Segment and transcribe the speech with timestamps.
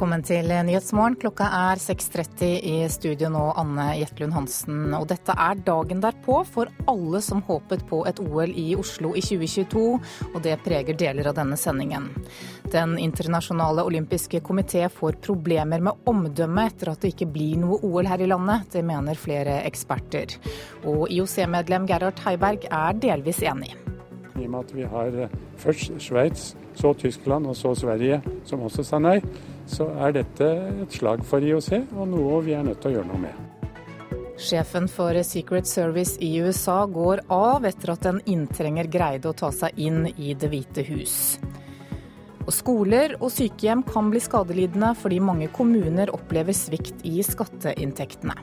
[0.00, 1.18] Velkommen til Nyhetsmorgen.
[1.20, 4.94] Klokka er 6.30 i studio nå, Anne Jetlund Hansen.
[4.96, 9.20] Og dette er dagen derpå for alle som håpet på et OL i Oslo i
[9.20, 9.82] 2022,
[10.30, 12.08] og det preger deler av denne sendingen.
[12.72, 18.08] Den internasjonale olympiske komité får problemer med omdømmet etter at det ikke blir noe OL
[18.08, 18.72] her i landet.
[18.72, 20.32] Det mener flere eksperter.
[20.88, 23.76] Og IOC-medlem Gerhard Heiberg er delvis enig.
[24.40, 25.22] I og med at vi har
[25.60, 29.18] først Sveits, så Tyskland og så Sverige som også sa nei,
[29.70, 30.48] så er dette
[30.82, 33.46] et slag for IOC og noe vi er nødt til å gjøre noe med.
[34.40, 39.50] Sjefen for Secret Service i USA går av etter at en inntrenger greide å ta
[39.52, 41.16] seg inn i Det hvite hus.
[42.46, 48.38] Og skoler og sykehjem kan bli skadelidende fordi mange kommuner opplever svikt i skatteinntektene.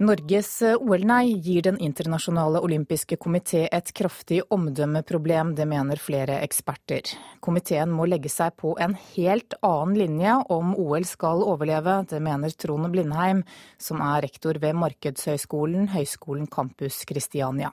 [0.00, 7.10] Norges eh, OL-nei gir Den internasjonale olympiske komité et kraftig omdømmeproblem, det mener flere eksperter.
[7.44, 12.56] Komiteen må legge seg på en helt annen linje om OL skal overleve, det mener
[12.56, 13.44] Trond Blindheim,
[13.76, 17.68] som er rektor ved Markedshøgskolen, Høgskolen Campus Kristiania.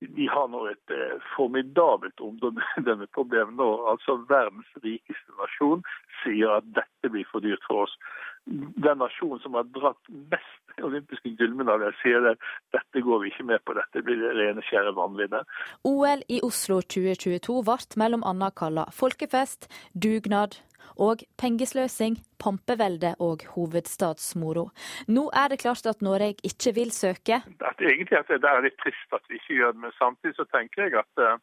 [0.00, 3.70] Vi har nå et eh, formidabelt omdømmeproblem nå.
[3.90, 5.82] Altså Verdens rikeste nasjon
[6.22, 7.98] sier at dette blir for dyrt for oss
[8.46, 12.34] den nasjonen som har dratt mest olympiske gullmedaljer, sier det
[12.74, 15.58] dette går vi ikke med på, dette blir det rene, skjære vanviddet.
[15.88, 18.50] OL i Oslo 2022 ble bl.a.
[18.56, 20.58] kalla folkefest, dugnad
[21.00, 24.68] og pengesløsing, pampevelde og hovedstadsmoro.
[25.08, 27.42] Nå er det klart at Norge ikke vil søke.
[27.44, 30.48] At egentlig at det er litt trist at vi ikke gjør det, men samtidig så
[30.52, 31.38] tenker jeg at eh,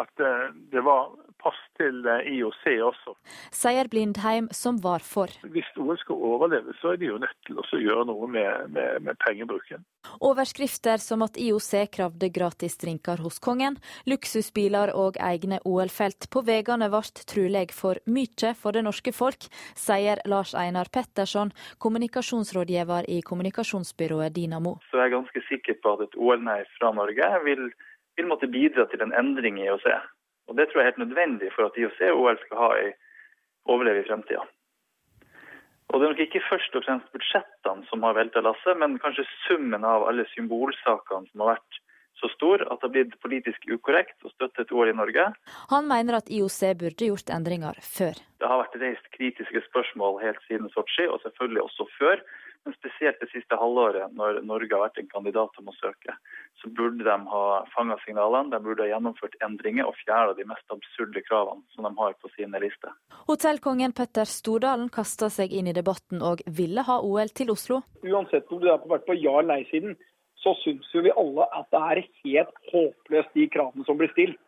[0.00, 1.12] at eh, det var
[1.44, 3.14] pass til eh, IOC også.
[3.54, 5.32] Sier Blindheim, som var for.
[5.54, 9.04] Hvis OL skal overleve, så er de jo nødt til å gjøre noe med, med,
[9.04, 9.84] med, pengebruken.
[10.24, 13.78] Overskrifter som at IOC kravde gratis drinker hos kongen,
[14.08, 19.48] luksusbiler og egne OL-felt på veiene ble trolig for mye for det norske folk,
[19.78, 24.78] sier Lars Einar Petterson, kommunikasjonsrådgiver i kommunikasjonsbyrået Dinamo.
[24.90, 27.68] Så jeg er ganske sikker på at et OL-nei fra Norge vil
[28.16, 29.86] vil måtte bidra til en endring i IOC.
[30.48, 32.92] Og Det tror jeg er helt nødvendig for at IOC og OL skal ha ei
[33.64, 34.44] overleve i fremtida.
[35.88, 39.26] Og Det er nok ikke først og fremst budsjettene som har velta lasset, men kanskje
[39.46, 41.80] summen av alle symbolsakene som har vært
[42.20, 45.26] så stor at det har blitt politisk ukorrekt å støtte et OL i Norge.
[45.72, 48.18] Han mener at IOC burde gjort endringer før.
[48.40, 52.22] Det har vært reist kritiske spørsmål helt siden Sotsji, og selvfølgelig også før.
[52.64, 56.14] Men spesielt det siste halvåret, når Norge har vært en kandidat om å søke,
[56.62, 57.42] så burde de ha
[57.74, 61.92] fanga signalene, de burde ha gjennomført endringer og fjerna de mest absurde kravene som de
[61.98, 62.94] har på sine lister.
[63.28, 67.82] Hotellkongen Petter Stordalen kasta seg inn i debatten og ville ha OL til Oslo.
[68.00, 69.98] Uansett om du har vært på ja- eller nei-siden,
[70.40, 74.40] så syns jo vi alle at det er helt håpløst de kravene som blir stilt.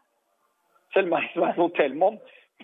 [0.96, 2.18] Selv meg som er en hotellmann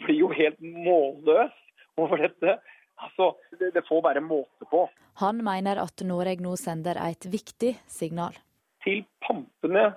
[0.07, 1.53] blir jo helt målløs
[2.01, 2.57] over dette.
[3.03, 4.87] Altså, det, det får være måte på.
[5.21, 8.37] Han mener at Norge nå sender et viktig signal.
[8.85, 9.93] Til pampene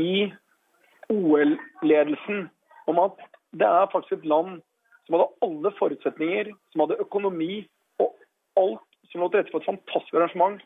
[0.00, 0.26] i
[1.10, 2.48] OL-ledelsen
[2.90, 3.22] om at
[3.54, 4.60] det er faktisk et land
[5.06, 7.64] som hadde alle forutsetninger, som hadde økonomi
[8.02, 8.14] og
[8.60, 10.62] alt som lå til rette for et fantastisk arrangement.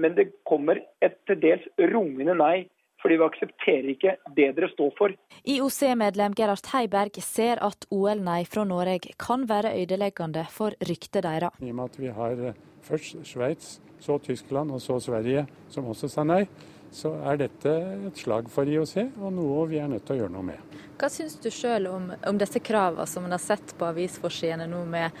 [0.00, 2.68] Men det kommer et til dels rungende nei
[3.02, 5.14] fordi vi aksepterer ikke det dere står for.
[5.48, 11.56] IOC-medlem Gerhard Heiberg ser at OL-nei fra Norge kan være ødeleggende for ryktet deres.
[11.60, 15.88] I og med at vi har eh, først Sveits, så Tyskland og så Sverige som
[15.88, 16.44] også sa nei,
[16.90, 17.70] så er dette
[18.08, 20.78] et slag for IOC og noe vi er nødt til å gjøre noe med.
[21.00, 24.82] Hva syns du sjøl om, om, disse kravene som man har sett på avisforsidene nå,
[24.90, 25.14] med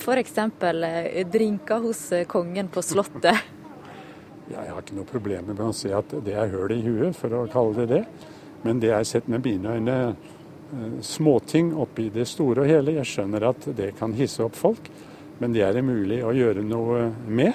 [0.00, 0.36] f.eks.
[0.38, 3.38] Eh, drinker hos eh, kongen på Slottet?
[4.50, 7.34] Jeg har ikke noe problem med å si at det er høl i huet, for
[7.38, 8.02] å kalle det det.
[8.64, 12.96] Men det er sett med mine øyne eh, småting oppi det store og hele.
[12.98, 14.90] Jeg skjønner at det kan hisse opp folk,
[15.40, 17.54] men det er det mulig å gjøre noe med.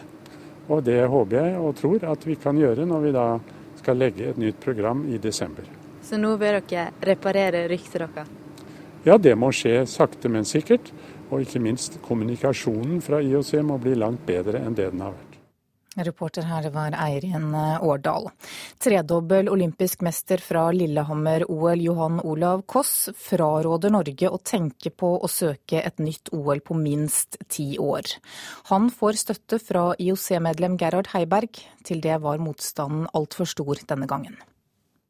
[0.71, 3.27] Og det håper jeg og tror at vi kan gjøre når vi da
[3.81, 5.67] skal legge et nytt program i desember.
[6.05, 8.33] Så nå vil dere reparere ryktet deres?
[9.05, 10.89] Ja, det må skje sakte, men sikkert.
[11.29, 15.24] Og ikke minst kommunikasjonen fra IOC må bli langt bedre enn det den har vært.
[15.95, 18.29] Reporter her var Eirin eh, Årdal.
[18.83, 25.81] Tredobbel olympisk mester fra Lillehammer-OL, Johan Olav Koss, fraråder Norge å tenke på å søke
[25.81, 28.17] et nytt OL på minst ti år.
[28.71, 31.63] Han får støtte fra IOC-medlem Gerhard Heiberg.
[31.85, 34.37] Til det var motstanden altfor stor denne gangen.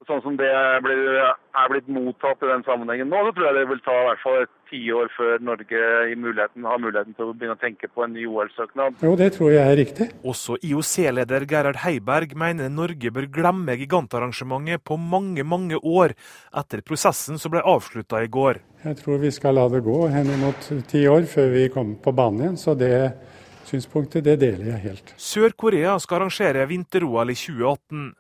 [0.10, 1.08] Sånn som det er blitt,
[1.56, 4.24] er blitt mottatt i den sammenhengen nå, så tror jeg det vil ta i hvert
[4.24, 5.82] fall et tiår før Norge
[6.20, 9.00] muligheten, har muligheten til å begynne å tenke på en ny OL-søknad.
[9.06, 10.10] Jo, det tror jeg er riktig.
[10.26, 16.16] Også IOC-leder Gerhard Heiberg mener Norge bør glemme gigantarrangementet på mange, mange år
[16.56, 18.62] etter prosessen som ble avslutta i går.
[18.86, 22.44] Jeg tror vi skal la det gå henimot ti år før vi kommer på banen
[22.46, 22.60] igjen.
[22.62, 22.94] så det
[23.66, 25.16] synspunktet det deler jeg helt.
[25.18, 28.14] Sør-Korea skal arrangere vinter-OL i 2018.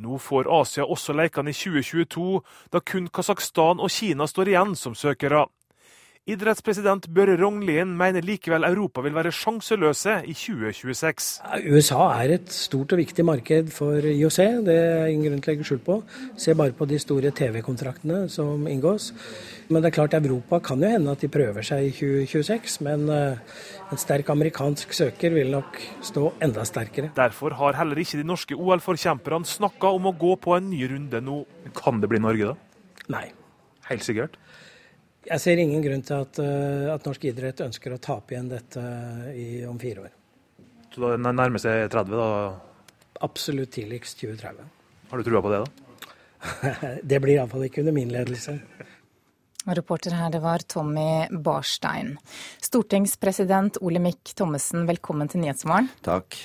[0.00, 2.40] Nå får Asia også lekene i 2022,
[2.72, 5.44] da kun Kasakhstan og Kina står igjen som søkere.
[6.28, 11.30] Idrettspresident Børre Rognlien mener likevel Europa vil være sjanseløse i 2026.
[11.72, 14.36] USA er et stort og viktig marked for IOC,
[14.66, 15.96] det er ingen grunn til å legge skjul på.
[16.36, 19.08] Se bare på de store TV-kontraktene som inngås.
[19.72, 23.08] Men det er klart Europa kan jo hende at de prøver seg i 2026, men
[23.16, 23.58] eh,
[23.88, 27.14] en sterk amerikansk søker vil nok stå enda sterkere.
[27.16, 31.24] Derfor har heller ikke de norske OL-forkjemperne snakka om å gå på en ny runde
[31.24, 31.42] nå.
[31.80, 33.08] Kan det bli Norge, da?
[33.16, 33.30] Nei.
[33.88, 34.36] Helt sikkert?
[35.28, 38.84] Jeg ser ingen grunn til at, eh, at, norsk idrett ønsker å tape igjen dette
[39.36, 40.14] i, om fire år.
[40.90, 42.28] Så da nærmer seg 30, da?
[43.26, 44.70] Absolutt tidligst 2030.
[45.10, 45.90] Har du trua på det, da?
[47.10, 48.56] det blir iallfall ikke under min ledelse.
[49.66, 52.14] Reporter her, det var Tommy Barstein.
[52.60, 55.90] Stortingspresident Olemic Thommessen, velkommen til Nyhetsmorgen.
[56.00, 56.38] Takk.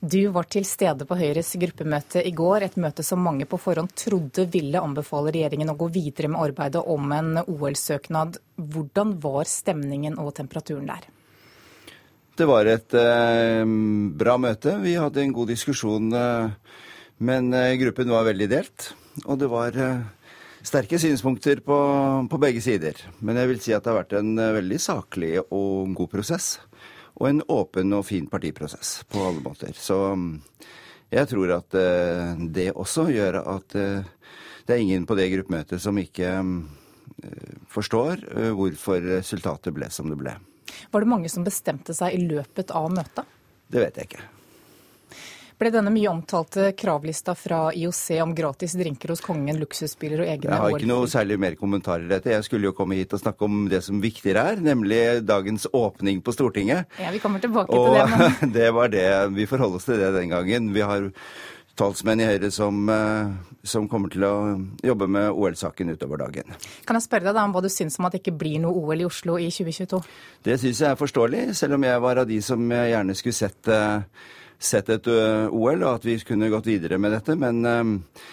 [0.00, 3.92] Du var til stede på Høyres gruppemøte i går, et møte som mange på forhånd
[3.92, 8.40] trodde ville anbefale regjeringen å gå videre med arbeidet om en OL-søknad.
[8.56, 11.04] Hvordan var stemningen og temperaturen der?
[12.40, 13.68] Det var et eh,
[14.16, 14.78] bra møte.
[14.80, 16.80] Vi hadde en god diskusjon, eh,
[17.20, 18.94] men eh, gruppen var veldig delt.
[19.26, 20.21] Og det var eh,
[20.62, 21.78] sterke synspunkter på,
[22.30, 22.98] på, begge sider.
[23.20, 26.54] Men jeg vil si at det har vært en eh, veldig saklig og god prosess.
[27.20, 29.74] Og en åpen og fin partiprosess på alle måter.
[29.76, 30.30] Så mm,
[31.12, 35.82] jeg tror at uh, det også gjør at uh, det er ingen på det gruppemøtet
[35.82, 38.24] som ikke uh, forstår
[38.56, 40.38] hvorfor resultatet ble som det ble.
[40.90, 43.28] Var det mange som bestemte seg i løpet av møtet?
[43.68, 44.24] Det vet jeg ikke
[45.62, 50.50] ble denne mye omtalte kravlista fra IOC om gratis drinker hos kongen, luksusbiler og egne
[50.50, 52.34] Jeg har ikke noe særlig mer kommentarer til dette.
[52.34, 56.22] Jeg skulle jo komme hit og snakke om det som viktigere er, nemlig dagens åpning
[56.24, 56.90] på Stortinget.
[56.98, 58.06] Ja, Vi kommer tilbake og til det.
[58.42, 58.52] Men...
[58.58, 59.08] det var det.
[59.38, 60.72] Vi forholder oss til det den gangen.
[60.74, 61.08] Vi har
[61.78, 63.30] talsmenn i Høyre som, eh,
[63.64, 64.34] som, kommer til å
[64.84, 66.52] jobbe med OL-saken utover dagen.
[66.84, 68.76] Kan jeg spørre deg da om hva du syns om at det ikke blir noe
[68.76, 70.02] OL i Oslo i 2022?
[70.44, 73.72] Det syns jeg er forståelig, selv om jeg var av de som gjerne skulle sett
[73.72, 74.04] uh,
[74.64, 77.36] sett et OL, og at vi kunne gått videre med dette.
[77.38, 77.62] Men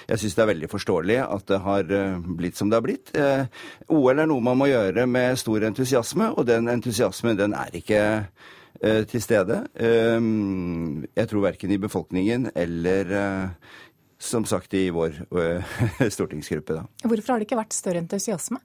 [0.09, 1.91] jeg syns det er veldig forståelig at det har
[2.39, 3.11] blitt som det har blitt.
[3.89, 8.01] OL er noe man må gjøre med stor entusiasme, og den entusiasmen den er ikke
[8.79, 9.63] til stede.
[9.75, 13.15] Jeg tror verken i befolkningen eller
[14.19, 15.15] som sagt i vår
[16.15, 16.75] stortingsgruppe.
[16.75, 16.83] Da.
[17.07, 18.59] Hvorfor har det ikke vært større entusiasme?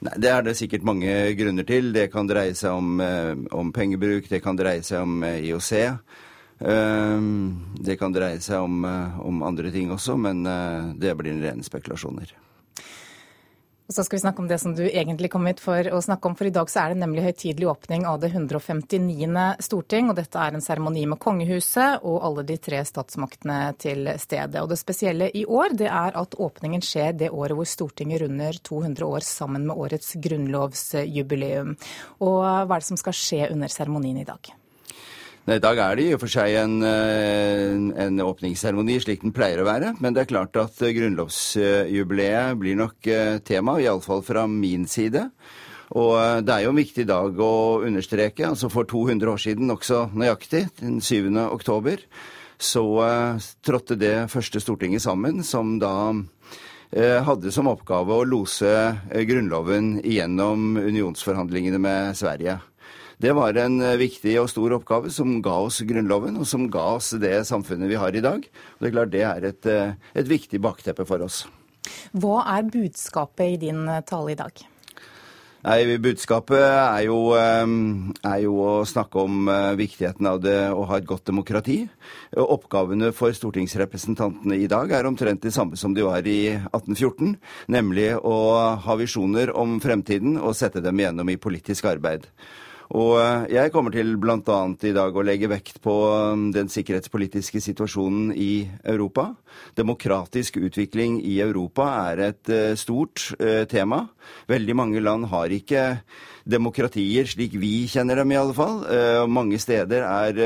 [0.00, 1.92] Nei, Det er det sikkert mange grunner til.
[1.92, 5.72] Det kan dreie seg om, eh, om pengebruk, det kan dreie seg om eh, IOC.
[6.60, 7.20] Eh,
[7.82, 10.44] det kan dreie seg om, om andre ting også, men
[10.98, 12.47] det blir rene spekulasjoner.
[13.88, 16.28] Og så skal vi snakke om det som du egentlig kom hit for å snakke
[16.28, 19.46] om, for i dag så er det nemlig høytidelig åpning av det 159.
[19.64, 20.10] storting.
[20.12, 24.60] Og dette er en seremoni med kongehuset og alle de tre statsmaktene til stede.
[24.60, 28.60] Og det spesielle i år det er at åpningen skjer det året hvor Stortinget runder
[28.60, 31.76] 200 år sammen med årets grunnlovsjubileum.
[32.20, 34.57] Og hva er det som skal skje under seremonien i dag?
[35.48, 37.72] I dag er det i og for seg en, eh,
[38.04, 39.94] en åpningsseremoni slik den pleier å være.
[39.96, 45.30] Men det er klart at grunnlovsjubileet blir nok eh, tema, iallfall fra min side.
[45.96, 48.44] Og eh, det er jo en viktig dag å understreke.
[48.44, 51.32] altså For 200 år siden, nokså nøyaktig, den 7.
[51.48, 52.04] oktober,
[52.60, 52.84] så
[53.64, 56.12] trådte det første Stortinget sammen, som da
[56.90, 58.72] hadde som oppgave å lose
[59.12, 62.58] Grunnloven gjennom unionsforhandlingene med Sverige.
[63.18, 66.84] Det var en eh, viktig og stor oppgave som ga oss Grunnloven, og som ga
[66.94, 68.44] oss det samfunnet vi har i dag.
[68.46, 71.42] Og det er klart det er et, eh, et viktig bakteppe for oss.
[72.14, 74.62] Hva er budskapet i din eh, tale i dag?
[75.66, 81.08] Nei, Budskapet er jo, er jo, å snakke om viktigheten av det å ha et
[81.08, 81.80] godt demokrati.
[82.38, 87.34] Oppgavene for stortingsrepresentantene i dag er omtrent de samme som de var i 1814.
[87.74, 88.38] Nemlig å
[88.86, 92.30] ha visjoner om fremtiden og sette dem igjennom i politisk arbeid.
[92.96, 94.38] Og eh, jeg kommer til bl.a.
[94.88, 95.94] i dag å legge vekt på
[96.32, 99.34] um, den sikkerhetspolitiske situasjonen i Europa.
[99.76, 104.06] Demokratisk utvikling i Europa er et eh, stort eh, tema.
[104.48, 106.00] Veldig mange land har ikke
[106.48, 108.78] demokratier slik vi kjenner dem, i alle fall.
[109.28, 110.38] Mange steder er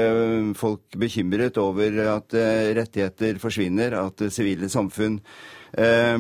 [0.59, 2.35] folk bekymret over at
[2.75, 5.21] rettigheter forsvinner, at sivile samfunn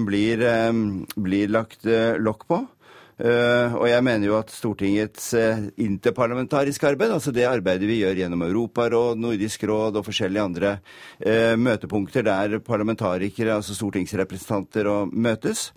[0.07, 0.45] blir,
[1.19, 1.91] blir lagt
[2.23, 2.61] lokk på.
[3.23, 8.19] Uh, og jeg mener jo at Stortingets uh, interparlamentariske arbeid, altså det arbeidet vi gjør
[8.19, 10.73] gjennom Europaråd, Nordisk råd og forskjellige andre
[11.23, 15.71] uh, møtepunkter der parlamentarikere, altså stortingsrepresentanter, møtes,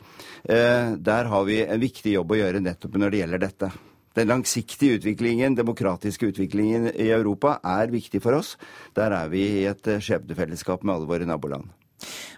[0.45, 3.69] der har vi en viktig jobb å gjøre nettopp når det gjelder dette.
[4.17, 8.53] Den langsiktige utviklingen, demokratiske utviklingen i Europa er viktig for oss.
[8.97, 11.69] Der er vi i et skjebnefellesskap med alle våre naboland.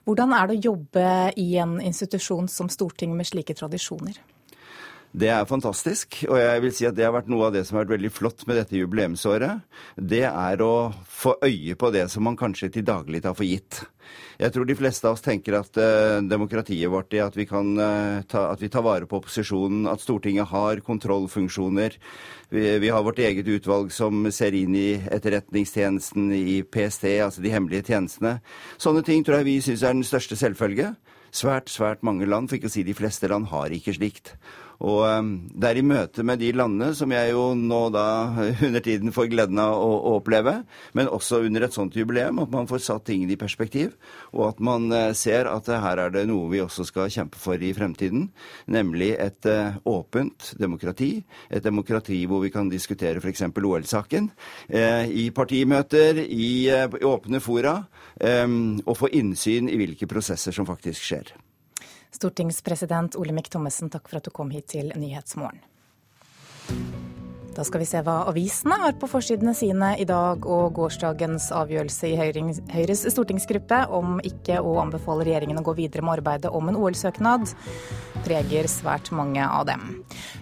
[0.08, 4.20] Hvordan er det å jobbe i en institusjon som Stortinget med slike tradisjoner?
[5.16, 7.78] Det er fantastisk, og jeg vil si at det har vært noe av det som
[7.78, 9.64] har vært veldig flott med dette jubileumsåret.
[9.96, 13.86] Det er å få øye på det som man kanskje til daglig tar for gitt.
[14.38, 17.72] Jeg tror de fleste av oss tenker at uh, demokratiet vårt er at vi, kan,
[17.80, 21.98] uh, ta, at vi tar vare på opposisjonen, at Stortinget har kontrollfunksjoner.
[22.54, 27.56] Vi, vi, har vårt eget utvalg som ser inn i etterretningstjenesten, i PST, altså de
[27.56, 28.38] hemmelige tjenestene.
[28.78, 30.94] Sånne ting tror jeg vi syns er den største selvfølge.
[31.34, 34.36] Svært, svært mange land, for ikke å si de fleste land, har ikke slikt.
[34.86, 38.06] Og ehm, det er i møte med de landene som jeg jo nå da
[38.68, 40.60] under tiden får gleden av å, å, oppleve,
[40.98, 43.96] men også under et sånt jubileum, at man får satt tingene i perspektiv,
[44.36, 47.62] og at man eh, ser at her er det noe vi også skal kjempe for
[47.62, 48.28] i fremtiden,
[48.72, 51.10] nemlig et uh, åpent demokrati.
[51.50, 53.46] Et demokrati hvor vi kan diskutere f.eks.
[53.58, 54.30] OL-saken
[54.70, 56.70] i partimøter, i
[57.08, 57.76] åpne fora,
[58.22, 61.34] um, og få innsyn i hvilke prosesser som faktisk skjer.
[62.12, 65.64] Stortingspresident Olemic Thommessen, takk for at du kom hit til Nyhetsmorgen.
[67.58, 72.12] Da skal vi se hva avisene har på forsidene sine i dag, og gårsdagens avgjørelse
[72.12, 72.18] i
[72.70, 77.50] Høyres stortingsgruppe om ikke å anbefale regjeringen å gå videre med arbeidet om en OL-søknad,
[78.28, 79.88] preger svært mange av dem.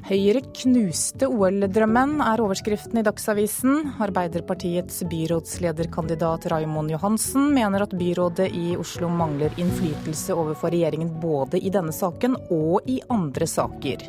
[0.10, 3.94] Høyre knuste OL-drømmen, er overskriften i Dagsavisen.
[4.04, 11.72] Arbeiderpartiets byrådslederkandidat Raimond Johansen mener at byrådet i Oslo mangler innflytelse overfor regjeringen både i
[11.72, 14.04] denne saken og i andre saker.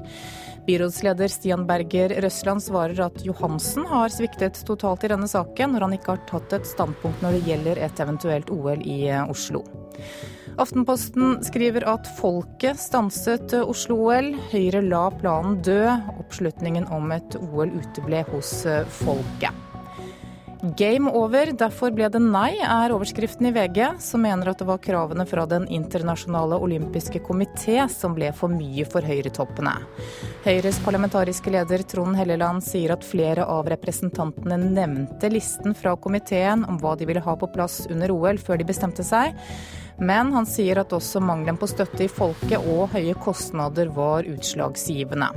[0.66, 5.94] Byrådsleder Stian Berger Røsland svarer at Johansen har sviktet totalt i denne saken, når han
[5.94, 9.62] ikke har tatt et standpunkt når det gjelder et eventuelt OL i Oslo.
[10.58, 14.32] Aftenposten skriver at folket stanset Oslo-OL.
[14.50, 15.84] Høyre la planen dø.
[16.16, 18.56] Oppslutningen om et OL uteble hos
[18.98, 19.75] folket.
[20.74, 24.80] Game over, derfor ble det nei, er overskriften i VG, som mener at det var
[24.82, 29.74] kravene fra Den internasjonale olympiske komité som ble for mye for høyretoppene.
[30.46, 36.80] Høyres parlamentariske leder Trond Helleland sier at flere av representantene nevnte listen fra komiteen om
[36.82, 39.36] hva de ville ha på plass under OL før de bestemte seg.
[40.02, 45.30] Men han sier at også mangelen på støtte i folket og høye kostnader var utslagsgivende.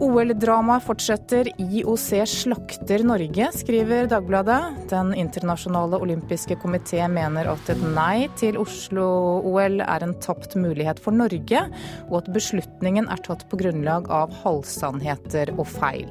[0.00, 1.50] OL-dramaet fortsetter.
[1.60, 4.88] IOC slakter Norge, skriver Dagbladet.
[4.92, 11.12] Den internasjonale olympiske komité mener at et nei til Oslo-OL er en tapt mulighet for
[11.16, 11.66] Norge,
[12.08, 16.08] og at beslutningen er tatt på grunnlag av halvsannheter og feil.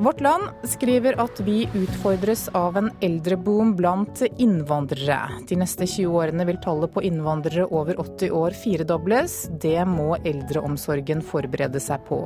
[0.00, 5.18] Vårt Land skriver at vi utfordres av en eldreboom blant innvandrere.
[5.48, 9.34] De neste 20 årene vil tallet på innvandrere over 80 år firedobles.
[9.60, 12.22] Det må eldreomsorgen forberede seg på.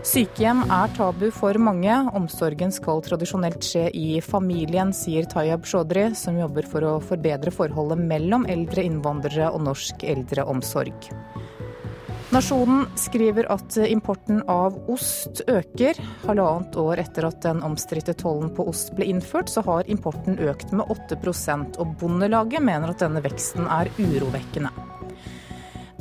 [0.00, 1.92] Sykehjem er tabu for mange.
[2.16, 8.00] Omsorgen skal tradisjonelt skje i familien, sier Tayab Shodri, som jobber for å forbedre forholdet
[8.00, 11.12] mellom eldre innvandrere og norsk eldreomsorg.
[12.34, 16.00] Nasjonen skriver at importen av ost øker.
[16.24, 20.74] Halvannet år etter at den omstridte tollen på ost ble innført, så har importen økt
[20.74, 24.74] med 8% og Bondelaget mener at denne veksten er urovekkende.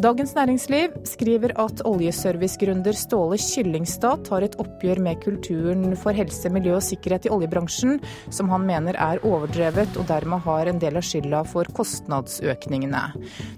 [0.02, 6.80] Dagens Næringsliv skriver at oljeservicegründer Ståle Kyllingstad tar et oppgjør med kulturen for helse, miljø
[6.80, 8.00] og sikkerhet i oljebransjen,
[8.34, 13.04] som han mener er overdrevet og dermed har en del av skylda for kostnadsøkningene.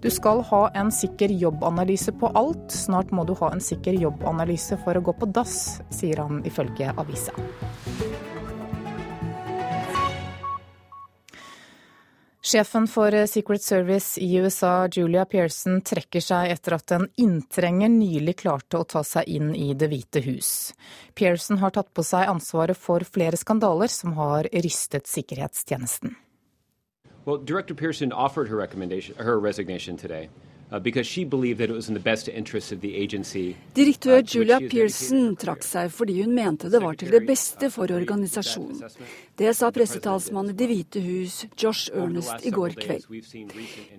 [0.04, 4.76] Du skal ha en sikker jobbanalyse på alt, snart må du ha en sikker jobbanalyse
[4.84, 7.32] for å gå på dass, sier han ifølge avisa.
[12.46, 18.36] Sjefen for Secret Service i USA, Julia Pearson, trekker seg etter at en inntrenger nylig
[18.44, 20.52] klarte å ta seg inn i Det hvite hus.
[21.18, 26.14] Pearson har tatt på seg ansvaret for flere skandaler som har rystet sikkerhetstjenesten.
[27.26, 30.30] Well, Director Pearson offered her, her resignation today.
[30.76, 30.82] Uh,
[33.76, 37.92] Direktør uh, Julia Pearson trakk seg fordi hun mente det var til det beste for
[37.96, 38.82] organisasjonen.
[39.40, 43.08] Det sa pressetalsmannen i Det hvite hus, Josh Ernest, i går kveld.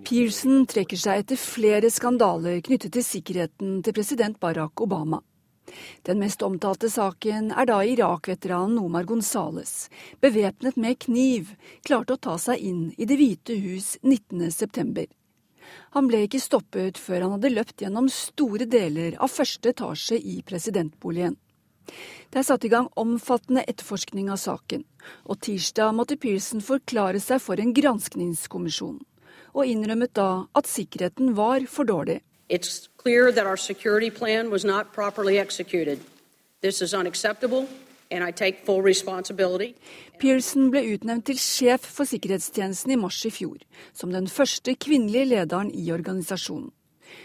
[0.05, 5.23] Pearson trekker seg etter flere skandaler knyttet til sikkerheten til president Barack Obama.
[6.05, 9.89] Den mest omtalte saken er da Irak-veteranen Omar Gonzales,
[10.21, 15.09] bevæpnet med kniv, klarte å ta seg inn i Det hvite hus 19.9.
[15.95, 20.41] Han ble ikke stoppet før han hadde løpt gjennom store deler av første etasje i
[20.47, 21.37] presidentboligen.
[22.31, 24.83] Det er satt i gang omfattende etterforskning av saken,
[25.23, 28.99] og tirsdag måtte Pearson forklare seg for en granskningskommisjon,
[29.55, 32.19] og innrømmet da at sikkerheten var for dårlig.
[32.49, 35.99] It's clear that our security plan was not properly executed.
[36.61, 37.67] This is unacceptable
[40.17, 43.59] Pearson ble utnevnt til sjef for sikkerhetstjenesten i mars i fjor,
[43.93, 46.71] som den første kvinnelige lederen i organisasjonen.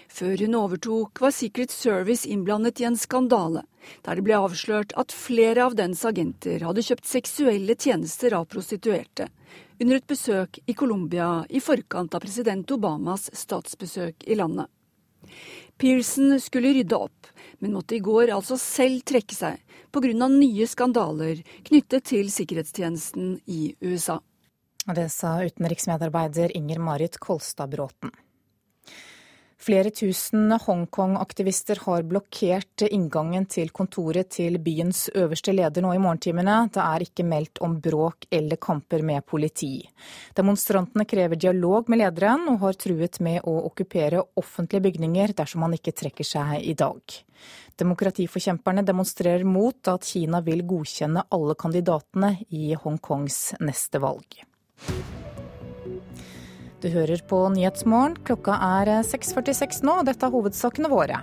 [0.08, 3.64] Før hun overtok, var Secret Service innblandet i en skandale,
[4.06, 9.28] der det ble avslørt at flere av dens agenter hadde kjøpt seksuelle tjenester av prostituerte,
[9.80, 14.70] under et besøk i Colombia i forkant av president Obamas statsbesøk i landet.
[15.80, 20.28] Pearson skulle rydde opp, men måtte i går altså selv trekke seg pga.
[20.28, 24.20] nye skandaler knyttet til sikkerhetstjenesten i USA.
[24.82, 28.10] Det sa utenriksmedarbeider Inger Marit Kolstad Bråten.
[29.62, 36.56] Flere tusen Hongkong-aktivister har blokkert inngangen til kontoret til byens øverste leder nå i morgentimene.
[36.74, 39.76] Det er ikke meldt om bråk eller kamper med politi.
[40.34, 45.78] Demonstrantene krever dialog med lederen, og har truet med å okkupere offentlige bygninger dersom han
[45.78, 47.22] ikke trekker seg i dag.
[47.78, 54.42] Demokratiforkjemperne demonstrerer mot at Kina vil godkjenne alle kandidatene i Hongkongs neste valg.
[56.82, 58.16] Du hører på Nyhetsmorgen.
[58.26, 61.20] Klokka er 6.46 nå, og dette er hovedsakene våre.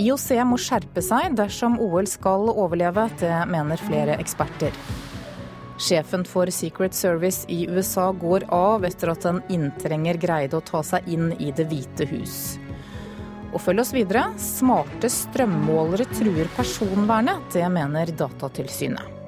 [0.00, 4.72] IOC må skjerpe seg dersom OL skal overleve, det mener flere eksperter.
[5.82, 10.80] Sjefen for Secret Service i USA går av etter at en inntrenger greide å ta
[10.86, 12.36] seg inn i Det hvite hus.
[13.52, 14.30] Og følg oss videre.
[14.40, 17.50] Smarte strømmålere truer personvernet.
[17.52, 19.21] Det mener Datatilsynet.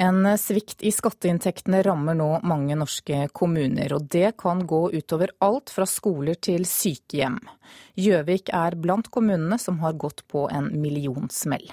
[0.00, 5.68] En svikt i skatteinntektene rammer nå mange norske kommuner, og det kan gå utover alt
[5.74, 7.36] fra skoler til sykehjem.
[8.00, 11.68] Gjøvik er blant kommunene som har gått på en millionsmell.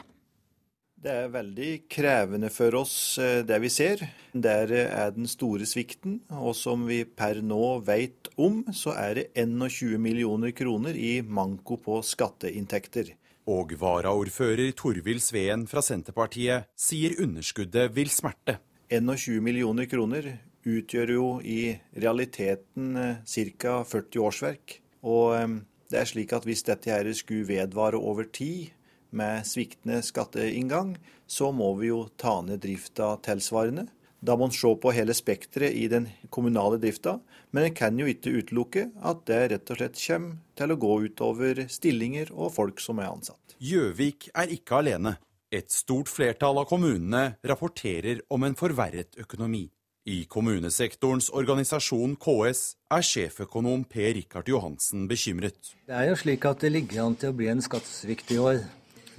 [0.97, 4.01] Det er veldig krevende for oss eh, det vi ser.
[4.33, 6.17] Der er den store svikten.
[6.33, 11.79] Og som vi per nå vet om, så er det 21 millioner kroner i manko
[11.79, 13.13] på skatteinntekter.
[13.47, 18.57] Og varaordfører Torvild Sveen fra Senterpartiet sier underskuddet vil smerte.
[18.91, 20.33] 21 millioner kroner
[20.67, 23.21] utgjør jo i realiteten eh,
[23.55, 23.77] ca.
[23.87, 24.79] 40 årsverk.
[25.07, 25.47] Og eh,
[25.87, 28.73] det er slik at hvis dette her skulle vedvare over tid,
[29.09, 33.87] med sviktende skatteinngang, så må vi jo ta ned drifta tilsvarende.
[34.19, 37.17] Da må en se på hele spekteret i den kommunale drifta,
[37.55, 40.93] men en kan jo ikke utelukke at det rett og slett kommer til å gå
[41.07, 43.55] utover stillinger og folk som er ansatt.
[43.63, 45.17] Gjøvik er ikke alene.
[45.47, 49.69] Et stort flertall av kommunene rapporterer om en forverret økonomi.
[50.07, 52.61] I kommunesektorens organisasjon KS
[52.95, 55.73] er sjeføkonom Per Rikard Johansen bekymret.
[55.87, 58.61] Det er jo slik at det ligger an til å bli en skattesvikt i år.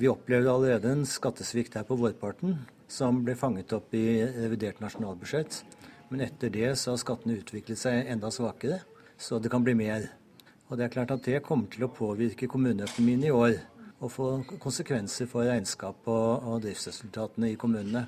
[0.01, 2.57] Vi opplevde allerede en skattesvikt her på vårparten
[2.89, 5.61] som ble fanget opp i revidert nasjonalbudsjett.
[6.09, 8.81] Men etter det så har skattene utviklet seg enda svakere,
[9.21, 10.07] så det kan bli mer.
[10.69, 13.59] Og det er klart at det kommer til å påvirke kommuneøkonomien i år.
[13.99, 14.27] Og få
[14.63, 18.05] konsekvenser for regnskap og, og driftsresultatene i kommunene.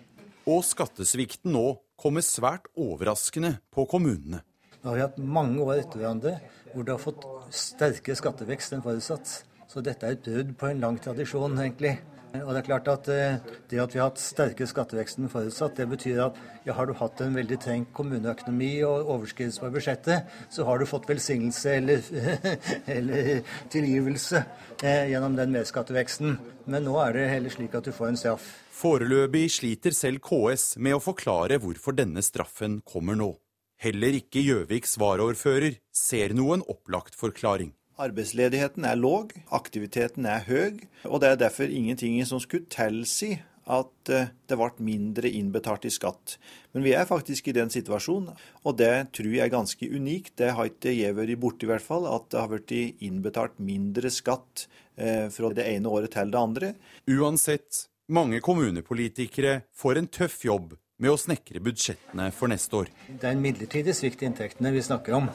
[0.47, 1.65] Og skattesvikten nå
[2.01, 4.45] kommer svært overraskende på kommunene.
[4.81, 6.37] Nå har vi hatt mange år etter hverandre
[6.71, 9.33] hvor det har fått sterkere skattevekst enn forutsatt.
[9.71, 11.99] Så dette er et brudd på en lang tradisjon, egentlig.
[12.31, 13.39] Og det er klart at eh,
[13.71, 16.95] det at vi har hatt sterkere skattevekst enn forutsatt, det betyr at ja, har du
[16.95, 22.07] hatt en veldig trengt kommuneøkonomi og overskridelse på budsjettet, så har du fått velsignelse eller,
[22.97, 24.45] eller tilgivelse
[24.85, 26.39] eh, gjennom den merskatteveksten.
[26.71, 28.47] Men nå er det heller slik at du får en straff.
[28.81, 33.35] Foreløpig sliter selv KS med å forklare hvorfor denne straffen kommer nå.
[33.81, 37.75] Heller ikke Gjøviks varaordfører ser noen opplagt forklaring.
[38.01, 43.35] Arbeidsledigheten er låg, aktiviteten er høy, og det er derfor ingenting som skulle tilsi
[43.71, 46.37] at eh, det ble mindre innbetalt i skatt.
[46.75, 48.33] Men vi er faktisk i den situasjonen,
[48.65, 50.35] og det tror jeg er ganske unikt.
[50.41, 54.11] Det har ikke jeg vært borti, i hvert fall, at det har blitt innbetalt mindre
[54.13, 56.75] skatt eh, fra det ene året til det andre.
[57.11, 62.91] Uansett, mange kommunepolitikere får en tøff jobb med å snekre budsjettene for neste år.
[63.09, 65.31] Det er en midlertidig svikt i inntektene vi snakker om,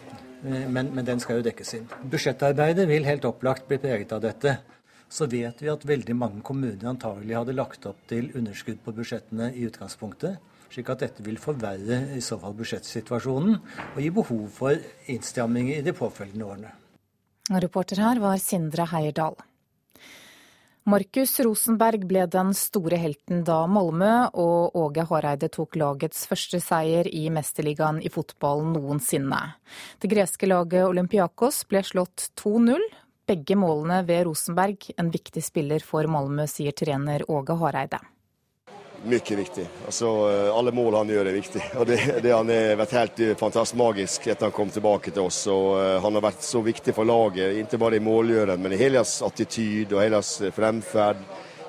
[0.45, 1.85] men, men den skal jo dekkes inn.
[2.11, 4.57] Budsjettarbeidet vil helt opplagt bli preget av dette.
[5.09, 9.51] Så vet vi at veldig mange kommuner antagelig hadde lagt opp til underskudd på budsjettene
[9.53, 10.39] i utgangspunktet.
[10.73, 13.59] Slik at dette vil forverre i så fall budsjettsituasjonen
[13.93, 16.71] og gi behov for innstramminger i de påfølgende årene.
[17.61, 19.37] Reporter her var Sindre Heierdal.
[20.85, 27.09] Markus Rosenberg ble den store helten da Malmö og Åge Hareide tok lagets første seier
[27.09, 29.39] i Mesterligaen i fotball noensinne.
[29.97, 32.85] Det greske laget Olympiakos ble slått 2-0.
[33.25, 38.05] Begge målene ved Rosenberg, en viktig spiller for Malmö, sier trener Åge Hareide.
[39.03, 39.65] Mye viktig.
[39.85, 40.09] Altså,
[40.55, 41.61] alle mål han gjør er viktig.
[41.79, 45.27] Og det, det Han har vært helt eh, fantastisk magisk etter han kom tilbake til
[45.27, 45.43] oss.
[45.51, 48.79] og uh, Han har vært så viktig for laget, ikke bare i målgjøren, men i
[48.79, 51.21] hele hans attityd og hele hans fremferd.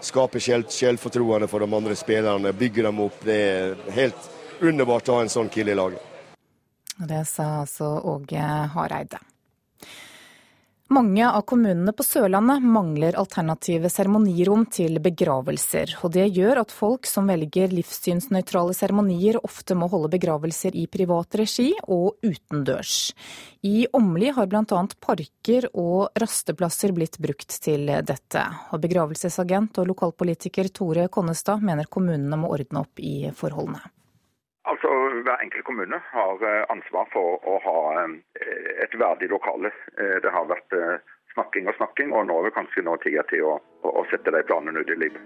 [0.07, 3.23] Skaper selvfortroende for de andre spillerne, bygger dem opp.
[3.25, 4.29] Det er helt
[4.61, 6.12] underbart å ha en sånn kille i laget.
[6.97, 9.21] Det sa altså Åge Hareide.
[10.88, 15.96] Mange av kommunene på Sørlandet mangler alternative seremonirom til begravelser.
[16.07, 21.35] og Det gjør at folk som velger livssynsnøytrale seremonier, ofte må holde begravelser i privat
[21.42, 23.11] regi og utendørs.
[23.66, 24.62] I Åmli har bl.a.
[25.03, 28.46] parker og rasteplasser blitt brukt til dette.
[28.70, 33.83] Og Begravelsesagent og lokalpolitiker Tore Konnestad mener kommunene må ordne opp i forholdene.
[34.70, 34.88] Altså,
[35.24, 38.14] Hver enkelt kommune har eh, ansvar for å ha eh,
[38.85, 39.70] et verdig lokale.
[39.94, 40.74] Eh, det har vært
[41.35, 44.42] snakking og snakking, og nå er det kanskje nå tida til å, å sette de
[44.48, 45.22] planene ut i livet.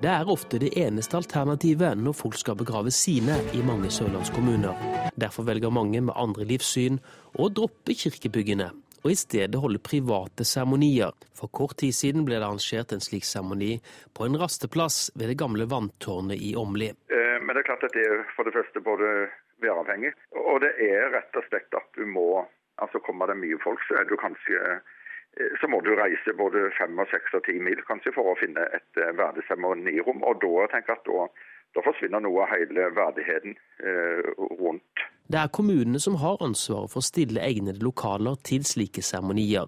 [0.00, 4.76] Det er ofte det eneste alternativet når folk skal begrave sine i mange sørlandskommuner.
[5.20, 7.00] Derfor velger mange med andre livssyn
[7.40, 8.70] å droppe kirkebyggene
[9.06, 11.14] og i stedet holde private seremonier.
[11.38, 13.76] For kort tid siden ble det arrangert en slik seremoni
[14.16, 16.90] på en rasteplass ved det gamle vanntårnet i Åmli.
[17.14, 19.30] Eh, men det er klart at det er for det første både
[19.62, 22.44] væravhengig, og det er rett og slett at du må
[22.76, 26.66] altså Kommer det mye folk, så er du kanskje eh, så må du reise både
[26.76, 30.20] fem, og seks og ti mil kanskje for å finne et eh, verdig seremonirom.
[30.28, 31.24] Og da tenker jeg at da,
[31.74, 37.02] da forsvinner noe av hele verdigheten eh, rundt det er kommunene som har ansvaret for
[37.02, 39.66] å stille egnede lokaler til slike seremonier.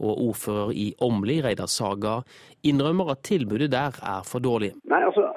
[0.00, 2.22] Og ordfører i Åmli, Reidar Saga,
[2.64, 4.72] innrømmer at tilbudet der er for dårlig.
[4.88, 5.28] Nei, altså,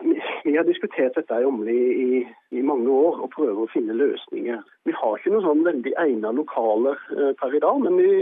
[0.47, 2.19] Vi har diskutert dette i Åmli i,
[2.55, 4.61] i, mange år og prøver å finne løsninger.
[4.87, 8.13] Vi har ikke noen sånn veldig egnet lokaler eh, per i dag, men vi,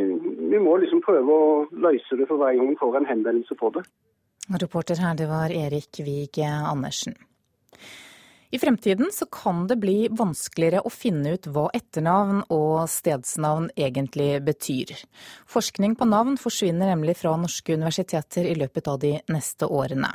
[0.49, 1.45] vi, må liksom prøve å
[1.85, 3.85] løse det for hver gang vi får en henvendelse på det.
[4.65, 7.13] Reporter her, det var Erik Vig Andersen.
[8.55, 14.37] I fremtiden så kan det bli vanskeligere å finne ut hva etternavn og stedsnavn egentlig
[14.47, 14.93] betyr.
[15.51, 20.07] Forskning på navn forsvinner nemlig fra norske universiteter i løpet av de neste årene.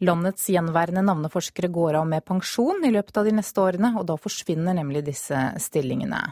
[0.00, 4.16] Landets gjenværende navneforskere går av med pensjon i løpet av de neste årene, og da
[4.16, 6.24] forsvinner nemlig disse stillingene.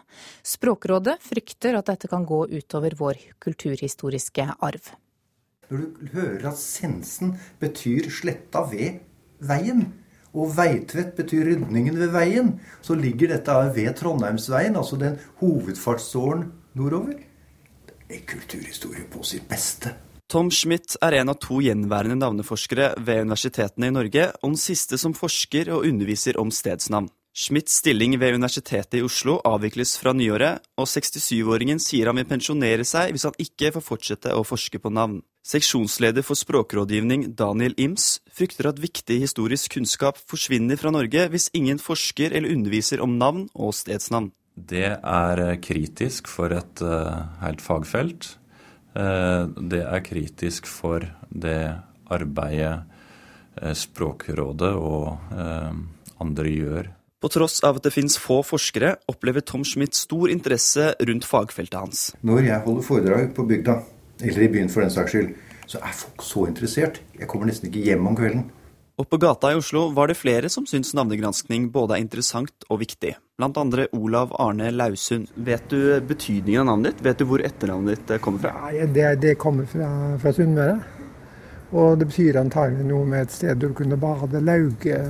[0.56, 4.94] Språkrådet frykter at dette kan gå utover vår kulturhistoriske arv.
[5.68, 9.02] Når du hører at sensen betyr sletta ved
[9.44, 9.90] veien,
[10.32, 12.54] og Veitvet betyr rydningen ved veien.
[12.84, 16.46] Så ligger dette ved Trondheimsveien, altså den hovedfartsåren
[16.78, 17.18] nordover.
[17.86, 19.94] Det er kulturhistorie på sitt beste.
[20.32, 24.96] Tom Schmidt er en av to gjenværende navneforskere ved universitetene i Norge, og den siste
[25.00, 27.10] som forsker og underviser om stedsnavn.
[27.32, 32.84] Schmidts stilling ved Universitetet i Oslo avvikles fra nyåret, og 67-åringen sier han vil pensjonere
[32.84, 35.22] seg hvis han ikke får fortsette å forske på navn.
[35.48, 41.80] Seksjonsleder for språkrådgivning Daniel Ims frykter at viktig historisk kunnskap forsvinner fra Norge hvis ingen
[41.80, 44.28] forsker eller underviser om navn og stedsnavn.
[44.52, 48.34] Det er kritisk for et uh, helt fagfelt.
[48.92, 51.78] Uh, det er kritisk for det
[52.12, 52.82] arbeidet
[53.76, 55.10] Språkrådet og
[56.24, 56.86] andre gjør
[57.22, 61.78] på tross av at det finnes få forskere, opplever Tom Schmidt stor interesse rundt fagfeltet
[61.78, 62.08] hans.
[62.26, 63.78] Når jeg holder foredrag på bygda,
[64.22, 65.30] eller i byen for den saks skyld,
[65.70, 66.98] så er folk så interessert.
[67.18, 68.50] Jeg kommer nesten ikke hjem om kvelden.
[69.00, 72.82] Og på gata i Oslo var det flere som syntes navnegranskning både er interessant og
[72.82, 73.14] viktig.
[73.40, 75.30] Blant andre Olav Arne Lausund.
[75.34, 77.06] Vet du betydningen av navnet ditt?
[77.06, 78.52] Vet du hvor etternavnet ditt eh, kommer fra?
[78.66, 79.88] Nei, det, det kommer fra,
[80.20, 80.76] fra Sunnmøre.
[81.72, 84.44] Og det betyr antagelig noe med et sted du kunne bade.
[84.44, 85.00] Lauge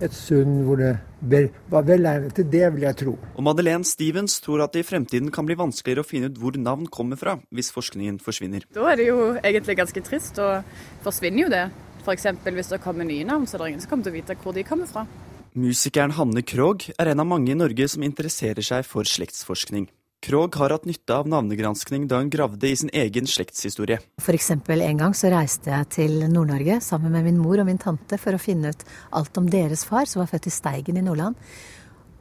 [0.00, 3.14] et sund hvor det var velegnet til det, vil jeg tro.
[3.36, 6.56] Og Madeleine Stevens tror at det i fremtiden kan bli vanskeligere å finne ut hvor
[6.56, 8.64] navn kommer fra, hvis forskningen forsvinner.
[8.74, 10.64] Da er det jo egentlig ganske trist, og
[11.04, 11.64] forsvinner jo det.
[12.00, 12.30] F.eks.
[12.46, 14.56] hvis det kommer nye navn, så er det ingen som kommer til å vite hvor
[14.56, 15.04] de kommer fra.
[15.50, 19.88] Musikeren Hanne Krogh er en av mange i Norge som interesserer seg for slektsforskning.
[20.20, 23.96] Krog har hatt nytte av navnegranskning da hun gravde i sin egen slektshistorie.
[24.20, 27.80] For eksempel en gang så reiste jeg til Nord-Norge sammen med min mor og min
[27.80, 28.84] tante for å finne ut
[29.16, 31.40] alt om deres far, som var født i Steigen i Nordland.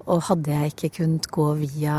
[0.08, 1.98] Og hadde jeg ikke kunnet gå via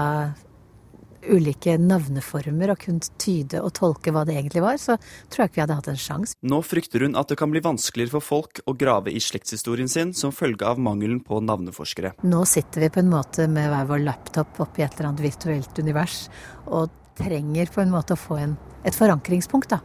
[1.28, 4.96] ulike navneformer og kunne tyde og tolke hva det egentlig var, så
[5.30, 6.37] tror jeg ikke vi hadde hatt en sjanse.
[6.46, 10.14] Nå frykter hun at det kan bli vanskeligere for folk å grave i slektshistorien sin
[10.16, 12.14] som følge av mangelen på navneforskere.
[12.26, 15.83] Nå sitter vi på en måte med hver vår laptop oppi et eller annet virtuelt
[15.83, 16.24] univers
[16.66, 16.88] og
[17.20, 18.56] trenger på en måte å få en,
[18.87, 19.74] et forankringspunkt.
[19.74, 19.80] da.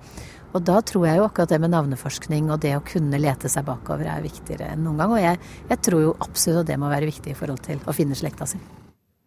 [0.55, 3.67] Og da tror jeg jo akkurat det med navneforskning og det å kunne lete seg
[3.67, 5.17] bakover er viktigere enn noen gang.
[5.17, 7.95] Og jeg, jeg tror jo absolutt at det må være viktig i forhold til å
[7.95, 8.61] finne slekta si.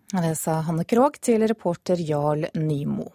[0.08, 3.10] Det sa Hanne Krogh til reporter Jarl Nymo.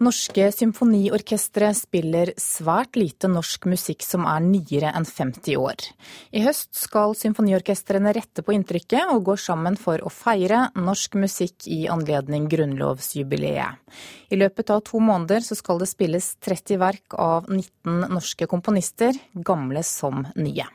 [0.00, 5.88] Norske symfoniorkestre spiller svært lite norsk musikk som er nyere enn 50 år.
[6.36, 11.68] I høst skal symfoniorkestrene rette på inntrykket og gå sammen for å feire norsk musikk
[11.72, 13.80] i anledning grunnlovsjubileet.
[14.28, 19.84] I løpet av to måneder skal det spilles 30 verk av 19 norske komponister, gamle
[19.88, 20.68] som nye.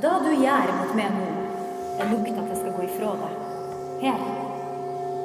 [0.00, 1.43] Da du gjør mot meg nå
[1.98, 3.32] jeg lukter at jeg skal gå ifra deg.
[4.04, 4.20] Her.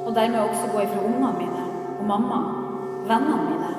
[0.06, 1.64] Og dermed også gå ifra ungene mine
[1.98, 2.38] og mamma,
[3.10, 3.70] vennene mine.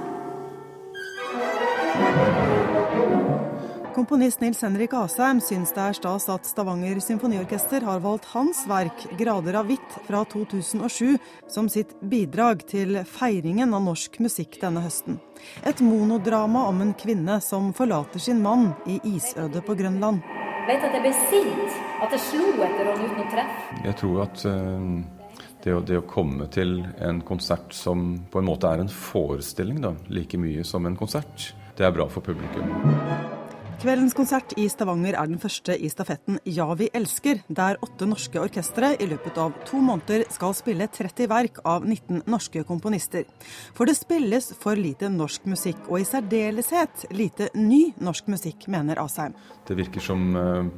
[3.91, 9.03] Komponist Nils Henrik Asheim syns det er stas at Stavanger symfoniorkester har valgt hans verk
[9.19, 11.17] 'Grader av hvitt' fra 2007
[11.51, 15.19] som sitt bidrag til feiringen av norsk musikk denne høsten.
[15.67, 20.40] Et monodrama om en kvinne som forlater sin mann i isødet på Grønland.
[20.67, 23.81] Vet at jeg ble sint, at jeg slo etter han uten å treffe.
[23.87, 28.49] Jeg tror at uh, det, å, det, å, komme til en konsert som på en
[28.49, 33.40] måte er en forestilling, da, like mye som en konsert, det er bra for publikum.
[33.81, 38.37] Kveldens konsert i Stavanger er den første i stafetten Ja, vi elsker, der åtte norske
[38.37, 43.25] orkestre i løpet av to måneder skal spille 30 verk av 19 norske komponister.
[43.73, 49.01] For det spilles for lite norsk musikk, og i særdeleshet lite ny norsk musikk, mener
[49.01, 49.33] Asheim.
[49.65, 50.69] Det virker som eh,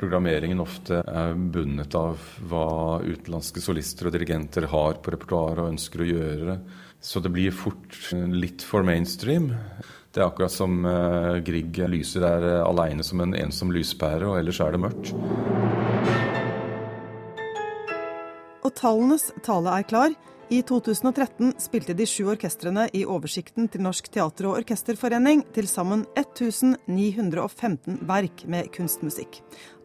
[0.00, 2.16] programmeringen ofte er bundet av
[2.48, 6.60] hva utenlandske solister og dirigenter har på repertoaret og ønsker å gjøre.
[7.04, 8.00] Så det blir fort
[8.32, 9.52] litt for mainstream.
[10.14, 14.38] Det er akkurat som uh, Grieg lyser der uh, aleine som en ensom lyspære, og
[14.40, 15.12] ellers er det mørkt.
[18.64, 20.16] Og tallenes tale er klar.
[20.48, 26.06] I 2013 spilte de sju orkestrene i oversikten til Norsk teater- og orkesterforening til sammen
[26.16, 29.42] 1915 verk med kunstmusikk.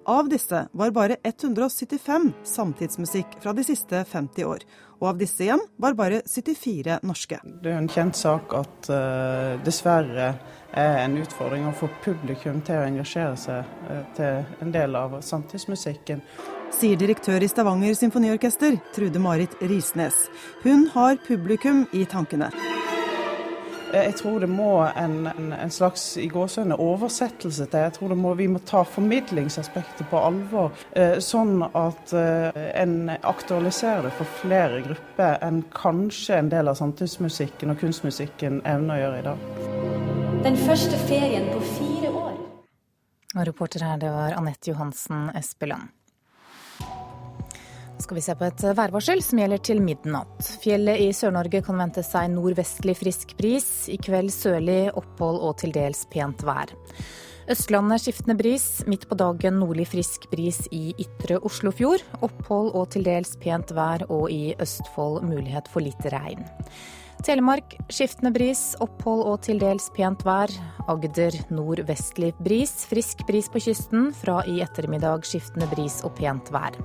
[0.07, 4.63] Av disse var bare 175 samtidsmusikk fra de siste 50 år.
[5.03, 7.41] Og av disse igjen var bare 74 norske.
[7.43, 10.29] Det er en kjent sak at uh, dessverre
[10.71, 15.17] er en utfordring å få publikum til å engasjere seg uh, til en del av
[15.19, 16.23] samtidsmusikken.
[16.73, 20.15] Sier direktør i Stavanger symfoniorkester, Trude Marit Risnes.
[20.63, 22.49] Hun har publikum i tankene.
[23.93, 27.85] Eh, jeg tror det må en, en, en slags i gåsøgne oversettelse til.
[27.85, 32.49] Jeg tror må, vi må ta formidlingsaspektet på alvor, eh, sånn at eh,
[32.81, 38.97] en aktualiserer det for flere grupper enn kanskje en del av samtidsmusikken og kunstmusikken evner
[38.97, 39.49] å gjøre i dag.
[40.43, 42.39] Den første ferien på fire år.
[43.33, 45.93] Og reporter her, det var Anette Johansen Espeland
[48.03, 50.47] skal vi se på et værvarsel som gjelder til midnatt.
[50.63, 53.67] Fjellet i Sør-Norge kan vente seg nordvestlig frisk bris.
[53.91, 56.73] I kveld sørlig opphold og til dels pent vær.
[57.51, 58.65] Østlandet skiftende bris.
[58.87, 62.03] Midt på dagen nordlig frisk bris i ytre Oslofjord.
[62.23, 66.43] Opphold og til dels pent vær, og i Østfold mulighet for litt regn.
[67.23, 70.51] Telemark skiftende bris, opphold og til dels pent vær.
[70.91, 74.09] Agder nordvestlig bris, frisk bris på kysten.
[74.15, 76.75] Fra i ettermiddag skiftende bris og pent vær.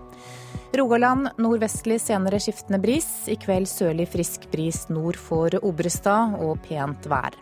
[0.76, 3.06] Rogaland nordvestlig senere skiftende bris.
[3.32, 7.36] I kveld sørlig frisk bris nord for Obrestad og pent vær.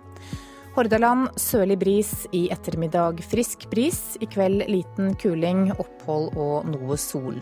[0.76, 4.14] Hordaland sørlig bris, i ettermiddag frisk bris.
[4.20, 7.40] I kveld liten kuling, opphold og noe sol.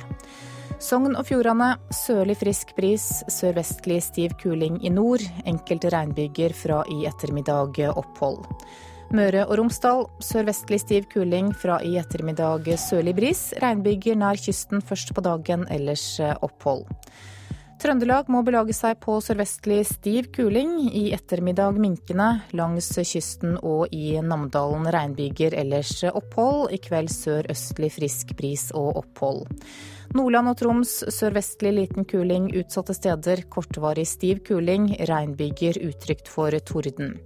[0.81, 5.23] Sogn og Fjordane sørlig frisk bris, sørvestlig stiv kuling i nord.
[5.45, 8.47] Enkelte regnbyger fra i ettermiddag opphold.
[9.15, 13.53] Møre og Romsdal sørvestlig stiv kuling, fra i ettermiddag sørlig bris.
[13.63, 16.83] Regnbyger nær kysten først på dagen, ellers eh, opphold.
[17.79, 20.89] Trøndelag må belage seg på sørvestlig stiv kuling.
[20.89, 26.73] I ettermiddag minkende langs kysten og i Namdalen regnbyger, ellers opphold.
[26.75, 29.45] I kveld sørøstlig frisk bris og opphold.
[30.15, 33.47] Nordland og Troms sørvestlig liten kuling utsatte steder.
[33.53, 34.91] Kortvarig stiv kuling.
[35.07, 37.21] Regnbyger utrygt for torden.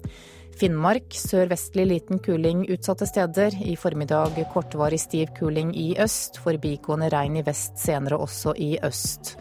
[0.59, 3.55] Finnmark sørvestlig liten kuling utsatte steder.
[3.63, 6.41] I formiddag kortvarig stiv kuling i øst.
[6.43, 9.37] Forbigående regn i vest, senere også i øst.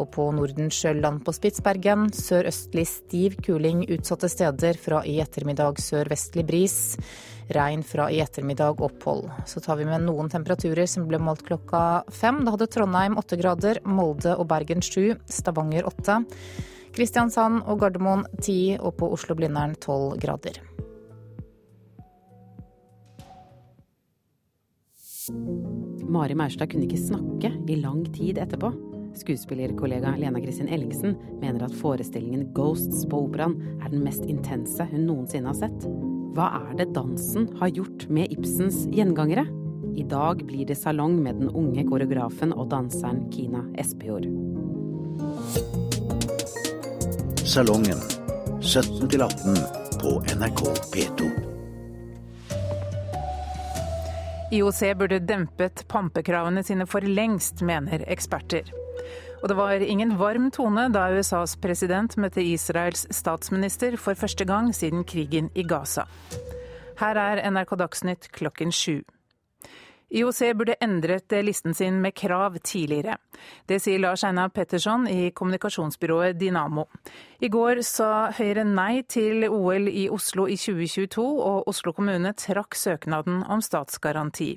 [0.00, 4.80] Og på Nordensjøland på Spitsbergen sørøstlig stiv kuling utsatte steder.
[4.80, 6.80] Fra i ettermiddag sørvestlig bris.
[7.52, 9.28] Regn fra i ettermiddag opphold.
[9.44, 12.46] Så tar vi med noen temperaturer som ble målt klokka fem.
[12.46, 16.22] Da hadde Trondheim åtte grader, Molde og Bergen sju, Stavanger åtte.
[16.92, 20.60] Kristiansand og Gardermoen 10, og på Oslo-Blindern 12 grader.
[26.12, 28.72] Mari Maurstad kunne ikke snakke i lang tid etterpå.
[29.16, 35.06] Skuespillerkollega Lena Kristin Ellingsen mener at forestillingen Ghosts på operaen er den mest intense hun
[35.08, 35.88] noensinne har sett.
[36.36, 39.46] Hva er det dansen har gjort med Ibsens gjengangere?
[39.96, 44.28] I dag blir det salong med den unge koreografen og danseren Kina Espejord.
[47.46, 47.98] Salongen
[48.60, 49.56] 17 18
[50.00, 50.60] på NRK
[50.94, 51.30] P2.
[54.52, 58.70] IOC burde dempet pampekravene sine for lengst, mener eksperter.
[59.42, 64.70] Og det var ingen varm tone da USAs president møtte Israels statsminister for første gang
[64.74, 66.06] siden krigen i Gaza.
[67.02, 69.00] Her er NRK Dagsnytt klokken sju.
[70.12, 73.16] IOC burde endret listen sin med krav tidligere.
[73.64, 76.84] Det sier Lars Einar Petterson i kommunikasjonsbyrået Dynamo.
[77.40, 82.76] I går sa Høyre nei til OL i Oslo i 2022, og Oslo kommune trakk
[82.76, 84.52] søknaden om statsgaranti.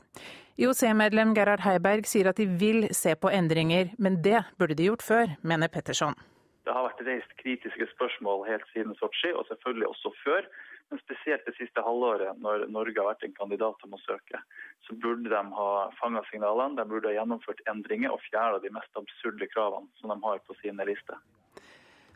[0.59, 5.07] IOC-medlem Gerhard Heiberg sier at de vil se på endringer, men det burde de gjort
[5.07, 6.19] før, mener Petterson.
[6.67, 10.47] Det har vært reist kritiske spørsmål helt siden Sotsji, og selvfølgelig også før.
[10.89, 14.41] Men spesielt det siste halvåret, når Norge har vært en kandidat om å søke,
[14.85, 19.01] så burde de ha fanga signalene, de burde ha gjennomført endringer og fjerna de mest
[19.01, 21.17] absurde kravene som de har på sine lister.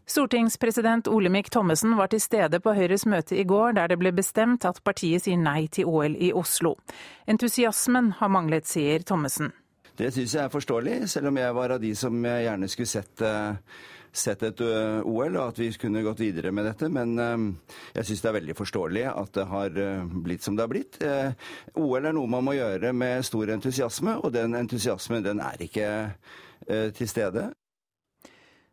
[0.09, 4.65] Stortingspresident Olemic Thommessen var til stede på Høyres møte i går, der det ble bestemt
[4.65, 6.75] at partiet sier nei til OL i Oslo.
[7.29, 9.51] Entusiasmen har manglet, sier Thommessen.
[9.99, 13.25] Det syns jeg er forståelig, selv om jeg var av de som gjerne skulle sett
[13.25, 13.57] uh
[14.11, 16.89] sett et OL, og at vi kunne gått videre med dette.
[16.89, 17.15] Men
[17.95, 19.79] jeg syns det er veldig forståelig at det har
[20.25, 20.99] blitt som det har blitt.
[21.75, 25.89] OL er noe man må gjøre med stor entusiasme, og den entusiasmen den er ikke
[26.67, 27.49] til stede.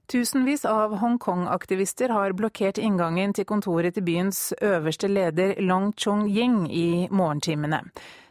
[0.07, 7.09] Tusenvis av Hongkong-aktivister har blokkert inngangen til kontoret til byens øverste leder Long Chong-ying i
[7.11, 7.81] morgentimene.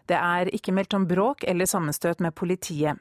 [0.08, 2.96] Det er ikke meldt om bråk eller sammenstøt med politiet.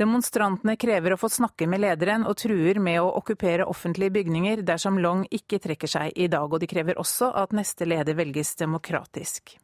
[0.00, 4.98] Demonstrantene krever å få snakke med lederen og truer med å okkupere offentlige bygninger dersom
[4.98, 9.54] Long ikke trekker seg i dag, og de krever også at neste leder velges demokratisk.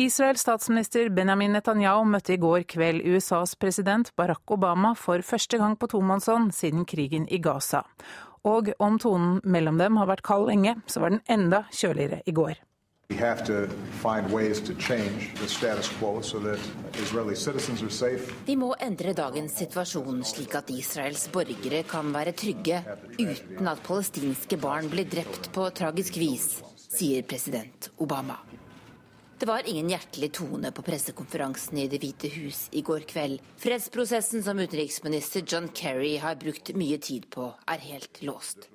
[0.00, 5.76] Israels statsminister Benjamin Netanyahu møtte i går kveld USAs president Barack Obama for første gang
[5.76, 7.84] på tomannshånd siden krigen i Gaza.
[8.48, 12.34] Og om tonen mellom dem har vært kald lenge, så var den enda kjøligere i
[12.34, 12.56] går.
[18.46, 22.78] Vi må endre dagens situasjon slik at Israels borgere kan være trygge
[23.18, 26.48] uten at palestinske barn blir drept på tragisk vis,
[26.86, 28.38] sier president Obama.
[29.40, 33.40] Det var ingen hjertelig tone på pressekonferansen i Det hvite hus i går kveld.
[33.56, 38.68] Fredsprosessen som utenriksminister John Kerry har brukt mye tid på, er helt låst.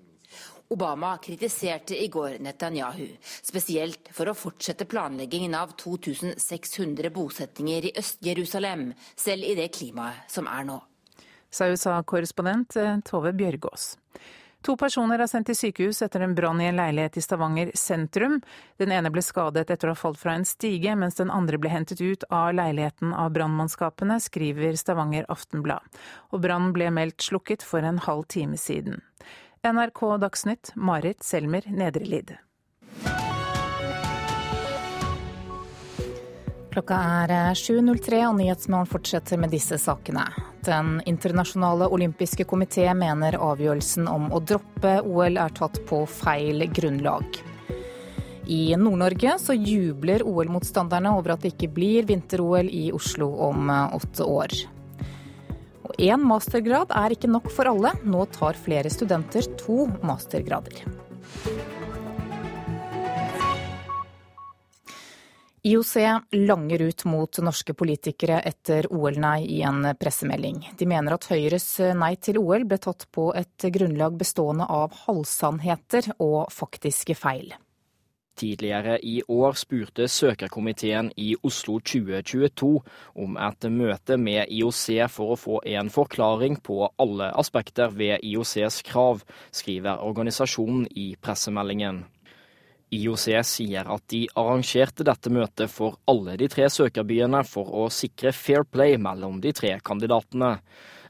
[0.70, 3.08] Obama kritiserte i går Netanyahu,
[3.42, 10.50] spesielt for å fortsette planleggingen av 2600 bosettinger i Øst-Jerusalem, selv i det klimaet som
[10.50, 10.80] er nå.
[11.54, 12.76] Sa USA-korrespondent
[13.06, 13.94] Tove Bjørgaas.
[14.66, 18.40] To personer er sendt til sykehus etter en brann i en leilighet i Stavanger sentrum.
[18.82, 21.70] Den ene ble skadet etter å ha falt fra en stige, mens den andre ble
[21.70, 25.86] hentet ut av leiligheten av brannmannskapene, skriver Stavanger Aftenblad.
[26.34, 29.04] Og brannen ble meldt slukket for en halv time siden.
[29.66, 32.36] NRK Dagsnytt, Marit Selmer Nedrelid.
[36.70, 40.28] Klokka er 7.03 og Nyhetsmorgen fortsetter med disse sakene.
[40.68, 47.42] Den internasjonale olympiske komité mener avgjørelsen om å droppe OL er tatt på feil grunnlag.
[48.46, 54.30] I Nord-Norge så jubler OL-motstanderne over at det ikke blir vinter-OL i Oslo om åtte
[54.30, 54.60] år.
[55.86, 57.94] Og én mastergrad er ikke nok for alle.
[58.04, 60.82] Nå tar flere studenter to mastergrader.
[65.66, 65.96] IOC
[66.46, 70.60] langer ut mot norske politikere etter OL-nei i en pressemelding.
[70.78, 71.66] De mener at Høyres
[71.98, 77.50] nei til OL ble tatt på et grunnlag bestående av halvsannheter og faktiske feil.
[78.36, 82.72] Tidligere i år spurte søkerkomiteen i Oslo 2022
[83.24, 84.82] om et møte med IOC
[85.14, 89.24] for å få en forklaring på alle aspekter ved IOCs krav,
[89.56, 92.04] skriver organisasjonen i pressemeldingen.
[92.92, 98.36] IOC sier at de arrangerte dette møtet for alle de tre søkerbyene for å sikre
[98.36, 100.58] fair play mellom de tre kandidatene.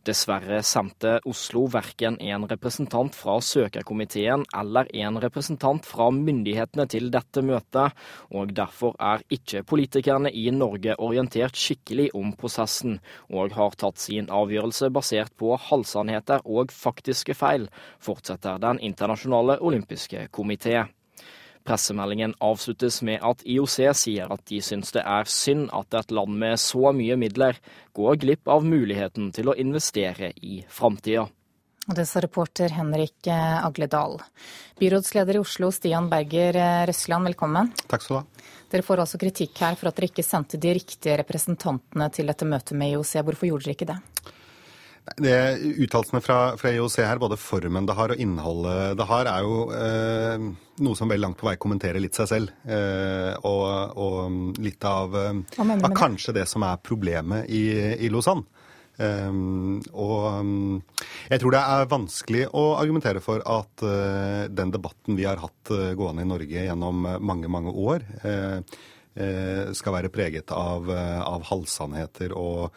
[0.06, 7.42] Dessverre sendte Oslo verken en representant fra søkerkomiteen eller en representant fra myndighetene til dette
[7.42, 7.96] møtet,
[8.30, 13.00] og derfor er ikke politikerne i Norge orientert skikkelig om prosessen,
[13.34, 17.66] og har tatt sin avgjørelse basert på halvsannheter og faktiske feil,
[17.98, 20.86] fortsetter Den internasjonale olympiske komité.
[21.66, 26.38] Pressemeldingen avsluttes med at IOC sier at de syns det er synd at et land
[26.38, 27.58] med så mye midler
[27.98, 31.26] går glipp av muligheten til å investere i framtida.
[31.86, 34.18] Det sa reporter Henrik eh, Agledal.
[34.80, 37.70] Byrådsleder i Oslo, Stian Berger eh, Røsland, velkommen.
[37.86, 38.50] Takk skal du ha.
[38.72, 42.50] Dere får altså kritikk her for at dere ikke sendte de riktige representantene til dette
[42.50, 43.14] møtet med IOC.
[43.22, 44.00] Hvorfor gjorde dere ikke det?
[45.22, 45.38] Det
[45.86, 49.60] Uttalelsene fra, fra IOC her, både formen det har og innholdet det har, er jo
[49.78, 50.48] eh,
[50.82, 52.56] noe som vel langt på vei kommenterer litt seg selv.
[52.66, 57.68] Eh, og, og, litt av, eh, av kanskje det som er problemet i,
[58.02, 58.50] i Lausanne.
[58.96, 60.78] Um, og um,
[61.28, 65.72] jeg tror det er vanskelig å argumentere for at uh, den debatten vi har hatt
[65.76, 68.78] uh, gående i Norge gjennom mange, mange år, uh,
[69.76, 72.74] skal være preget av, av halvsannheter og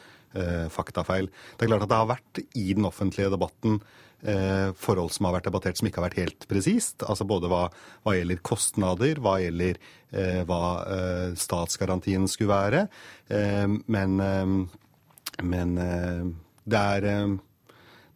[0.72, 1.30] faktafeil.
[1.56, 3.80] Det er klart at det har vært i den offentlige debatten
[4.22, 7.04] eh, forhold som har vært debattert som ikke har vært helt presist.
[7.06, 7.64] Altså både hva,
[8.04, 9.80] hva, gjelder kostnader, hva gjelder
[10.10, 12.86] eh, hva eh, statsgarantien skulle være.
[13.28, 17.10] Eh, men, eh, men det er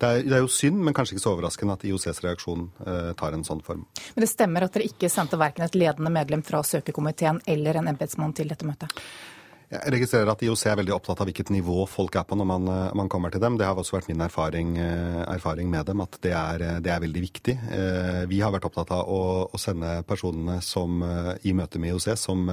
[0.02, 3.10] det er, det er, jo synd, men kanskje ikke så overraskende at IOCs reaksjon eh,
[3.18, 3.84] tar en sånn form.
[4.16, 7.90] Men det stemmer at dere ikke sendte verken et ledende medlem fra søkerkomiteen eller en
[7.92, 8.90] embetsmann til dette møtet?
[9.72, 12.66] Jeg registrerer at IOC er veldig opptatt av hvilket nivå folk er på når man,
[12.68, 13.54] eh, man kommer til dem.
[13.56, 17.00] Det har også vært min erfaring, eh, erfaring med dem, at det er, det er,
[17.00, 17.54] veldig viktig.
[17.72, 21.00] Eh, vi har vært opptatt av å, å sende personene som,
[21.42, 22.44] i møte med IOC som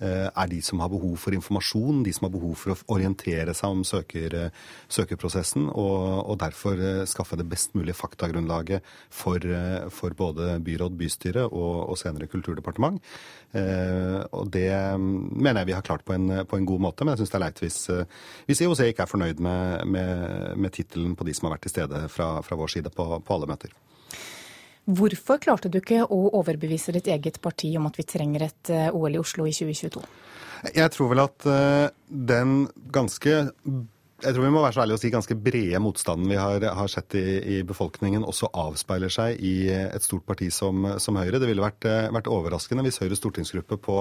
[0.00, 3.74] er de som har behov for informasjon, de som har behov for å orientere seg
[3.74, 4.36] om søker,
[4.86, 6.78] søkerprosessen, og, og, derfor
[7.10, 9.42] skaffe det best mulige faktagrunnlaget for,
[9.94, 13.02] for både byråd, bystyre og, og senere kulturdepartement.
[13.58, 17.14] Og det mm, mener jeg vi har klart på en, på en god måte, men
[17.14, 18.16] jeg syns det er leit hvis, eh,
[18.48, 21.76] hvis IOC ikke er fornøyd med, med, med tittelen på de som har vært til
[21.76, 23.74] stede fra, fra vår side på, på alle møter.
[24.88, 28.88] Hvorfor klarte du ikke å overbevise ditt eget parti om at vi trenger et eh,
[28.96, 30.00] OL i Oslo i 2022?
[30.74, 32.62] Jeg tror vel at eh, den
[32.94, 33.42] ganske
[34.18, 36.88] jeg tror vi må være så ærlige å si ganske brede motstanden vi har, har
[36.90, 41.38] sett i, i, befolkningen, også avspeiler seg i et stort parti som, som Høyre.
[41.38, 41.86] Det ville vært,
[42.16, 44.00] vært, overraskende hvis Høyres stortingsgruppe på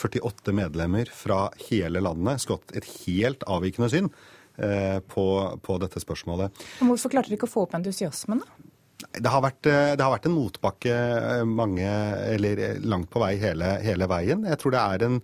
[0.00, 4.08] 48 medlemmer fra hele landet skulle hatt et helt avvikende syn
[4.56, 5.28] eh, på,
[5.60, 6.64] på, dette spørsmålet.
[6.80, 8.67] Men hvorfor klarte dere ikke å få opp entusiasmen, da?
[9.18, 11.86] Det har, vært, eh, det har, vært, en motbakke eh, mange,
[12.34, 14.44] eller eh, langt på vei hele, hele, veien.
[14.48, 15.18] Jeg tror det er en,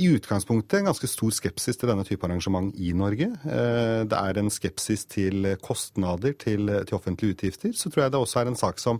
[0.00, 3.28] i utgangspunktet en ganske stor skepsis til denne type arrangement i Norge.
[3.44, 7.74] Det er en skepsis til kostnader til, til offentlige utgifter.
[7.78, 8.98] Så tror jeg det også er en sak som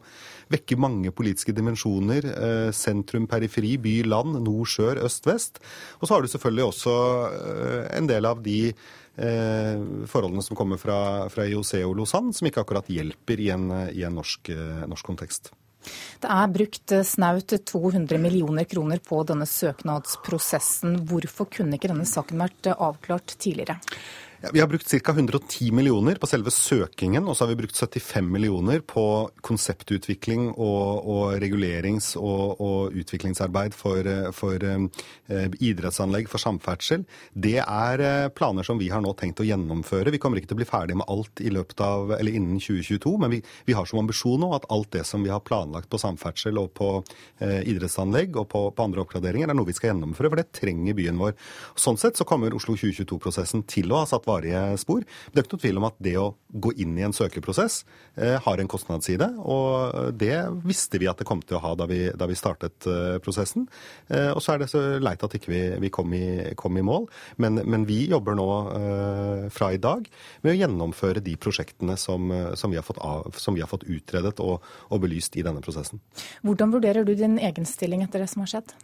[0.54, 2.28] vekker mange politiske dimensjoner.
[2.76, 5.58] Sentrum, periferi, by, land, nord, sør, øst, vest.
[5.98, 6.94] Og så har du selvfølgelig også
[7.98, 8.58] en del av de
[9.16, 14.02] forholdene som kommer fra, fra IOC og Lausanne, som ikke akkurat hjelper i en, i
[14.06, 15.52] en norsk, eh, norsk kontekst.
[16.22, 20.98] Det er brukt eh, snaut 200 millioner kroner på denne søknadsprosessen.
[21.08, 23.78] Hvorfor kunne ikke denne saken vært avklart tidligere?
[24.52, 25.12] Vi har brukt ca.
[25.12, 29.04] 110 millioner på selve søkingen, og så har vi brukt 75 millioner på
[29.46, 37.06] konseptutvikling og, og regulerings- og, og, utviklingsarbeid for, for eh, idrettsanlegg, for samferdsel.
[37.32, 40.12] Det er eh, planer som vi har nå tenkt å gjennomføre.
[40.12, 43.14] Vi kommer ikke til å bli ferdig med alt i løpet av, eller innen 2022,
[43.22, 46.02] men vi, vi har som ambisjon nå at alt det som vi har planlagt på
[46.02, 46.90] samferdsel og på
[47.38, 51.00] eh, idrettsanlegg og på, på, andre oppgraderinger, er noe vi skal gjennomføre, for det trenger
[51.00, 51.38] byen vår.
[51.80, 55.04] Sånn sett så kommer Oslo 2022-prosessen til å ha satt varige spor.
[55.04, 57.80] Det er ikke noe tvil om at det å gå inn i en søkeprosess
[58.20, 61.88] eh, har en kostnadsside, og det visste vi at det kom til å ha da
[61.90, 63.66] vi, da vi startet eh, prosessen.
[64.08, 66.14] Eh, og så er det så leit at ikke vi ikke kom,
[66.60, 67.08] kom, i mål,
[67.42, 70.06] men, men vi jobber nå eh, fra i dag
[70.44, 74.36] med å gjennomføre de prosjektene som, som, vi, har av, som vi, har fått utredet
[74.44, 76.02] og, og belyst i denne prosessen.
[76.46, 78.74] Hvordan vurderer du din egen stilling etter det som har skjedd?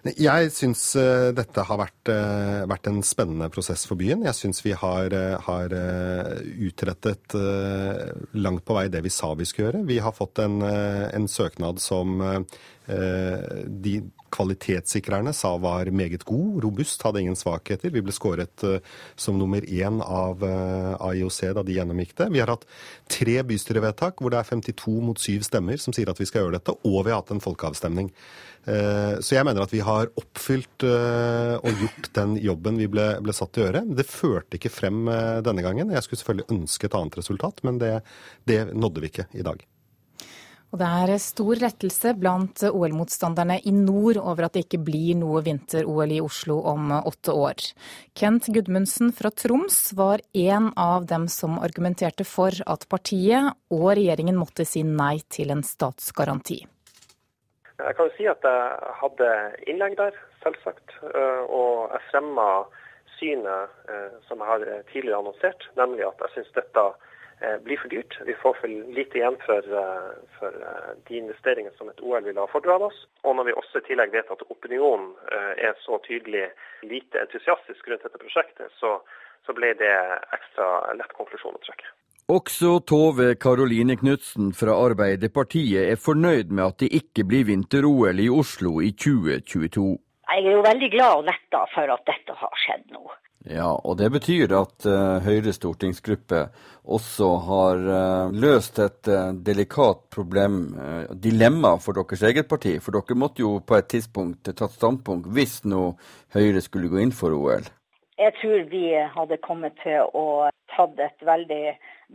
[0.00, 4.24] Jeg syns uh, dette har vært, uh, vært, en spennende prosess for byen.
[4.24, 5.74] Jeg syns vi har, uh, har
[6.70, 7.36] utrettet
[8.32, 9.84] langt på vei det vi sa vi skulle gjøre.
[9.88, 12.20] Vi har fått en, en søknad som
[12.90, 13.92] de
[14.34, 17.92] kvalitetssikrerne sa var meget god, robust, hadde ingen svakheter.
[17.94, 18.64] Vi ble skåret
[19.20, 22.28] som nummer én av IOC da de gjennomgikk det.
[22.34, 22.66] Vi har hatt
[23.10, 26.58] tre bystyrevedtak hvor det er 52 mot 7 stemmer som sier at vi skal gjøre
[26.58, 28.10] dette, og vi har hatt en folkeavstemning.
[28.64, 33.54] Så jeg mener at vi har oppfylt og gjort den jobben vi ble, ble satt
[33.56, 33.82] til å gjøre.
[33.96, 35.08] Det førte ikke frem
[35.46, 35.94] denne gangen.
[35.96, 37.94] Jeg skulle selvfølgelig ønske et annet resultat, men det,
[38.44, 39.64] det nådde vi ikke i dag.
[40.70, 45.42] Og det er stor lettelse blant OL-motstanderne i nord over at det ikke blir noe
[45.42, 47.64] vinter-OL i Oslo om åtte år.
[48.14, 54.38] Kent Gudmundsen fra Troms var en av dem som argumenterte for at partiet og regjeringen
[54.38, 56.62] måtte si nei til en statsgaranti.
[57.86, 59.30] Jeg kan jo si at jeg hadde
[59.70, 60.96] innlegg der, selvsagt.
[61.02, 62.48] Og jeg fremma
[63.18, 66.84] synet eh, som jeg har tidligere annonsert, nemlig at jeg syns dette
[67.42, 68.20] Eh, blir for dyrt.
[68.26, 72.40] Vi får for lite igjen for, eh, for eh, de investeringene som et OL ville
[72.40, 72.98] ha fordratt oss.
[73.24, 75.14] Og når vi også i tillegg vet at opinionen
[75.56, 76.50] er så tydelig
[76.82, 78.98] lite entusiastisk rundt dette prosjektet, så,
[79.46, 79.94] så ble det
[80.36, 81.88] ekstra lett konklusjon å trekke.
[82.30, 88.28] Også Tove Karoline Knutsen fra Arbeiderpartiet er fornøyd med at det ikke blir vinter-OL i
[88.30, 89.86] Oslo i 2022.
[90.30, 93.02] Jeg er jo veldig glad og letta for at dette har skjedd nå.
[93.50, 96.44] Ja, og det betyr at uh, Høyres stortingsgruppe
[96.86, 100.62] også har uh, løst et uh, delikat problem,
[101.10, 102.76] dilemma for deres eget parti.
[102.78, 105.96] For dere måtte jo på et tidspunkt tatt standpunkt hvis nå
[106.36, 107.66] Høyre skulle gå inn for OL.
[108.20, 108.86] Jeg tror vi
[109.18, 111.64] hadde kommet til å tatt et veldig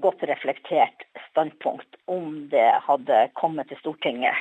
[0.02, 4.36] godt reflektert standpunkt om det hadde kommet til Stortinget.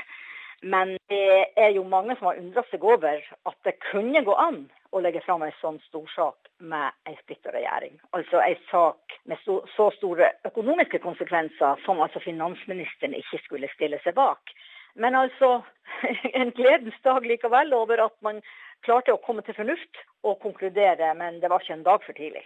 [0.64, 4.62] Men det er jo mange som har undra seg over at det kunne gå an
[4.94, 7.98] å legge fram en sånn storsak med en splitta regjering.
[8.16, 14.16] Altså en sak med så, store økonomiske konsekvenser som altså finansministeren ikke skulle stille seg
[14.16, 14.55] bak.
[14.94, 15.59] Men altså
[16.40, 18.40] en gledens dag likevel over at man
[18.86, 22.44] klarte å komme til fornuft og konkludere, men det var ikke en dag for tidlig.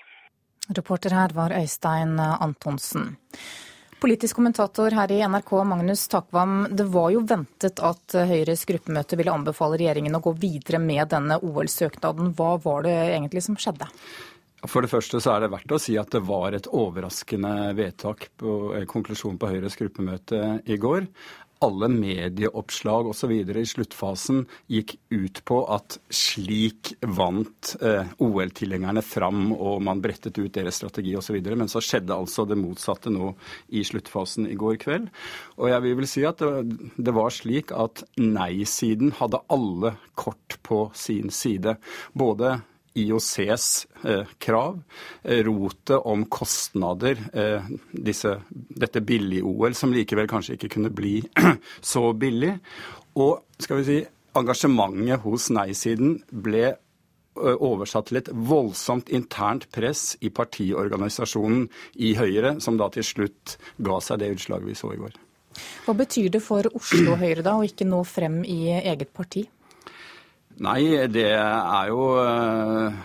[0.77, 3.17] Reporter her var Øystein Antonsen.
[3.99, 6.69] Politisk kommentator her i NRK, Magnus Takvam.
[6.71, 11.41] Det var jo ventet at Høyres gruppemøte ville anbefale regjeringen å gå videre med denne
[11.43, 12.31] OL-søknaden.
[12.39, 13.89] Hva var det egentlig som skjedde?
[14.67, 18.29] For det første så er det verdt å si at det var et overraskende vedtak
[18.39, 18.55] på
[18.91, 21.07] konklusjonen på Høyres gruppemøte i går
[21.65, 23.33] alle medieoppslag osv.
[23.33, 30.53] i sluttfasen gikk ut på at slik vant eh, OL-tilhengerne fram, og man brettet ut
[30.55, 31.41] deres strategi osv.
[31.55, 33.33] Men så skjedde altså det motsatte nå
[33.69, 35.11] i sluttfasen i går kveld.
[35.59, 40.87] Og jeg vil si at det, det var slik at nei-siden hadde alle kort på
[40.97, 41.79] sin side.
[42.15, 42.59] Både
[43.03, 44.81] IOCs eh, krav,
[45.23, 51.21] eh, rotet om kostnader, eh, disse, dette billig-OL, som likevel kanskje ikke kunne bli
[51.93, 52.57] så billig,
[53.19, 54.03] og skal vi si,
[54.39, 56.77] engasjementet hos nei-siden ble
[57.39, 61.69] oversatt til et voldsomt internt press i partiorganisasjonen
[62.03, 65.15] i Høyre, som da til slutt ga seg det utslaget vi så i går.
[65.87, 69.47] Hva betyr det for Oslo Høyre da, å ikke nå frem i eget parti?
[70.59, 72.97] Nei, det er, jo, eh,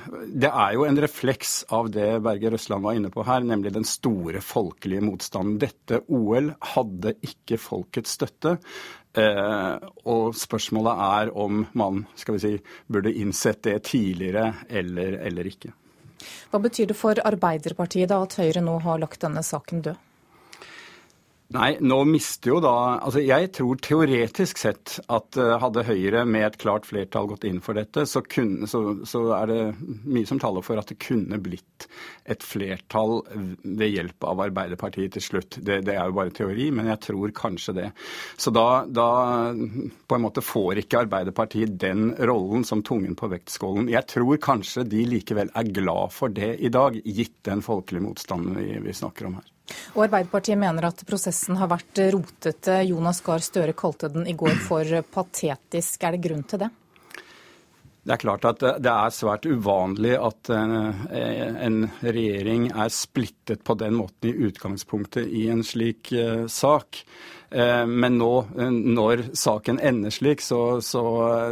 [0.41, 3.85] det er jo en refleks av det Berger Røsland var inne på her, nemlig den
[3.85, 5.59] store folkelige motstanden.
[5.61, 8.55] Dette OL hadde ikke folkets støtte.
[9.13, 12.53] Eh, og spørsmålet er om man skal vi si,
[12.89, 15.75] burde innsett det tidligere eller, eller ikke.
[16.49, 20.01] Hva betyr det for Arbeiderpartiet da at Høyre nå har lagt denne saken død?
[21.53, 22.73] Nei, nå mister jo da
[23.05, 27.59] Altså jeg tror teoretisk sett at uh, hadde Høyre med et klart flertall gått inn
[27.61, 29.59] for dette, så, kunne, så, så, er det
[30.03, 31.87] mye som taler for at det kunne blitt
[32.29, 33.19] et flertall
[33.63, 35.57] ved hjelp av Arbeiderpartiet til slutt.
[35.59, 37.87] Det, det er jo bare teori, men jeg tror kanskje det.
[38.39, 39.07] Så da, da
[39.51, 43.91] på en måte får ikke Arbeiderpartiet den rollen som tungen på vektskålen.
[43.91, 48.55] Jeg tror kanskje de likevel er glad for det i dag, gitt den folkelige motstanden
[48.61, 49.49] vi, vi snakker om her.
[49.95, 52.81] Og Arbeiderpartiet mener at prosessen har vært rotete.
[52.89, 56.03] Jonas Gahr Støre kalte den i går for patetisk.
[56.03, 56.71] Er det grunn til det?
[58.03, 63.77] Det er klart at det er svært uvanlig at eh, en regjering er splittet på
[63.79, 66.99] den måten i utgangspunktet i en slik eh, sak.
[67.53, 71.03] Eh, men nå, eh, når saken ender slik, så, så,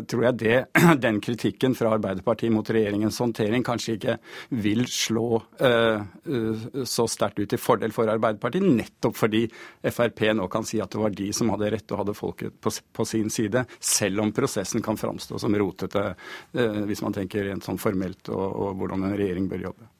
[0.10, 0.56] tror jeg det,
[1.04, 4.16] den kritikken fra Arbeiderpartiet mot regjeringens håndtering kanskje ikke
[4.64, 6.02] vil slå uh,
[6.88, 9.44] så sterkt ut i fordel for Arbeiderpartiet, nettopp fordi
[9.86, 12.74] Frp nå kan si at det var de som hadde rett og hadde folket på,
[12.98, 16.12] på sin side, selv om prosessen kan framstå som rotete,
[16.88, 19.91] hvis man tenker rent sånn formelt og, og hvordan en regjering bør jobbe.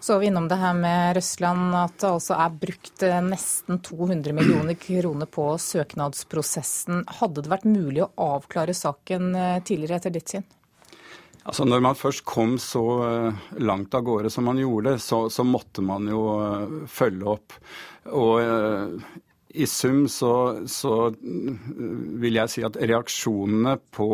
[0.00, 4.34] Så vi innom det her med Røsland, at det altså er brukt eh, nesten 200
[4.36, 7.06] millioner kroner på søknadsprosessen.
[7.20, 10.44] Hadde det vært mulig å avklare saken eh, tidligere, etter ditt syn?
[11.44, 15.46] Altså Når man først kom så eh, langt av gårde som man gjorde, så, så
[15.48, 16.26] måtte man jo
[16.90, 17.56] følge opp.
[18.12, 19.00] Og
[19.54, 21.14] i sum så, så,
[22.20, 24.08] vil jeg si at reaksjonene på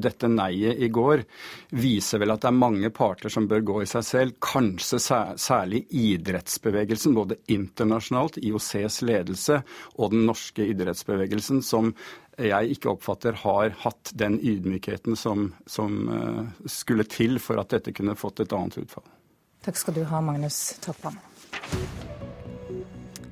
[0.00, 1.22] dette nei-et i går
[1.76, 4.36] viser vel at det er mange parter som bør gå i seg selv.
[4.40, 9.60] Kanskje særlig idrettsbevegelsen, både internasjonalt, IOCs ledelse
[9.96, 11.92] og den norske idrettsbevegelsen, som
[12.40, 17.96] jeg ikke oppfatter har hatt den ydmykheten som, som eh, skulle til for at dette
[17.96, 19.06] kunne fått et annet utfall.
[19.64, 21.16] Takk skal du ha, Magnus Toppan.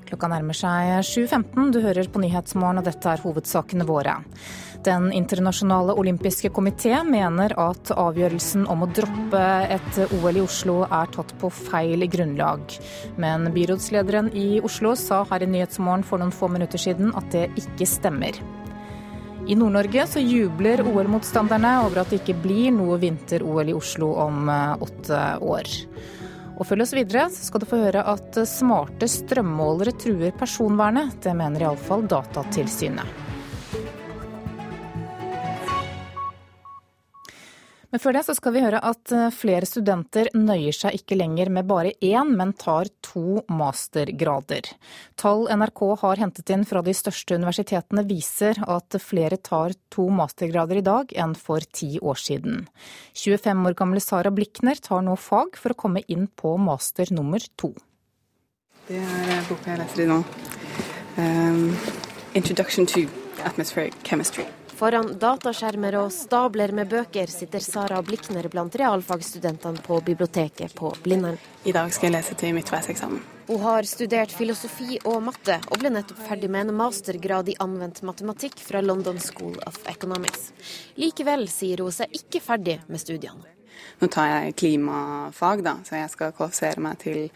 [0.05, 1.71] Klokka nærmer seg 7.15.
[1.73, 4.19] Du hører på Nyhetsmorgen, og dette er hovedsakene våre.
[4.85, 11.09] Den internasjonale olympiske komité mener at avgjørelsen om å droppe et OL i Oslo er
[11.15, 12.77] tatt på feil grunnlag.
[13.17, 17.47] Men byrådslederen i Oslo sa her i Nyhetsmorgen for noen få minutter siden at det
[17.63, 18.37] ikke stemmer.
[19.49, 24.49] I Nord-Norge så jubler OL-motstanderne over at det ikke blir noe vinter-OL i Oslo om
[24.53, 25.73] eh, åtte år.
[26.55, 31.17] Og følg oss videre, så skal du få høre at smarte strømmålere truer personvernet.
[31.25, 33.24] Det mener iallfall Datatilsynet.
[37.95, 41.47] Men før det så skal vi høre at eh, flere studenter nøyer seg ikke lenger
[41.55, 44.67] med bare én, men tar to mastergrader.
[45.15, 50.81] Tall NRK har hentet inn fra de største universitetene viser at flere tar to mastergrader
[50.81, 52.67] i dag enn for ti år siden.
[53.15, 57.47] 25 år gamle Sara Blikner tar nå fag for å komme inn på master nummer
[57.55, 57.71] to.
[58.91, 60.19] Det er eh, boka jeg leser i nå.
[61.15, 61.65] Um,
[62.35, 63.07] Introduction to
[63.47, 64.51] Atmospheric Chemistry.
[64.85, 71.39] Foran dataskjermer og stabler med bøker sitter Sara Blikner blant realfagsstudentene på biblioteket på Blindern.
[71.65, 73.23] I dag skal jeg lese til midtveiseksamen.
[73.47, 78.03] Hun har studert filosofi og matte, og ble nettopp ferdig med en mastergrad i anvendt
[78.05, 80.51] matematikk fra London School of Economics.
[81.01, 83.57] Likevel sier hun seg ikke ferdig med studiene.
[84.05, 87.31] Nå tar jeg klimafag, da, så jeg skal kvalifisere meg til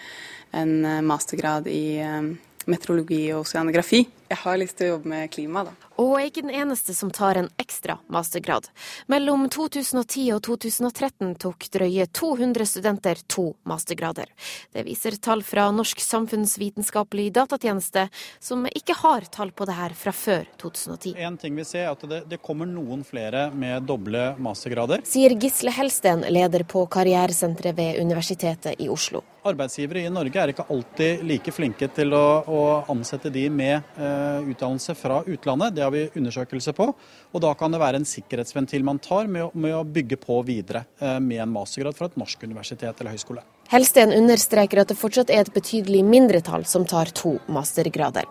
[0.53, 0.77] en
[1.09, 2.33] mastergrad i eh,
[2.69, 4.05] meteorologi og oseanografi.
[4.29, 5.88] Jeg har lyst til å jobbe med klima, da.
[5.99, 8.69] Og er ikke den eneste som tar en ekstra mastergrad.
[9.11, 14.31] Mellom 2010 og 2013 tok drøye 200 studenter to mastergrader.
[14.75, 18.07] Det viser tall fra Norsk samfunnsvitenskapelig datatjeneste,
[18.39, 21.17] som ikke har tall på det her fra før 2010.
[21.19, 25.03] En ting vi ser er at det, det kommer noen flere med doble mastergrader.
[25.09, 29.25] Sier Gisle Helsten, leder på karrieresenteret ved Universitetet i Oslo.
[29.49, 34.49] Arbeidsgivere i Norge er ikke alltid like flinke til å, å ansette de med eh,
[34.51, 35.77] utdannelse fra utlandet.
[35.79, 36.89] Det har vi undersøkelse på.
[37.33, 40.41] Og da kan det være en sikkerhetsventil man tar med å, med å bygge på
[40.47, 43.45] videre eh, med en mastergrad fra et norsk universitet eller høyskole.
[43.69, 48.25] Helsten understreker at det fortsatt er et betydelig mindretall som tar to mastergrader.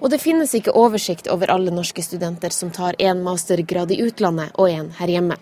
[0.00, 4.56] Og det finnes ikke oversikt over alle norske studenter som tar én mastergrad i utlandet
[4.56, 5.36] og én her hjemme.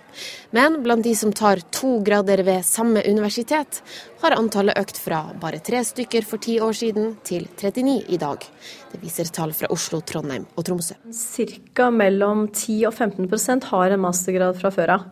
[0.50, 3.82] Men blant de som tar to grader ved samme universitet,
[4.18, 8.42] har antallet økt fra bare tre stykker for ti år siden til 39 i dag.
[8.90, 10.98] Det viser tall fra Oslo, Trondheim og Tromsø.
[11.14, 11.92] Ca.
[11.94, 15.06] mellom 10 og 15% har en mastergrad fra før av.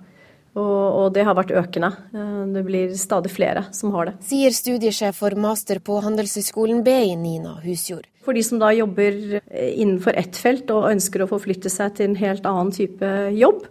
[0.55, 1.91] Og, det har vært økende.
[2.15, 4.17] Eh, det blir stadig flere som har det.
[4.29, 8.07] Sier studiesjef for master på Handelshøyskolen BI, Nina Husjord.
[8.25, 12.13] For de som da jobber eh, innenfor ett felt og ønsker å forflytte seg til
[12.13, 13.67] en helt annen type jobb,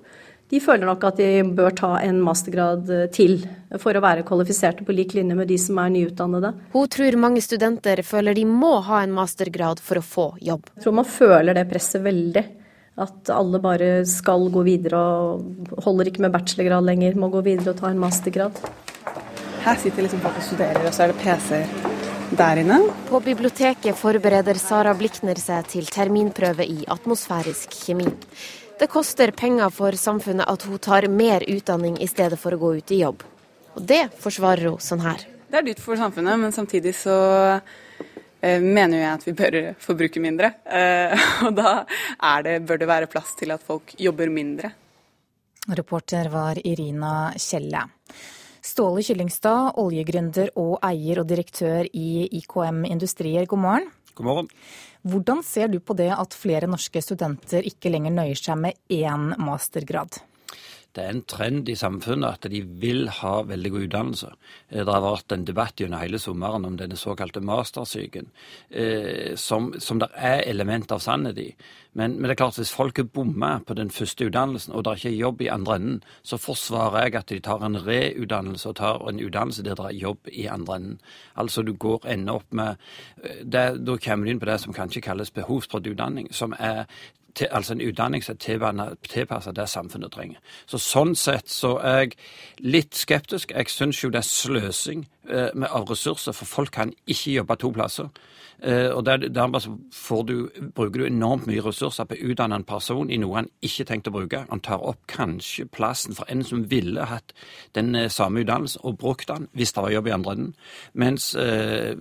[0.53, 3.39] de føler nok at de bør ta en mastergrad eh, til
[3.81, 6.51] for å være kvalifiserte på lik linje med de som er nyutdannede.
[6.75, 10.67] Hun tror mange studenter føler de må ha en mastergrad for å få jobb.
[10.75, 12.45] Jeg tror man føler det presset veldig.
[12.93, 17.73] At alle bare skal gå videre og holder ikke med bachelorgrad lenger, må gå videre
[17.73, 18.59] og ta en mastergrad.
[19.63, 21.91] Her sitter liksom folk og studerer, og så er det PC-er
[22.37, 22.79] der inne.
[23.09, 28.09] På biblioteket forbereder Sara Blikner seg til terminprøve i atmosfærisk kjemi.
[28.77, 32.75] Det koster penger for samfunnet at hun tar mer utdanning i stedet for å gå
[32.81, 33.25] ut i jobb.
[33.73, 35.25] Og det forsvarer hun sånn her.
[35.49, 37.15] Det er dyrt for samfunnet, men samtidig så
[38.43, 40.53] mener jeg at vi bør forbruke mindre.
[40.65, 41.73] Eh, og da
[42.43, 44.73] det, bør det være plass til at folk jobber mindre.
[45.71, 47.85] Reporter var Irina Kjelle.
[48.63, 53.87] Ståle Kyllingstad, oljegründer og eier og direktør i IKM Industrier, god morgen.
[54.15, 54.51] God morgen.
[55.03, 59.33] Hvordan ser du på det at flere norske studenter ikke lenger nøyer seg med én
[59.39, 60.21] mastergrad?
[60.93, 64.31] Det er en trend i samfunnet at de vil ha veldig god utdannelse.
[64.69, 68.29] Det har vært en debatt gjennom hele sommeren om denne såkalte mastersyken,
[69.39, 71.47] som, som det er element av sannhet i.
[71.93, 74.91] Men, men, det er klart hvis folk er bomma på den første utdannelsen, og det
[74.91, 78.77] er ikke jobb i andre enden, så forsvarer jeg at de tar en reutdannelse og
[78.81, 81.01] tar en utdannelse der det er jobb i andre enden.
[81.37, 82.81] Altså du går ender opp med
[83.43, 86.85] det, Da kommer du inn på det som kanskje kalles behovsprøvd utdanning, som er
[87.35, 90.37] til, altså en utdanning som er tilpasset det samfunnet trenger.
[90.65, 92.17] Så Sånn sett så er jeg
[92.59, 93.51] litt skeptisk.
[93.51, 97.59] Jeg syns jo det er sløsing eh, med, av ressurser, for folk kan ikke jobbe
[97.61, 98.09] to plasser.
[98.63, 99.61] Eh, og der, Dermed
[100.27, 103.87] du, bruker du enormt mye ressurser på å utdanne en person i noe han ikke
[103.89, 104.45] tenkte å bruke.
[104.49, 107.33] Han tar opp kanskje plassen for en som ville hatt
[107.75, 110.53] den eh, samme utdannelsen og brukt den hvis det var jobb i andre enden.
[110.93, 111.95] Mens eh,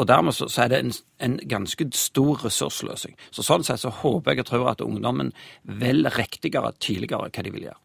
[0.00, 3.16] og dermed så, så er det en, en, ganske stor ressursløsing.
[3.30, 5.34] Så Sånn sett så håper jeg og tror at ungdommen
[5.80, 7.80] vel riktigere tidligere hva de vil gjøre.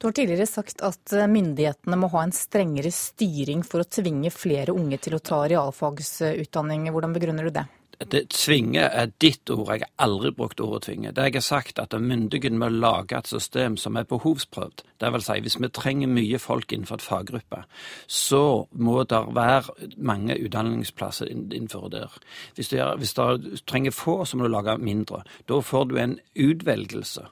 [0.00, 4.74] Du har tidligere sagt at myndighetene må ha en strengere styring for å tvinge flere
[4.76, 6.90] unge til å ta realfagsutdanning.
[6.92, 7.64] Hvordan begrunner du det?
[8.10, 11.12] Det, tvinge er ditt ord, jeg har aldri brukt ordet tvinge.
[11.14, 14.84] Det jeg har sagt, at myndigheten må lage et system som er behovsprøvd.
[15.02, 17.62] Det vil si, hvis vi trenger mye folk innenfor et faggruppe,
[18.06, 18.42] så
[18.72, 22.18] må det være mange utdanningsplasser innenfor der.
[22.54, 25.22] Hvis du, hvis du trenger få, så må du lage mindre.
[25.48, 27.26] Da får du en utvelgelse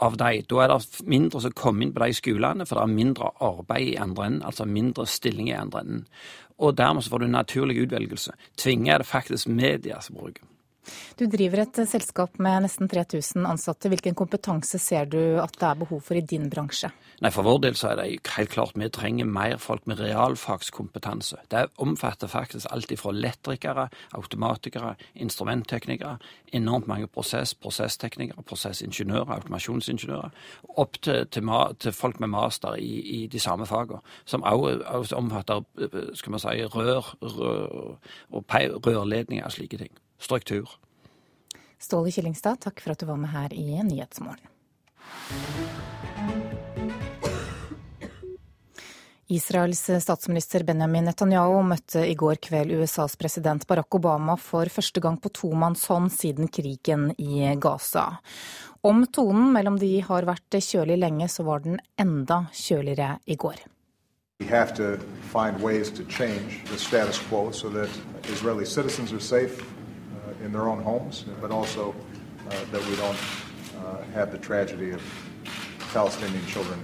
[0.00, 0.42] av de.
[0.48, 3.92] Da er det mindre som kommer inn på de skolene, for det er mindre arbeid
[3.92, 6.04] i andre enden, altså mindre stilling i andre enden
[6.58, 8.32] og dermed så får du naturlig utvelgelse.
[8.56, 10.44] Tvinge er det faktisk media som bruker.
[11.18, 13.90] Du driver et selskap med nesten 3000 ansatte.
[13.92, 16.90] Hvilken kompetanse ser du at det er behov for i din bransje?
[17.24, 21.38] Nei, For vår del så er det helt klart vi trenger mer folk med realfagskompetanse.
[21.52, 26.18] Det omfatter faktisk alt fra elektrikere, automatikere, instrumentteknikere,
[26.52, 30.30] enormt mange prosess, prosessteknikere, prosessingeniører, automasjonsingeniører,
[30.76, 35.64] opp til, til, til, folk med master i, i de samme fagene, som også omfatter
[36.14, 37.96] skal man si, rør, rør
[38.30, 38.44] og
[38.86, 39.96] rørledninger og slike ting.
[40.18, 40.70] Struktur.
[41.78, 44.46] Ståle Killingstad, takk for at du var med her i Nyhetsmorgen.
[49.28, 55.18] Israels statsminister Benjamin Netanyahu møtte i går kveld USAs president Barack Obama for første gang
[55.18, 58.04] på tomannshånd siden krigen i Gaza.
[58.86, 63.66] Om tonen mellom de har vært kjølig lenge, så var den enda kjøligere i går.
[64.38, 64.98] We have to
[65.32, 67.90] find ways to change the status quo so that
[68.30, 69.64] Israeli citizens are safe
[70.44, 71.94] in their own homes, but also
[72.48, 73.22] uh, that we don't
[73.78, 75.02] uh, have the tragedy of
[75.92, 76.78] Palestinian children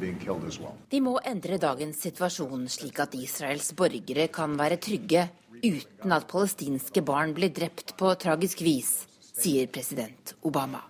[0.00, 5.24] de må endre dagens situasjon slik at Israels borgere kan være trygge
[5.58, 10.84] uten at palestinske barn blir drept på tragisk vis, sier president Obama.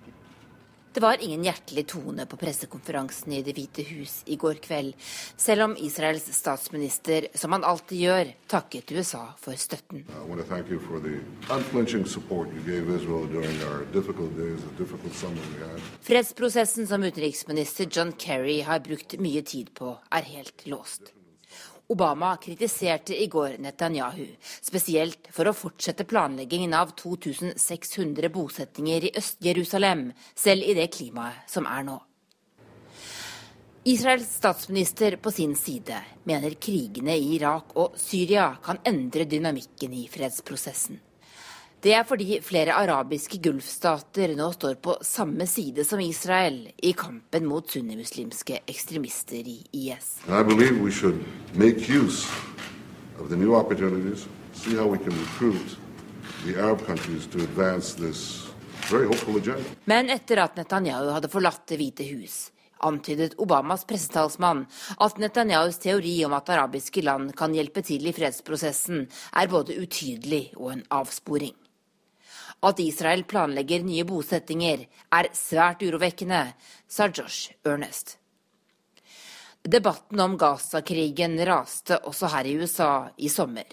[0.98, 4.96] Det var ingen hjertelig tone på pressekonferansen i Det hvite hus i går kveld,
[5.38, 10.02] selv om Israels statsminister, som han alltid gjør, takket USA for støtten.
[16.08, 21.14] Fredsprosessen som utenriksminister John Kerry har brukt mye tid på, er helt låst.
[21.90, 24.26] Obama kritiserte i går Netanyahu,
[24.60, 31.64] spesielt for å fortsette planleggingen av 2600 bosettinger i Øst-Jerusalem, selv i det klimaet som
[31.64, 31.96] er nå.
[33.88, 35.96] Israels statsminister på sin side
[36.28, 41.00] mener krigene i Irak og Syria kan endre dynamikken i fredsprosessen.
[41.78, 47.44] Det er fordi flere arabiske gulfstater nå står på samme side som Israel i kampen
[47.46, 50.08] mot sunnimuslimske ekstremister i IS.
[59.84, 62.50] Men etter at Netanyahu hadde forlatt Det hvite hus,
[62.82, 64.66] antydet Obamas pressetalsmann
[64.98, 70.48] at Netanyahus teori om at arabiske land kan hjelpe til i fredsprosessen, er både utydelig
[70.58, 71.54] og en avsporing.
[72.60, 76.40] At Israel planlegger nye bosettinger, er svært urovekkende,
[76.90, 78.16] sa Josh Ernest.
[79.62, 83.68] Debatten om Gaza-krigen raste også her i USA i sommer.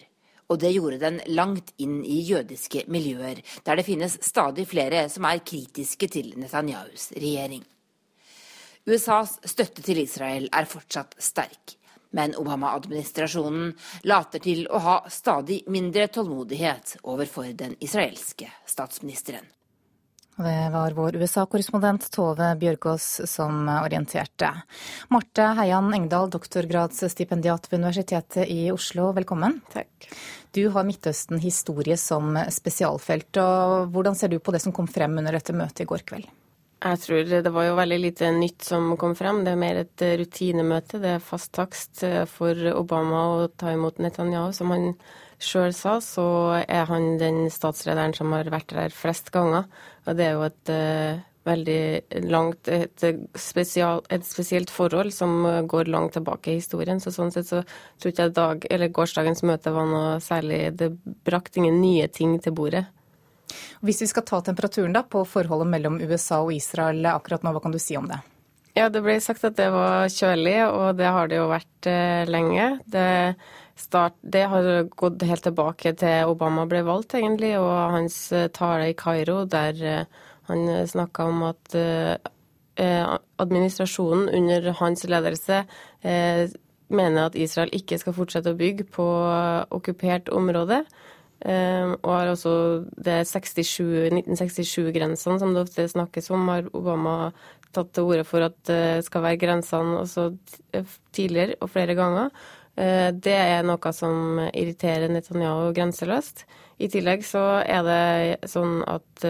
[0.50, 5.26] Og det gjorde den langt inn i jødiske miljøer, der det finnes stadig flere som
[5.26, 7.64] er kritiske til Netanyahus regjering.
[8.86, 11.74] USAs støtte til Israel er fortsatt sterk.
[12.16, 13.74] Men Obama-administrasjonen
[14.08, 19.44] later til å ha stadig mindre tålmodighet overfor den israelske statsministeren.
[20.36, 24.50] Det var vår USA-korrespondent Tove Bjørgaas som orienterte.
[25.08, 29.62] Marte Heian Engdahl, doktorgradsstipendiat ved Universitetet i Oslo, velkommen.
[29.72, 30.10] Takk.
[30.52, 33.40] Du har Midtøsten historie som spesialfelt.
[33.40, 36.28] og Hvordan ser du på det som kom frem under dette møtet i går kveld?
[36.84, 39.44] Jeg tror det var jo veldig lite nytt som kom frem.
[39.46, 41.00] Det er mer et rutinemøte.
[41.02, 44.52] Det er fast takst for Obama å ta imot Netanyahu.
[44.54, 44.92] Som han
[45.42, 46.26] sjøl sa, så
[46.62, 49.66] er han den statslederen som har vært der flest ganger.
[50.06, 50.74] Og det er jo et
[51.46, 53.06] veldig langt et,
[53.38, 57.02] spesial, et, spesielt forhold som går langt tilbake i historien.
[57.02, 57.62] Så sånn sett så
[58.02, 60.92] tror jeg dag, gårsdagens møte var noe særlig Det
[61.26, 62.86] brakte ingen nye ting til bordet.
[63.86, 67.62] Hvis vi skal ta temperaturen da på forholdet mellom USA og Israel akkurat nå, hva
[67.64, 68.22] kan du si om det?
[68.76, 72.28] Ja, Det ble sagt at det var kjølig, og det har det jo vært eh,
[72.28, 72.66] lenge.
[72.92, 73.08] Det,
[73.80, 74.68] start, det, har
[75.00, 79.80] gått helt tilbake til Obama ble valgt, egentlig, og hans eh, tale i Kairo, der
[79.80, 81.74] eh, han snakka om at
[83.42, 85.62] administrasjonen under hans ledelse
[86.04, 89.06] mener at Israel ikke skal fortsette å bygge på
[89.74, 90.84] okkupert område.
[91.46, 92.52] Og har også
[93.06, 97.16] det 1967-grensene som det ofte snakkes om, har Obama
[97.76, 100.30] tatt til orde for at det skal være grensene også
[101.14, 102.32] tidligere og flere ganger.
[102.76, 106.46] Det er noe som irriterer Netanyahu grenseløst.
[106.80, 109.28] I tillegg så er det sånn at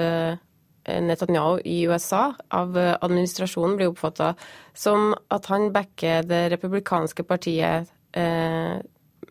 [0.86, 4.34] Netanyahu i USA av administrasjonen blir oppfatta
[4.78, 8.78] som at han backer det republikanske partiet eh,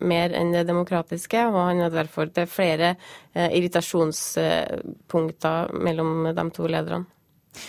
[0.01, 2.97] mer enn det demokratiske, og han er derfor det er flere
[3.33, 7.05] eh, irritasjonspunkter mellom de to lederne.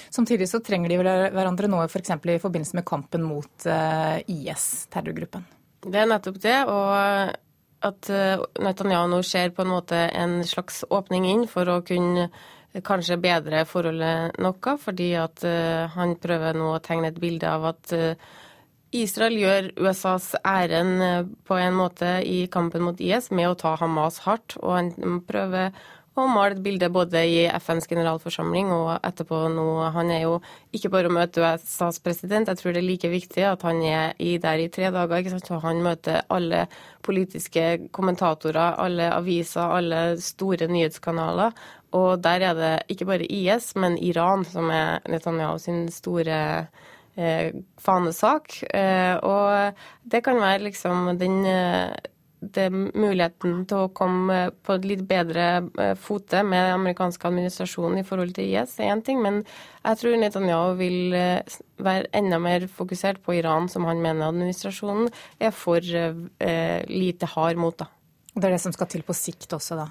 [0.09, 0.97] Samtidig så trenger de
[1.36, 2.11] hverandre nå f.eks.
[2.17, 5.43] For i forbindelse med kampen mot eh, IS, terrorgruppen.
[5.86, 6.59] Det er nettopp det.
[6.65, 6.89] og
[7.86, 12.30] at eh, Netanyahu nå ser på en måte en slags åpning inn for å kunne
[12.86, 15.43] kanskje bedre forholdet noe, fordi at
[15.93, 17.93] han prøver nå å tegne et bilde av at
[18.96, 23.76] Israel gjør USAs ærend uh, på en måte i kampen mot IS med å ta
[23.82, 24.58] Hamas hardt.
[24.62, 25.76] Og han prøver
[26.16, 29.66] å male et bilde både i FNs generalforsamling og etterpå nå.
[29.96, 30.38] Han er jo
[30.76, 34.16] ikke bare å møte USAs president, jeg tror det er like viktig at han er
[34.24, 35.18] i der i tre dager.
[35.20, 35.50] ikke sant?
[35.50, 36.66] Så han møter alle
[37.04, 41.52] politiske kommentatorer, alle aviser, alle store nyhetskanaler.
[41.96, 46.91] Og der er det ikke bare IS, men Iran som er Netanyahu sin store eh,
[47.82, 48.59] fanesak.
[48.76, 52.11] Eh, og det kan være liksom den eh,
[52.53, 55.45] det muligheten til å komme på et litt bedre
[55.82, 59.22] eh, fote med den amerikanske administrasjonen i forhold til IS, er én ting.
[59.24, 59.41] Men
[59.82, 65.09] jeg tror Netanyahu vil eh, være enda mer fokusert på Iran, som han mener administrasjonen
[65.39, 67.78] er for eh, lite hard mot.
[67.80, 67.89] da.
[68.36, 69.89] Det er det som skal til på sikt også, da?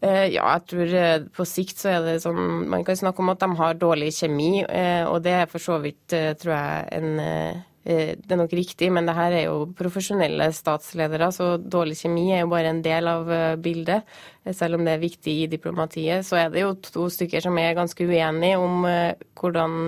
[0.00, 3.34] Eh, ja, jeg tror eh, på sikt så er det sånn Man kan snakke om
[3.34, 6.06] at de har dårlig kjemi, eh, og det er for så vidt,
[6.40, 11.54] tror jeg, en det er nok riktig, men det her er jo profesjonelle statsledere, så
[11.56, 13.30] dårlig kjemi er jo bare en del av
[13.64, 14.04] bildet.
[14.52, 17.78] Selv om det er viktig i diplomatiet, så er det jo to stykker som er
[17.78, 19.78] ganske uenige om hvordan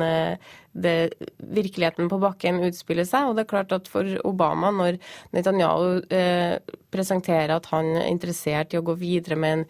[0.72, 3.28] det, virkeligheten på bakken utspiller seg.
[3.28, 4.98] Og det er klart at for Obama, når
[5.36, 6.58] Netanyahu eh,
[6.92, 9.66] presenterer at han er interessert i å gå videre med en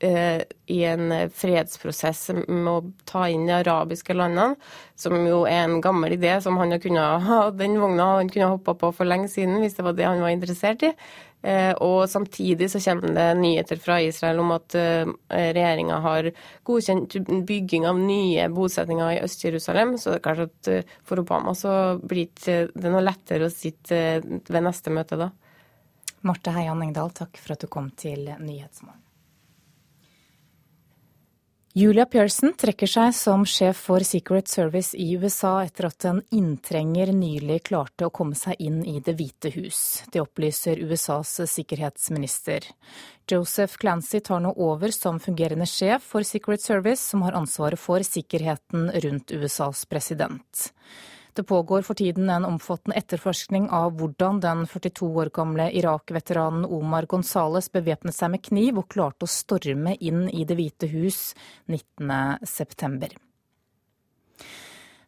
[0.00, 4.58] i en fredsprosess med å ta inn de arabiske landene,
[4.98, 8.74] som jo er en gammel idé som han kunne ha den vogna han kunne hoppa
[8.76, 10.92] på for lenge siden hvis det var det han var interessert i.
[11.46, 16.30] Eh, og samtidig så kommer det nyheter fra Israel om at eh, regjeringa har
[16.66, 19.94] godkjent bygging av nye bosetninger i Øst-Jerusalem.
[20.00, 24.62] Så det er klart at for Obama så blir det noe lettere å sitte ved
[24.66, 25.30] neste møte da.
[26.26, 29.05] Marte Heian Engdahl, takk for at du kom til Nyhetsmorgen.
[31.76, 37.10] Julia Pearson trekker seg som sjef for Secret Service i USA etter at en inntrenger
[37.12, 39.80] nylig klarte å komme seg inn i Det hvite hus.
[40.08, 42.64] Det opplyser USAs sikkerhetsminister.
[43.28, 48.00] Joseph Clancy tar nå over som fungerende sjef for Secret Service, som har ansvaret for
[48.00, 50.70] sikkerheten rundt USAs president.
[51.36, 57.04] Det pågår for tiden en omfattende etterforskning av hvordan den 42 år gamle Irak-veteranen Omar
[57.12, 61.20] Gonzales bevæpnet seg med kniv og klarte å storme inn i Det hvite hus
[61.68, 63.25] 19.9.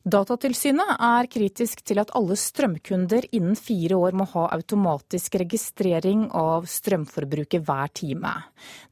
[0.07, 6.69] Datatilsynet er kritisk til at alle strømkunder innen fire år må ha automatisk registrering av
[6.71, 8.31] strømforbruket hver time.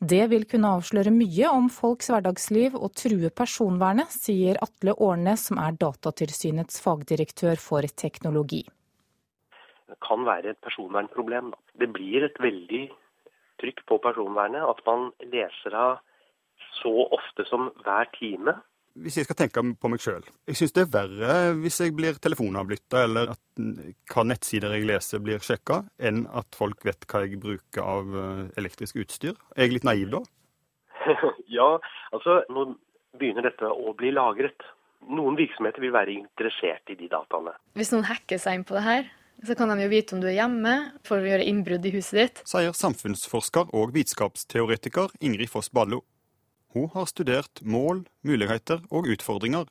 [0.03, 5.63] Det vil kunne avsløre mye om folks hverdagsliv og true personvernet, sier Atle Årnes, som
[5.63, 8.65] er Datatilsynets fagdirektør for teknologi.
[9.87, 11.55] Det kan være et personvernproblem.
[11.79, 12.87] Det blir et veldig
[13.63, 16.01] trykk på personvernet at man leser av
[16.83, 18.59] så ofte som hver time
[19.03, 20.25] hvis jeg skal tenke på meg sjøl.
[20.49, 23.65] Jeg syns det er verre hvis jeg blir telefonavlytta, eller at
[24.13, 28.43] hva nettsider jeg leser blir sjekka, enn at folk vet hva jeg bruker av eh,
[28.61, 29.37] elektrisk utstyr.
[29.57, 30.23] Er jeg litt naiv da?
[31.59, 31.69] ja,
[32.17, 32.71] altså nå
[33.17, 34.73] begynner dette å bli lagret.
[35.07, 37.53] noen virksomheter vil være interessert i de dataene.
[37.79, 39.05] Hvis noen hacker seg inn på det her,
[39.45, 40.75] så kan de jo vite om du er hjemme
[41.07, 42.43] for å gjøre innbrudd i huset ditt.
[42.49, 46.03] Sier samfunnsforsker og vitenskapsteoretiker Ingrid Foss Ballo.
[46.77, 49.65] Hun har studert mål, muligheter og utfordringer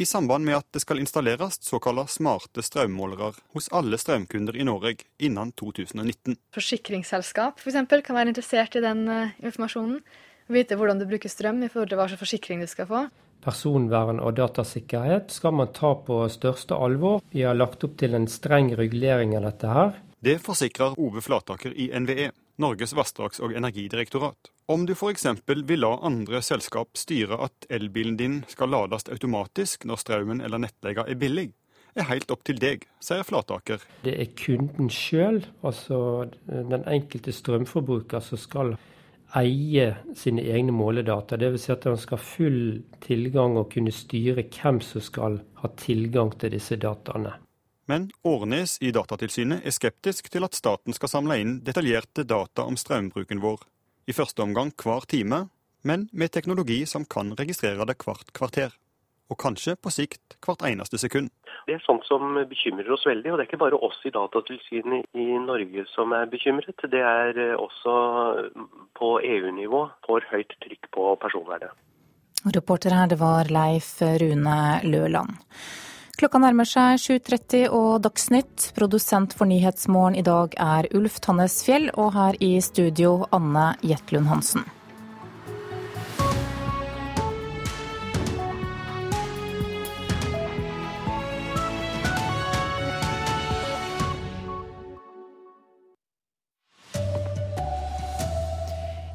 [0.00, 4.94] i samband med at det skal installeres såkalte smarte strømmålere hos alle strømkunder i Norge
[5.20, 6.38] innen 2019.
[6.56, 10.00] Forsikringsselskap for eksempel, kan være interessert i den uh, informasjonen.
[10.48, 13.04] Vite hvordan du bruker strøm i forhold til hva slags forsikring du skal få.
[13.44, 17.20] Personvern og datasikkerhet skal man ta på største alvor.
[17.36, 19.94] Vi har lagt opp til en streng regulering av dette her.
[20.24, 22.30] Det forsikrer Ove Flataker i NVE,
[22.62, 24.50] Norges vassdrags- og energidirektorat.
[24.72, 25.26] Om du f.eks.
[25.46, 31.04] vil la andre selskap styre at elbilen din skal lades automatisk når strømmen eller nettleia
[31.06, 31.50] er billig,
[31.96, 33.84] er helt opp til deg, sier Flataker.
[34.04, 35.98] Det er kunden sjøl, altså
[36.46, 38.74] den enkelte strømforbruker, som skal
[39.36, 41.38] eie sine egne måledata.
[41.40, 41.66] Dvs.
[41.66, 42.60] Si at han skal ha full
[43.04, 47.36] tilgang og kunne styre hvem som skal ha tilgang til disse dataene.
[47.86, 52.78] Men Årnes i Datatilsynet er skeptisk til at staten skal samle inn detaljerte data om
[52.78, 53.62] strømbruken vår.
[54.10, 55.46] I første omgang hver time,
[55.86, 58.74] men med teknologi som kan registrere det hvert kvarter.
[59.30, 61.30] Og kanskje på sikt hvert eneste sekund.
[61.66, 63.32] Det er sånt som bekymrer oss veldig.
[63.32, 66.86] Og det er ikke bare oss i Datatilsynet i Norge som er bekymret.
[66.90, 67.96] Det er også
[68.98, 71.74] på EU-nivå for høyt trykk på personvernet.
[72.54, 75.42] Reporter her, det var Leif Rune Løland.
[76.16, 78.70] Klokka nærmer seg 7.30 og Dagsnytt.
[78.72, 84.30] Produsent for Nyhetsmorgen i dag er Ulf Tannes Fjell, og her i studio Anne Jetlund
[84.30, 84.64] Hansen.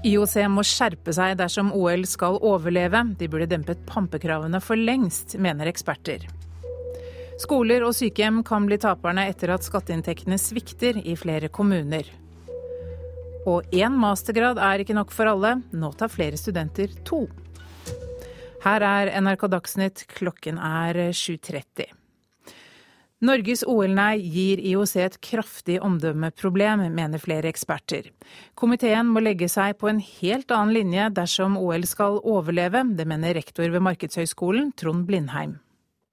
[0.05, 3.01] IOC må skjerpe seg dersom OL skal overleve.
[3.17, 6.29] De burde dempet pampekravene for lengst, mener eksperter.
[7.41, 12.05] Skoler og sykehjem kan bli taperne etter at skatteinntektene svikter i flere kommuner.
[13.49, 15.55] Og én mastergrad er ikke nok for alle.
[15.73, 17.23] Nå tar flere studenter to.
[18.61, 21.89] Her er NRK Dagsnytt, klokken er 7.30.
[23.25, 28.09] Norges OL-nei gir IOC et kraftig omdømmeproblem, mener flere eksperter.
[28.57, 32.85] Komiteen må legge seg på en helt annen linje dersom OL skal overleve.
[32.97, 35.59] Det mener rektor ved Markedshøgskolen, Trond Blindheim.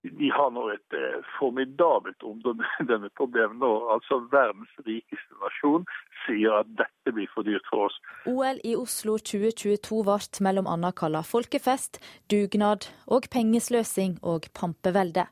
[0.02, 3.70] Vi har nå et eh, formidabelt omdømmeproblem nå.
[3.94, 5.86] Altså verdens rikeste nasjon
[6.24, 7.96] sier at dette blir for dyrt for oss.
[8.30, 11.98] OL i Oslo 2022 ble mellom kalt folkefest,
[12.30, 15.26] dugnad og pengesløsing og pampevelde.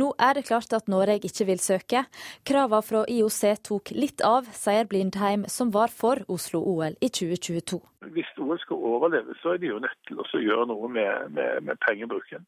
[0.00, 2.04] Nå er det klart at Norge ikke vil søke.
[2.42, 7.78] Kravene fra IOC tok litt av, sier Blindheim, som var for Oslo-OL i 2022.
[7.98, 11.64] Hvis OL skal overleve, så er de jo nødt til å gjøre noe med, med,
[11.66, 12.44] med pengebruken.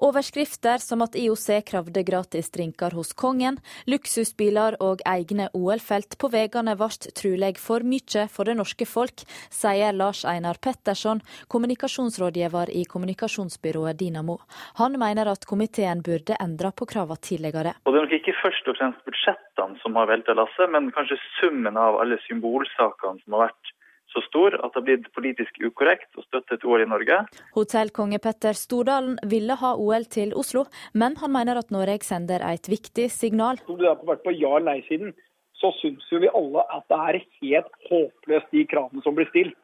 [0.00, 3.58] Overskrifter som at IOC kravde gratis drinker hos kongen,
[3.90, 9.92] luksusbiler og egne OL-felt på veiene ble trolig for mye for det norske folk, sier
[9.92, 11.20] Lars Einar Petterson,
[11.52, 14.38] kommunikasjonsrådgiver i kommunikasjonsbyrået Dinamo.
[14.80, 17.76] Han mener at komiteen burde endre på kravene tidligere.
[17.84, 21.20] Og Det er nok ikke først og fremst budsjettene som har velta lasset, men kanskje
[21.36, 23.74] summen av alle symbolsakene som har vært
[24.12, 27.20] så stor at det har blitt politisk ukorrekt å støtte et OL i Norge.
[27.56, 32.70] Hotellkonge Petter Stordalen ville ha OL til Oslo, men han mener at Norge sender et
[32.70, 33.60] viktig signal.
[33.68, 35.12] Om du har vært på ja- eller nei-siden,
[35.60, 39.56] så syns jo vi alle at det er helt håpløst de kravene som blir stilt.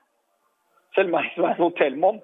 [0.95, 2.21] Selv meg som er en hotellmann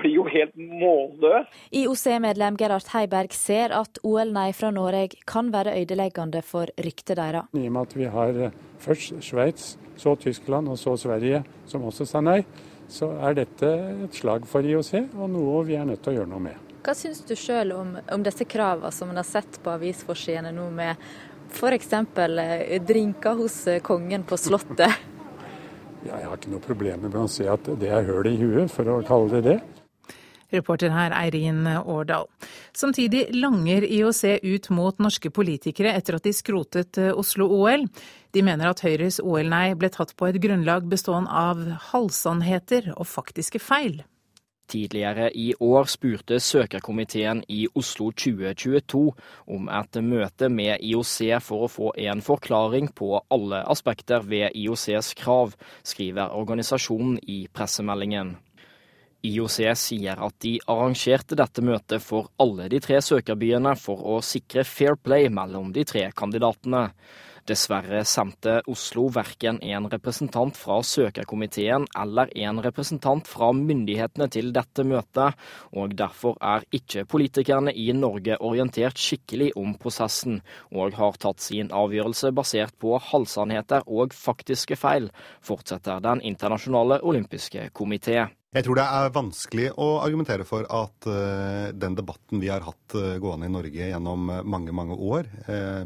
[0.00, 1.48] blir jo helt målløs.
[1.74, 7.50] IOC-medlem Gerhard Heiberg ser at OL-nei fra Norge kan være ødeleggende for ryktet deres.
[7.54, 11.84] I og med at vi har eh, først Sveits, så Tyskland og så Sverige som
[11.86, 12.42] også sa nei,
[12.90, 13.70] så er dette
[14.04, 16.60] et slag for IOC og noe vi er nødt til å gjøre noe med.
[16.84, 20.68] Hva syns du sjøl om, om, disse kravene som man har sett på avisforsidene nå,
[20.74, 21.00] med
[21.54, 21.92] f.eks.
[21.94, 24.92] Eh, drinker hos eh, kongen på Slottet?
[26.04, 28.68] Ja, jeg har ikke noe problem med å si at det er høl i huet,
[28.72, 29.56] for å kalle det det.
[30.54, 32.28] Reporter her Eirin Årdal.
[32.72, 37.86] Samtidig langer IOC ut mot norske politikere etter at de skrotet eh, Oslo-OL.
[38.34, 43.62] De mener at Høyres OL-nei ble tatt på et grunnlag bestående av halvsannheter og faktiske
[43.62, 44.02] feil.
[44.68, 49.02] Tidligere i år spurte søkerkomiteen i Oslo 2022
[49.56, 55.12] om et møte med IOC for å få en forklaring på alle aspekter ved IOCs
[55.20, 55.52] krav,
[55.84, 58.38] skriver organisasjonen i pressemeldingen.
[59.24, 64.66] IOC sier at de arrangerte dette møtet for alle de tre søkerbyene for å sikre
[64.68, 66.90] fair play mellom de tre kandidatene.
[67.44, 74.84] Dessverre sendte Oslo verken en representant fra søkerkomiteen eller en representant fra myndighetene til dette
[74.88, 75.36] møtet,
[75.76, 80.40] og derfor er ikke politikerne i Norge orientert skikkelig om prosessen,
[80.72, 85.10] og har tatt sin avgjørelse basert på halvsannheter og faktiske feil,
[85.44, 88.24] fortsetter Den internasjonale olympiske komité.
[88.54, 92.94] Jeg tror det er vanskelig å argumentere for at uh, den debatten vi har hatt
[92.94, 95.82] uh, gående i Norge gjennom mange, mange år, uh,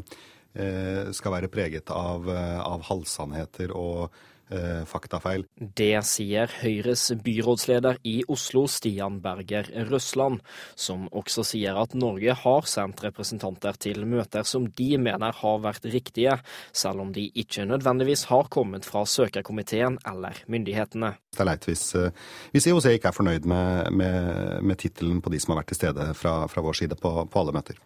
[1.13, 4.15] skal være preget av, av halvsannheter og
[4.53, 5.45] eh, faktafeil.
[5.57, 10.39] Det sier Høyres byrådsleder i Oslo, Stian Berger Røsland,
[10.75, 15.85] som også sier at Norge har sendt representanter til møter som de mener har vært
[15.89, 16.39] riktige,
[16.73, 21.13] selv om de ikke nødvendigvis har kommet fra søkerkomiteen eller myndighetene.
[21.35, 22.11] Det er leit hvis, eh,
[22.53, 25.81] hvis IOC ikke er fornøyd med, med, med tittelen på de som har vært til
[25.83, 27.79] stede fra, fra vår side på, på alle møter.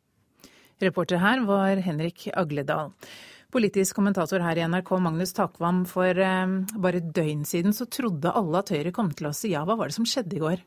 [0.83, 2.91] Reporter her var Henrik Agledal.
[3.53, 5.83] Politisk kommentator her i NRK, Magnus Takvam.
[5.85, 9.53] For eh, bare et døgn siden så trodde alle at Høyre kom til å si
[9.53, 9.61] ja.
[9.67, 10.63] Hva var det som skjedde i går?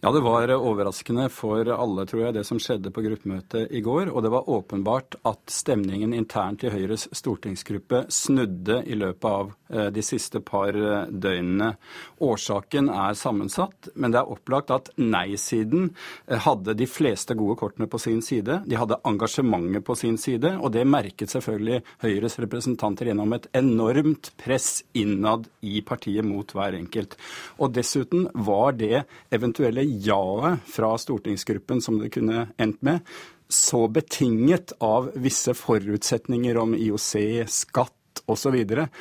[0.00, 4.12] Ja, det var overraskende for alle, tror jeg, det som skjedde på gruppemøtet i går.
[4.12, 9.88] Og det var åpenbart at stemningen internt i Høyres stortingsgruppe snudde i løpet av eh,
[9.90, 11.72] de siste par eh, døgnene.
[12.22, 17.90] Årsaken er sammensatt, men det er opplagt at nei-siden eh, hadde de fleste gode kortene
[17.90, 18.60] på sin side.
[18.70, 24.30] De hadde engasjementet på sin side, og det merket selvfølgelig Høyres representanter gjennom et enormt
[24.38, 27.18] press innad i partiet mot hver enkelt.
[27.58, 29.02] Og dessuten var det
[29.34, 33.00] eventuelle jaet fra stortingsgruppen som det kunne endt med,
[33.48, 37.14] så betinget av visse forutsetninger om IOC,
[37.48, 37.94] skatt
[38.28, 38.56] osv.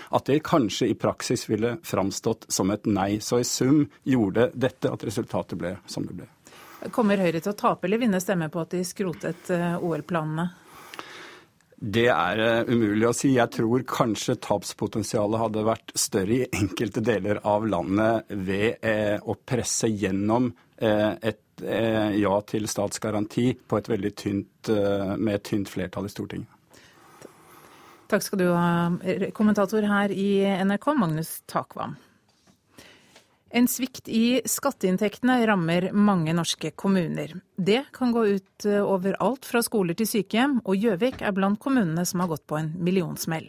[0.10, 3.20] at det kanskje i praksis ville framstått som et nei.
[3.20, 6.30] Så i sum gjorde dette at resultatet ble som det ble.
[6.94, 10.48] Kommer Høyre til å tape eller vinne stemme på at de skrotet eh, OL-planene?
[11.78, 13.36] Det er uh, umulig å si.
[13.36, 19.36] Jeg tror kanskje tapspotensialet hadde vært større i enkelte deler av landet ved uh, å
[19.38, 21.64] presse gjennom et
[22.22, 24.70] ja til statsgaranti på et veldig tynt,
[25.18, 26.52] med et tynt flertall i Stortinget.
[28.08, 28.70] Takk skal du ha,
[29.36, 30.30] kommentator her i
[30.64, 31.98] NRK, Magnus Takvam.
[33.50, 37.32] En svikt i skatteinntektene rammer mange norske kommuner.
[37.56, 41.60] Det kan gå ut eh, over alt fra skoler til sykehjem, og Gjøvik er blant
[41.64, 43.48] kommunene som har gått på en millionsmell.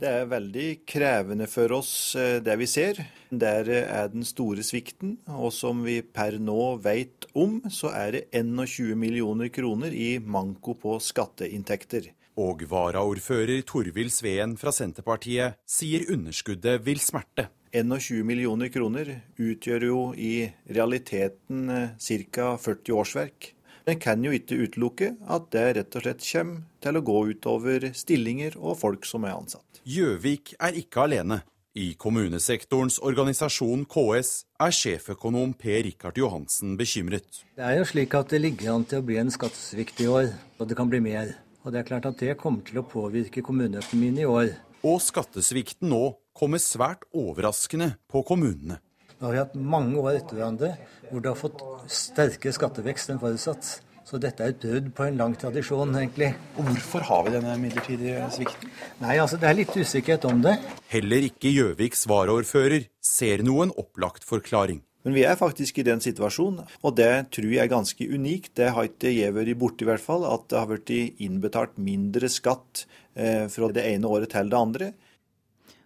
[0.00, 3.02] Det er veldig krevende for oss eh, det vi ser.
[3.28, 8.22] Der er den store svikten, og som vi per nå vet om, så er det
[8.32, 12.08] 21 millioner kroner i manko på skatteinntekter.
[12.40, 17.50] Og varaordfører Torvild Sveen fra Senterpartiet sier underskuddet vil smerte.
[17.76, 22.54] 21 millioner kroner utgjør jo i realiteten eh, ca.
[22.56, 23.52] 40 årsverk.
[23.84, 27.90] Men kan jo ikke utelukke at det rett og slett kommer til å gå utover
[27.96, 29.82] stillinger og folk som er ansatt.
[29.84, 31.42] Gjøvik er ikke alene.
[31.78, 37.44] I kommunesektorens organisasjon KS er sjeføkonom Per Rikard Johansen bekymret.
[37.54, 40.32] Det er jo slik at det ligger an til å bli en skattesvikt i år,
[40.58, 41.36] og det kan bli mer.
[41.62, 44.50] Og det er klart at det kommer til å påvirke kommuneøkonomien i år.
[44.82, 48.80] Og skattesvikten nå kommer svært overraskende på kommunene.
[49.20, 50.72] Nå har vi hatt mange år etter hverandre
[51.10, 51.62] hvor det har fått
[51.92, 53.74] sterkere skattevekst enn forutsatt.
[54.10, 56.32] Så dette er et død på en lang tradisjon, egentlig.
[56.58, 58.72] Og Hvorfor har vi denne midlertidige svikten?
[58.98, 60.56] Nei, altså Det er litt usikkerhet om det.
[60.90, 64.82] Heller ikke Gjøviks varaordfører ser noen opplagt forklaring.
[65.06, 68.50] Men vi er faktisk i den situasjonen, og det tror jeg er ganske unikt.
[68.58, 72.28] Det har ikke jeg vært borti, i hvert fall, at det har blitt innbetalt mindre
[72.28, 74.92] skatt eh, fra det ene året til det andre.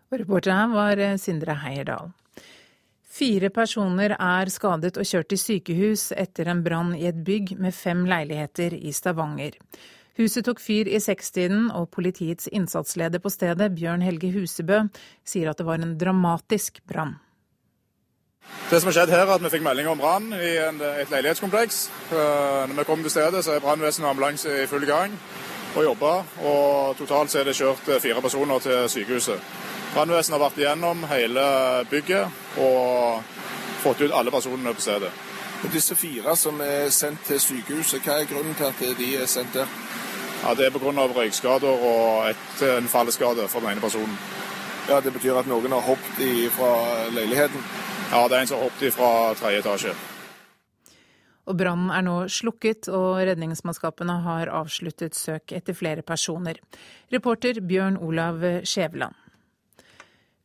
[0.08, 2.14] Og reporter her var eh, Sindre Heierdal.
[3.14, 7.74] Fire personer er skadet og kjørt til sykehus etter en brann i et bygg med
[7.76, 9.54] fem leiligheter i Stavanger.
[10.18, 14.80] Huset tok fyr i sekstiden, og politiets innsatsleder på stedet, Bjørn Helge Husebø,
[15.26, 17.16] sier at det var en dramatisk brann.
[18.70, 21.78] Det som har skjedd her, er at Vi fikk melding om brann i et leilighetskompleks.
[22.10, 25.14] Eh, når vi kom til stedet, så er brannvesen og ambulanse i full gang
[25.76, 26.34] og jobber.
[26.42, 29.63] Og totalt er det kjørt fire personer til sykehuset.
[29.94, 31.42] Brannvesenet har vært igjennom hele
[31.86, 33.20] bygget og
[33.84, 35.10] fått ut alle personene på stedet.
[35.62, 39.30] Og Disse fire som er sendt til sykehuset, hva er grunnen til at de er
[39.30, 39.70] sendt der?
[40.42, 40.90] Ja, Det er pga.
[40.90, 44.18] røykskader og et, en falleskade for den ene personen.
[44.88, 46.72] Ja, Det betyr at noen har hoppet fra
[47.14, 47.62] leiligheten?
[48.10, 49.94] Ja, det er en som har hoppet fra tredje etasje.
[51.46, 56.58] Og Brannen er nå slukket, og redningsmannskapene har avsluttet søk etter flere personer.
[57.12, 59.23] Reporter Bjørn Olav Skjæveland.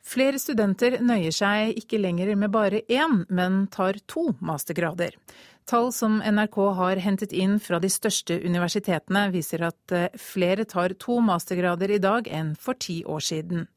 [0.10, 5.14] Flere studenter nøyer seg ikke lenger med bare én, men tar to mastergrader.
[5.70, 10.95] Tall som NRK har hentet inn fra de største universitetene, viser at eh, flere tar
[10.97, 13.68] to mastergrader i dag enn for ti år siden.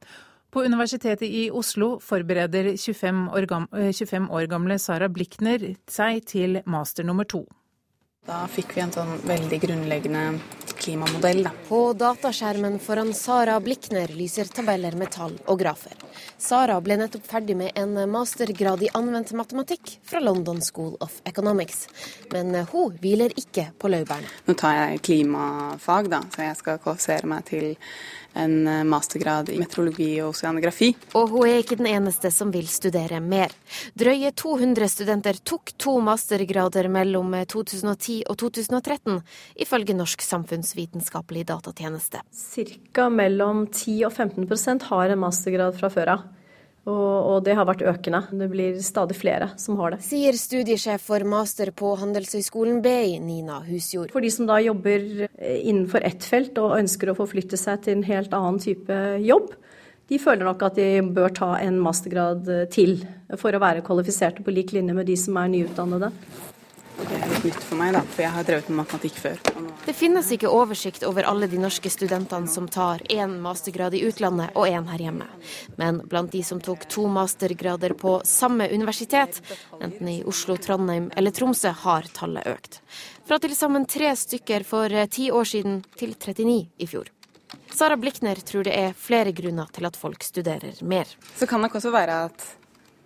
[0.53, 6.63] På Universitetet i Oslo forbereder 25 år, gamle, 25 år gamle Sara Blikner seg til
[6.65, 7.45] master nummer to.
[8.29, 10.27] Da fikk vi en sånn veldig grunnleggende
[10.83, 11.43] klimamodell.
[11.47, 11.53] Da.
[11.69, 15.95] På dataskjermen foran Sara Blikner lyser tabeller med tall og grafer.
[16.43, 21.87] Sara ble nettopp ferdig med en mastergrad i anvendt matematikk fra London School of Economics.
[22.35, 24.31] Men hun hviler ikke på laurbærene.
[24.49, 27.73] Nå tar jeg klimafag, da, så jeg skal kvalifisere meg til
[28.35, 30.93] en eh, mastergrad i meteorologi og oseanografi.
[31.19, 33.55] Og hun er ikke den eneste som vil studere mer.
[33.99, 39.23] Drøye 200 studenter tok to mastergrader mellom 2010 og 2013,
[39.65, 42.23] ifølge Norsk samfunnsvitenskapelig datatjeneste.
[42.33, 43.09] Ca.
[43.09, 46.31] mellom 10 og 15% har en mastergrad fra før av.
[46.83, 48.25] Og, det har vært økende.
[48.35, 50.01] Det blir stadig flere som har det.
[50.03, 54.11] Sier studiesjef for master på Handelshøyskolen BI, Nina Husjord.
[54.15, 58.01] For de som da jobber eh, innenfor ett felt og ønsker å forflytte seg til
[58.01, 59.53] en helt annen type jobb,
[60.11, 62.99] de føler nok at de bør ta en mastergrad til
[63.39, 66.11] for å være kvalifiserte på lik linje med de som er nyutdannede.
[67.03, 69.41] Det er litt nytt for meg, da, for jeg har drevet med matematikk før.
[69.83, 74.55] Det finnes ikke oversikt over alle de norske studentene som tar én mastergrad i utlandet
[74.55, 75.27] og én her hjemme.
[75.81, 79.41] Men blant de som tok to mastergrader på samme universitet,
[79.83, 82.79] enten i Oslo, Trondheim eller Tromsø, har tallet økt.
[83.27, 87.11] Fra til sammen tre stykker for ti år siden til 39 i fjor.
[87.73, 91.09] Sara Blikner tror det er flere grunner til at folk studerer mer.
[91.37, 92.51] Så kan det også være at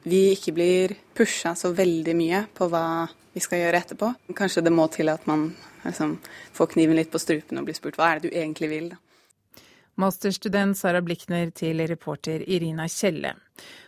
[0.07, 4.13] vi ikke blir pusha så veldig mye på hva vi skal gjøre etterpå.
[4.39, 5.51] Kanskje det må til at man
[5.85, 6.17] liksom,
[6.57, 8.93] får kniven litt på strupen og blir spurt hva er det du egentlig vil.
[8.95, 9.01] da.
[9.97, 13.33] Masterstudent Sara Blikner til reporter Irina Kjelle.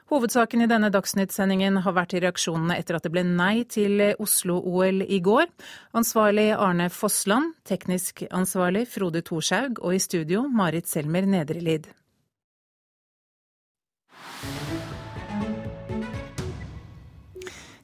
[0.09, 5.19] Hovedsaken i denne Dagsnytt-sendingen har vært reaksjonene etter at det ble nei til Oslo-OL i
[5.21, 5.51] går.
[6.01, 11.91] Ansvarlig Arne Fossland, teknisk ansvarlig Frode Thorshaug og i studio Marit Selmer Nedrelid.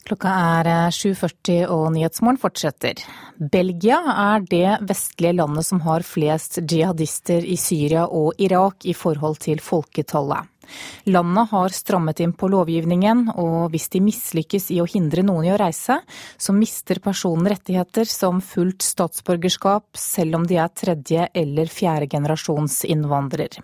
[0.04, 0.28] Klokka
[0.60, 2.98] er 7.40 eh, og Nyhetsmorgen fortsetter.
[3.38, 9.40] Belgia er det vestlige landet som har flest jihadister i Syria og Irak i forhold
[9.46, 10.50] til folketallet.
[11.08, 15.52] Landet har strammet inn på lovgivningen, og hvis de mislykkes i å hindre noen i
[15.54, 15.98] å reise,
[16.36, 22.82] så mister personen rettigheter som fullt statsborgerskap, selv om de er tredje eller fjerde generasjons
[22.88, 23.60] innvandrer.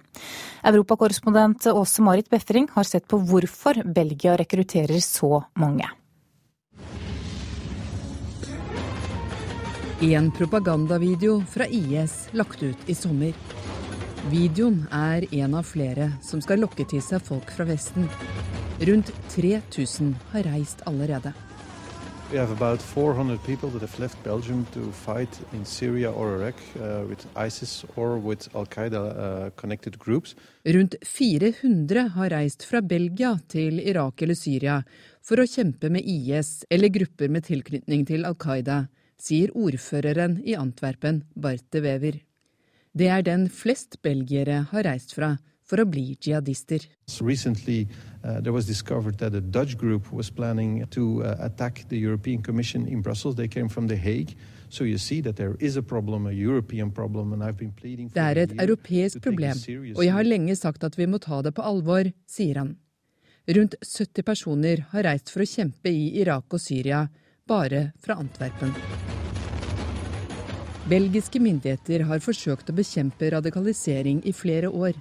[0.73, 5.89] Europakorrespondent Åse Marit Befring har sett på hvorfor Belgia rekrutterer så mange.
[10.03, 13.35] En propagandavideo fra IS lagt ut i sommer.
[14.33, 18.07] Videoen er en av flere som skal lokke til seg folk fra Vesten.
[18.89, 21.35] Rundt 3000 har reist allerede.
[22.33, 26.55] We have about 400 people that have left Belgium to fight in Syria or Iraq
[26.77, 30.35] uh, with ISIS or with Al Qaeda uh, connected groups.
[30.65, 34.79] Rundt 400 har reist fra Belgia til Irak eller Syria
[35.21, 38.87] for å kjempe med IS eller grupper med tilknytning til Al Qaida
[39.21, 42.19] sier ordføreren i Antwerpen, Barte Wever.
[42.97, 45.37] Det er den flest belgiere har reist fra
[45.71, 46.83] for å bli jihadister.
[47.21, 47.87] Recently,
[48.25, 52.43] uh, there was discovered that a Dutch group was planning to uh, attack the European
[52.43, 53.37] Commission in Brussels.
[53.37, 54.35] They came from The Hague.
[54.71, 58.09] So you see that there is a problem, a European problem, and I've been pleading
[58.09, 59.59] for Det er et europeisk problem,
[59.97, 62.77] og jeg har lenge sagt at vi må ta det på alvor, sier han.
[63.51, 67.09] Rundt 70 personer har reist for å kjempe i Irak og Syria,
[67.51, 68.71] bare fra Antwerpen.
[70.91, 74.95] Belgiske myndigheter har forsøkt å bekjempe radikalisering i flere år.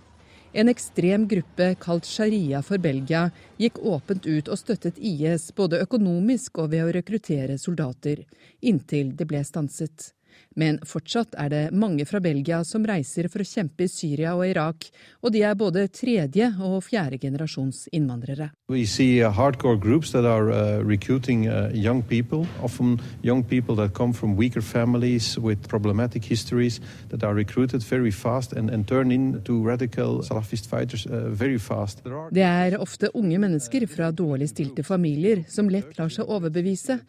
[0.53, 3.27] En ekstrem gruppe kalt Sharia for Belgia
[3.61, 8.25] gikk åpent ut og støttet IS både økonomisk og ved å rekruttere soldater,
[8.61, 10.09] inntil det ble stanset.
[10.57, 14.47] Men fortsatt er det mange fra Belgia som reiser for å kjempe i Syria og
[14.47, 14.87] Irak,
[15.21, 18.49] og de er både tredje og fjerde generasjons innvandrere.
[18.69, 23.75] We see uh, hardcore groups that are uh, recruiting uh, young people, often young people
[23.75, 28.87] that come from weaker families with problematic histories, that are recruited very fast and, and
[28.87, 32.01] turn into radical Salafist fighters uh, very fast.
[32.31, 36.99] Det er ofte unge mennesker fra dårlig stilte familier som lett lar seg overbevise.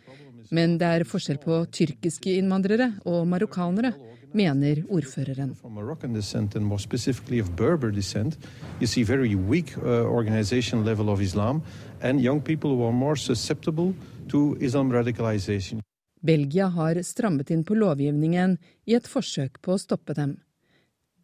[0.51, 3.93] Men det er forskjell på tyrkiske innvandrere og marokkanere,
[4.35, 5.55] mener ordføreren.
[16.21, 20.37] Belgia har strammet inn på lovgivningen i et forsøk på å stoppe dem.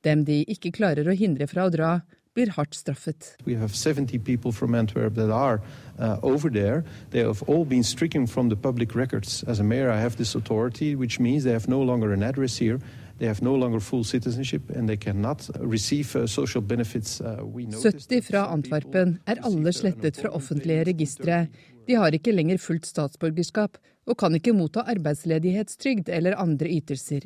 [0.03, 1.90] Dem de ikke klarer å hindre fra å dra,
[2.36, 3.36] blir hardt straffet.
[3.46, 5.60] We have 70 people from Antwerp that are
[5.98, 6.84] uh, over there.
[7.10, 9.44] They have all been stricken from the public records.
[9.46, 12.60] As a mayor, I have this authority, which means they have no longer an address
[12.60, 12.78] here.
[13.18, 17.20] They have no longer full citizenship and they cannot receive uh, social benefits.
[17.20, 17.40] Uh,
[17.82, 21.46] 70 fra Antwerpen er alle slettet fra offentlige registre.
[21.86, 27.24] De har ikke lenger fullt statsborgerskap og kan ikke motta arbeidsledighetstrygd eller andre ytelser.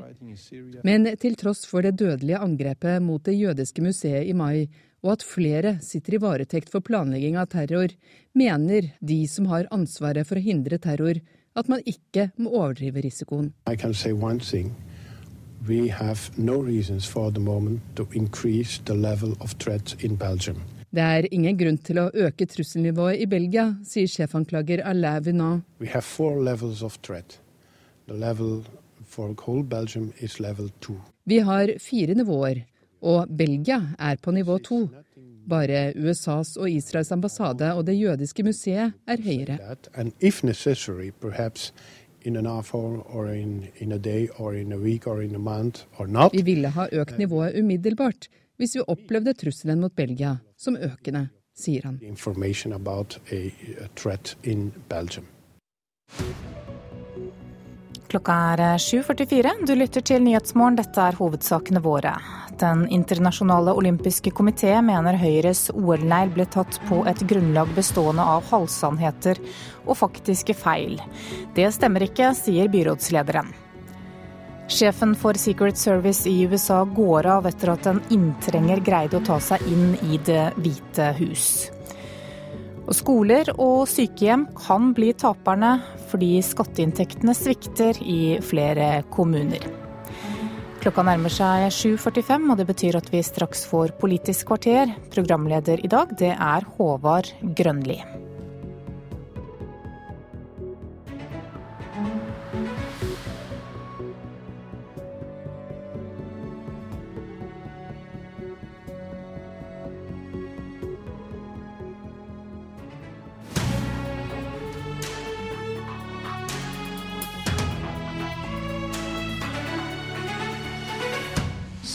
[0.85, 4.69] Men til tross for det dødelige angrepet mot det jødiske museet i mai,
[5.03, 7.93] og at flere sitter i varetekt for planlegging av terror,
[8.37, 11.21] mener de som har ansvaret for å hindre terror,
[11.57, 13.53] at man ikke må overdrive risikoen.
[13.67, 14.75] I can say one thing.
[15.69, 20.63] We have no reasons for the moment to increase the level of threat in Belgium.
[20.91, 25.63] Det er ingen grunn til å øke trusselnivået i Belgia, sier sjefanklager Alain Vinat.
[25.79, 27.39] We have four levels of threat.
[28.09, 28.65] The level
[29.07, 30.99] for whole Belgium is level two.
[31.25, 32.65] Vi har fire nivåer,
[33.03, 34.89] og Belgia er på nivå to.
[35.49, 39.59] Bare USAs og Israels ambassade og det jødiske museet er høyere.
[46.33, 48.29] Vi ville ha økt nivået umiddelbart
[48.61, 51.97] hvis vi opplevde trusselen mot Belgia som økende, sier han.
[58.11, 59.51] Klokka er 7.44.
[59.67, 60.81] Du lytter til Nyhetsmorgen.
[60.81, 62.17] Dette er hovedsakene våre.
[62.59, 69.39] Den internasjonale olympiske komité mener Høyres OL-leir ble tatt på et grunnlag bestående av halvsannheter
[69.87, 70.99] og faktiske feil.
[71.55, 73.55] Det stemmer ikke, sier byrådslederen.
[74.71, 79.39] Sjefen for Secret Service i USA går av etter at en inntrenger greide å ta
[79.39, 81.71] seg inn i Det hvite hus.
[82.91, 85.77] Og skoler og sykehjem kan bli taperne
[86.11, 89.63] fordi skatteinntektene svikter i flere kommuner.
[90.81, 94.91] Klokka nærmer seg 7.45, og det betyr at vi straks får Politisk kvarter.
[95.13, 98.01] Programleder i dag, det er Håvard Grønli.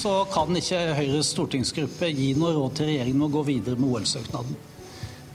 [0.06, 3.90] Så kan ikke Høyres stortingsgruppe gi noe råd til regjeringen om å gå videre med
[3.90, 4.57] OL-søknaden.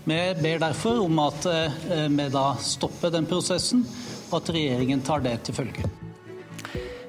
[0.04, 3.82] Vi ber derfor om at eh, vi da stopper den prosessen,
[4.28, 5.90] og at regjeringen tar det til følge.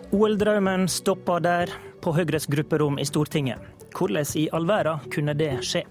[0.10, 3.62] OL-drømmen stoppa der, på Høyres grupperom i Stortinget.
[3.94, 5.84] Hvordan i all verden kunne det skje?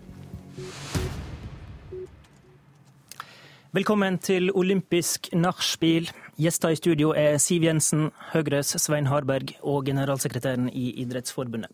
[3.71, 6.11] Velkommen til olympisk nachspiel.
[6.41, 11.69] Gjester i studio er Siv Jensen, Høyres Svein Harberg og generalsekretæren i Idrettsforbundet.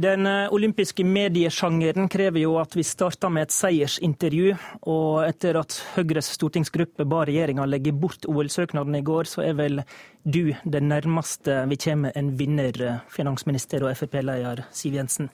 [0.00, 4.52] Den eh, olympiske mediesjangeren krever jo at vi starter med et seiersintervju.
[4.92, 9.82] Og etter at Høyres stortingsgruppe ba regjeringa legge bort OL-søknaden i går, så er vel
[10.22, 15.32] du det nærmeste vi kommer en vinner, eh, finansminister og Frp-leder Siv Jensen.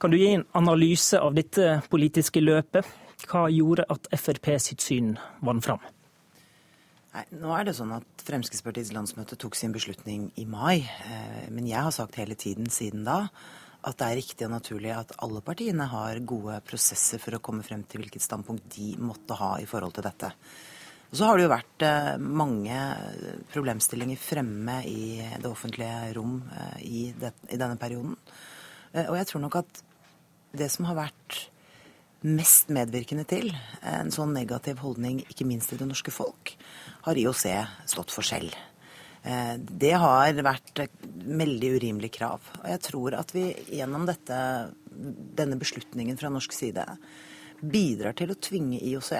[0.00, 2.88] Kan du gi en analyse av dette politiske løpet?
[3.28, 5.84] Hva gjorde at Frp sitt syn vant fram?
[7.12, 10.80] Nei, nå er det sånn at Fremskrittspartiets landsmøte tok sin beslutning i mai.
[10.80, 13.26] Eh, men jeg har sagt hele tiden siden da
[13.82, 17.66] at det er riktig og naturlig at alle partiene har gode prosesser for å komme
[17.66, 20.30] frem til hvilket standpunkt de måtte ha i forhold til dette.
[21.10, 22.80] Og så har det jo vært eh, mange
[23.52, 28.16] problemstillinger fremme i det offentlige rom eh, i, denne perioden.
[28.92, 29.84] Og jeg tror nok at
[30.56, 31.46] det som har vært
[32.26, 33.50] mest medvirkende til
[33.86, 36.54] en sånn negativ holdning, ikke minst i det norske folk,
[37.06, 37.46] har IOC
[37.90, 38.54] stått for selv.
[39.22, 42.46] Eh, det har vært veldig urimelige krav.
[42.62, 44.38] Og jeg tror at vi gjennom dette,
[45.38, 46.86] denne beslutningen fra norsk side
[47.62, 49.12] bidrar til å tvinge IOC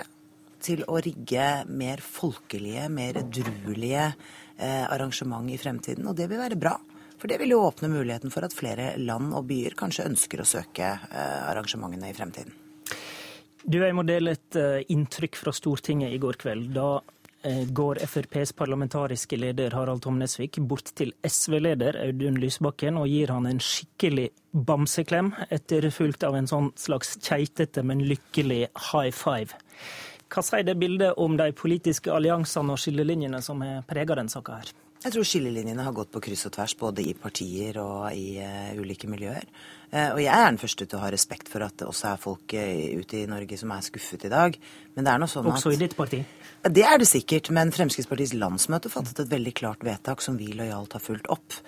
[0.63, 6.07] til å rigge mer folkelige, mer edruelige eh, arrangement i fremtiden.
[6.07, 6.77] Og det vil være bra.
[7.19, 10.49] For det vil jo åpne muligheten for at flere land og byer kanskje ønsker å
[10.49, 12.62] søke eh, arrangementene i fremtiden.
[13.63, 14.57] Du, jeg må dele et
[14.91, 16.71] inntrykk fra Stortinget i går kveld.
[16.75, 16.99] Da
[17.45, 23.33] Eh, går FrPs parlamentariske leder Harald Tom Nesvik bort til SV-leder Audun Lysbakken og gir
[23.35, 28.61] han en skikkelig bamseklem, etterfulgt av en sånn slags keitete, men lykkelig
[28.93, 29.59] high five.
[30.31, 34.61] Hva sier det bildet om de politiske alliansene og skillelinjene som har prega denne saka
[34.61, 34.71] her?
[35.03, 38.71] Jeg tror skillelinjene har gått på kryss og tvers, både i partier og i uh,
[38.79, 39.51] ulike miljøer.
[39.93, 42.21] Uh, og jeg er den første til å ha respekt for at det også er
[42.23, 44.57] folk uh, ute i Norge som er skuffet i dag.
[44.97, 46.23] Men det er noe sånn at Også i ditt parti?
[46.63, 47.51] Det er det sikkert.
[47.53, 51.59] Men Fremskrittspartiets landsmøte fattet et veldig klart vedtak som vi lojalt har fulgt opp.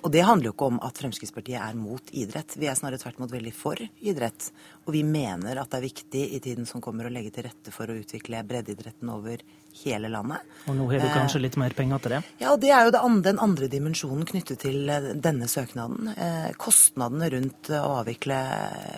[0.00, 2.56] Og det handler jo ikke om at Fremskrittspartiet er mot idrett.
[2.58, 4.50] Vi er snarere tvert imot veldig for idrett.
[4.86, 7.74] Og vi mener at det er viktig i tiden som kommer å legge til rette
[7.74, 9.42] for å utvikle breddeidretten over
[9.82, 10.42] hele landet.
[10.68, 12.20] Og nå har du kanskje litt mer penger til det?
[12.42, 16.12] Ja, og det er jo den andre dimensjonen knyttet til eh, denne søknaden.
[16.12, 18.38] Eh, kostnadene rundt å avvikle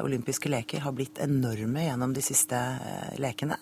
[0.05, 3.59] olympiske leker har blitt enorme gjennom de siste eh, lekene.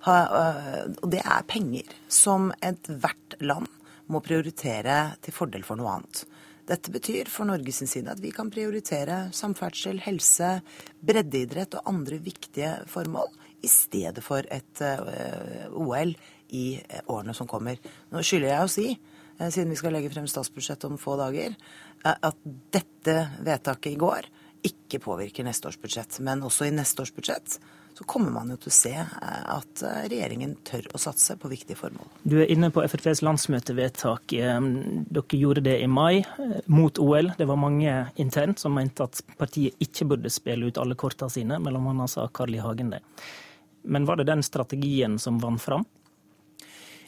[0.00, 3.68] Og det er penger som ethvert land
[4.08, 6.22] må prioritere til fordel for noe annet.
[6.70, 10.60] Dette betyr for Norges side at vi kan prioritere samferdsel, helse,
[11.02, 13.32] breddeidrett og andre viktige formål
[13.66, 16.14] i stedet for et eh, OL
[16.56, 17.80] i eh, årene som kommer.
[18.12, 18.86] Nå skylder jeg å si,
[19.48, 21.56] siden vi skal legge frem statsbudsjettet om få dager,
[22.04, 22.36] at
[22.72, 24.28] dette vedtaket i går
[24.66, 26.18] ikke påvirker neste års budsjett.
[26.20, 27.58] Men også i neste års budsjett
[28.00, 31.50] så kommer man jo til å se eh, at eh, regjeringen tør å satse på
[31.50, 32.06] viktige formål.
[32.22, 34.32] Du er inne på FrPs landsmøtevedtak.
[34.32, 37.32] Dere gjorde det i mai, eh, mot OL.
[37.36, 37.92] Det var mange
[38.22, 42.28] internt som mente at partiet ikke burde spille ut alle kortene sine, mellom annet sa
[42.32, 42.62] Carl I.
[42.64, 43.02] Hagen det.
[43.84, 45.84] Men var det den strategien som vant fram?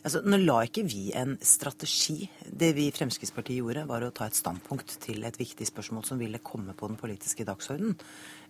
[0.02, 2.24] Altså, nå la ikke vi en strategi.
[2.42, 6.18] Det vi i Fremskrittspartiet gjorde, var å ta et standpunkt til et viktig spørsmål som
[6.18, 7.94] ville komme på den politiske dagsordenen.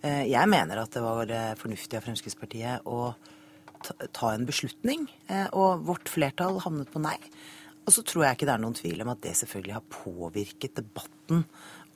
[0.00, 3.12] Eh, jeg mener at det var eh, fornuftig av Fremskrittspartiet å
[4.16, 7.18] ta en beslutning, eh, og vårt flertall havnet på nei.
[7.82, 10.78] Og så tror jeg ikke det er noen tvil om at det selvfølgelig har påvirket
[10.78, 11.44] debatten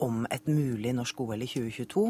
[0.02, 2.06] om et mulig norsk OL i 2022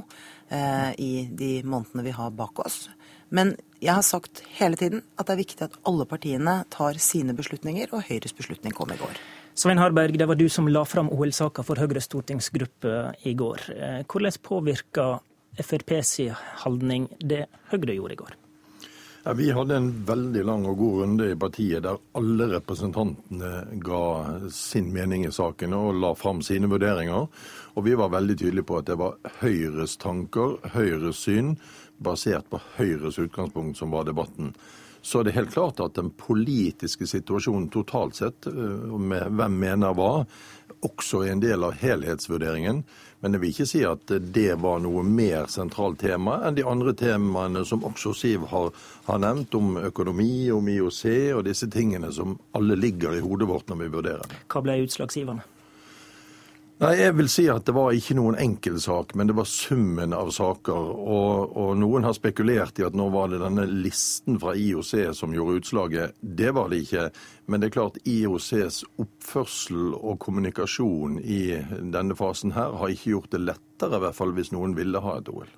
[0.55, 2.87] eh, i de månedene vi har bak oss.
[3.29, 7.35] Men jeg har sagt hele tiden at det er viktig at alle partiene tar sine
[7.37, 9.19] beslutninger, og Høyres beslutning kom i går.
[9.57, 12.97] Svein Harberg, det var du som la fram OL-saka for Høyres stortingsgruppe
[13.27, 13.69] i går.
[13.75, 15.17] Eh, hvordan påvirka
[16.05, 16.35] sin
[16.65, 18.37] holdning det Høyre gjorde i går?
[19.27, 24.03] Ja, vi hadde en veldig lang og god runde i partiet der alle representantene ga
[24.55, 27.27] sin mening i saken og la fram sine vurderinger.
[27.75, 31.57] Og vi var veldig tydelige på at det var Høyres tanker, Høyres syn,
[31.99, 34.55] basert på Høyres utgangspunkt som var debatten.
[35.03, 39.99] Så det er helt klart at den politiske situasjonen totalt sett, eh, med hvem mener
[39.99, 40.23] hva,
[40.87, 42.85] også er en del av helhetsvurderingen.
[43.27, 46.93] Men jeg vil ikke si at det var noe mer sentralt tema enn de andre
[46.95, 48.69] temaene som også Siv har,
[49.09, 51.03] har nevnt, om økonomi, om IOC
[51.35, 54.39] og disse tingene som alle ligger i hodet vårt når vi vurderer.
[54.47, 55.43] Hva ble utslagsgivende?
[56.77, 60.29] Nei, Jeg vil si at det var ikke noen enkeltsak, men det var summen av
[60.37, 60.89] saker.
[61.01, 65.33] Og, og, noen har spekulert i at nå var det denne listen fra IOC som
[65.33, 66.19] gjorde utslaget.
[66.21, 67.07] Det var det ikke.
[67.49, 73.33] Men det er klart IOCs oppførsel og kommunikasjon i denne fasen her har ikke gjort
[73.33, 75.49] det lettere, i hvert fall hvis noen ville ha et OL.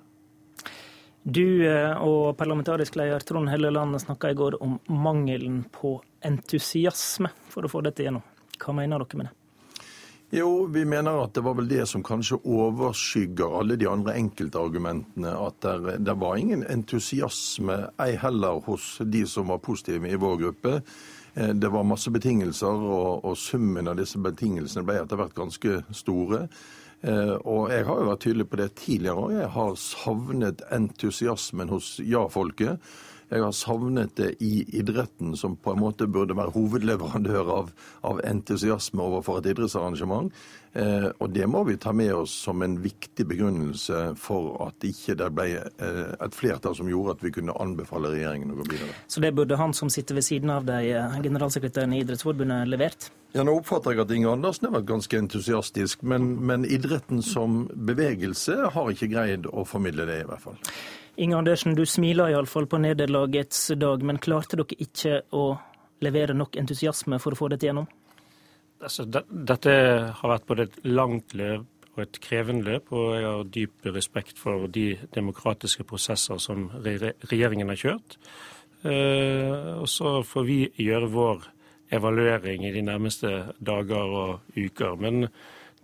[1.27, 7.67] Du eh, og parlamentarisk leder Trond Helleland snakka i går om mangelen på entusiasme for
[7.67, 8.23] å få dette gjennom.
[8.55, 9.38] Hva mener dere med det?
[10.29, 15.31] Jo, vi mener at det var vel det som kanskje overskygger alle de andre enkeltargumentene.
[15.33, 15.65] At
[16.05, 20.75] det, var ingen entusiasme, ei heller hos de som var positive i vår gruppe.
[21.33, 25.81] Eh, det var masse betingelser, og, og summen av disse betingelsene ble etter hvert ganske
[25.97, 26.45] store.
[27.01, 29.37] Eh, og jeg har jo vært tydelig på det tidligere, òg.
[29.39, 32.77] jeg har savnet entusiasmen hos ja-folket.
[33.29, 37.69] Jeg har savnet det i idretten, som på en måte burde være hovedleverandør av,
[38.01, 40.33] av entusiasme overfor et idrettsarrangement.
[40.73, 45.15] Eh, og det må vi ta med oss som en viktig begrunnelse for at ikke
[45.17, 48.97] det ble eh, et flertall som gjorde at vi kunne anbefale regjeringen å gå videre.
[49.09, 53.09] Så det burde han som sitter ved siden av deg, eh, generalsekretæren i Idrettsforbundet, levert?
[53.33, 57.67] Ja, Nå oppfatter jeg at Inge Andersen har vært ganske entusiastisk, men, men idretten som
[57.73, 60.57] bevegelse har ikke greid å formidle det, i hvert fall.
[61.19, 65.49] Inge Andersen, du smiler iallfall på nederlagets dag, men klarte dere ikke å
[65.99, 67.89] levere nok entusiasme for å få dette gjennom?
[68.79, 69.73] Altså, dette
[70.15, 74.39] har vært både et langt løp og et krevende løp, og jeg har dyp respekt
[74.39, 78.15] for de demokratiske prosesser som regjeringen har kjørt.
[78.85, 81.49] Uh, og så får vi gjøre vår
[81.99, 84.95] evaluering i de nærmeste dager og uker.
[85.01, 85.27] Men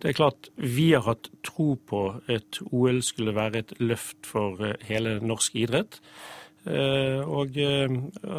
[0.02, 4.60] det er klart, Vi har hatt tro på at OL skulle være et løft for
[4.60, 6.00] eh, hele norsk idrett.
[6.66, 7.88] Eh, og eh,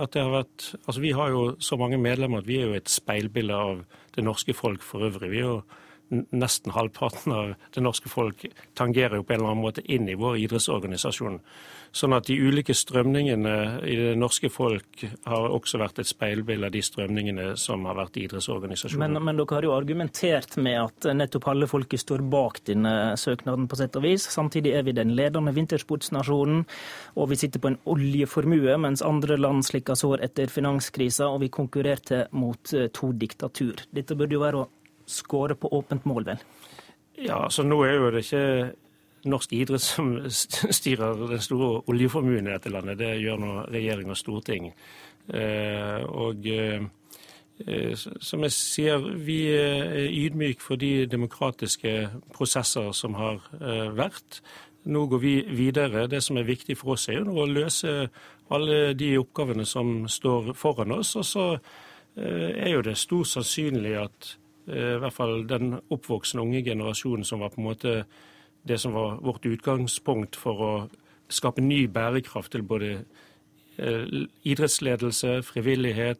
[0.04, 2.78] at det har vært Altså, vi har jo så mange medlemmer at vi er jo
[2.78, 3.84] et speilbilde av
[4.16, 5.32] det norske folk for øvrig.
[5.32, 5.62] Vi er jo
[6.10, 8.46] nesten halvparten av det norske folk
[8.78, 11.42] tangerer jo på en eller annen måte inn i vår idrettsorganisasjon.
[11.96, 13.54] Sånn at de ulike strømningene
[13.88, 18.20] i det norske folk har også vært et speilbilde av de strømningene som har vært
[18.20, 19.16] i idrettsorganisasjonen.
[19.16, 23.68] Men, men, dere har jo argumentert med at nettopp halve folket står bak denne søknaden,
[23.68, 24.28] på sett og vis.
[24.34, 26.66] Samtidig er vi den ledende vintersportsnasjonen,
[27.18, 31.54] og vi sitter på en oljeformue, mens andre land slikker sår etter finanskrisa, og vi
[31.54, 33.88] konkurrerte mot eh, to diktatur.
[33.96, 34.68] Dette burde jo være å
[35.08, 36.44] skåre på åpent mål, vel?
[37.18, 38.44] Ja, så nå er jo det ikke
[39.28, 40.14] norsk idrett som
[40.80, 43.00] styrer den store oljeformuen i dette landet.
[43.02, 44.70] Det gjør nå regjering og storting.
[45.34, 46.86] Eh, og eh,
[47.98, 51.98] som jeg sier, vi er ydmyke for de demokratiske
[52.36, 54.42] prosesser som har eh, vært.
[54.88, 56.08] Nå går vi videre.
[56.08, 58.00] Det som er viktig for oss, er jo nå å løse
[58.54, 61.18] alle de oppgavene som står foran oss.
[61.20, 61.48] Og så
[62.18, 64.30] er jo det stor sannsynlig at
[64.68, 67.94] i hvert fall den oppvoksende unge generasjonen som var på en måte
[68.68, 70.72] det som var vårt utgangspunkt for å
[71.32, 72.90] skape ny bærekraft til både
[73.78, 74.06] eh,
[74.44, 76.20] idrettsledelse, frivillighet,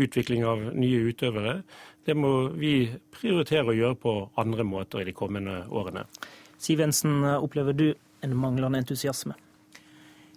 [0.00, 1.58] utvikling av nye utøvere.
[2.06, 6.06] Det må vi prioritere å gjøre på andre måter i de kommende årene.
[6.62, 7.88] Siv Jensen, opplever du
[8.22, 9.36] en manglende entusiasme?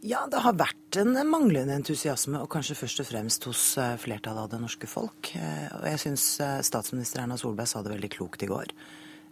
[0.03, 4.43] Ja, det har vært en manglende entusiasme, og kanskje først og fremst hos eh, flertallet
[4.43, 5.31] av det norske folk.
[5.39, 6.27] Eh, og jeg syns
[6.67, 8.75] statsminister Erna Solberg sa det veldig klokt i går.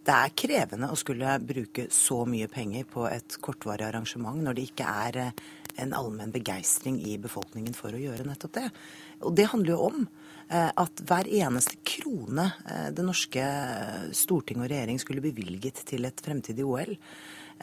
[0.03, 4.65] Det er krevende å skulle bruke så mye penger på et kortvarig arrangement når det
[4.67, 5.37] ikke er eh,
[5.79, 8.65] en allmenn begeistring i befolkningen for å gjøre nettopp det.
[9.23, 13.45] Og det handler jo om eh, at hver eneste krone eh, det norske
[14.11, 16.97] storting og regjering skulle bevilget til et fremtidig OL,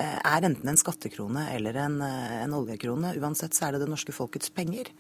[0.01, 3.15] er enten en skattekrone eller en, en oljekrone.
[3.21, 4.91] Uansett så er det det norske folkets penger.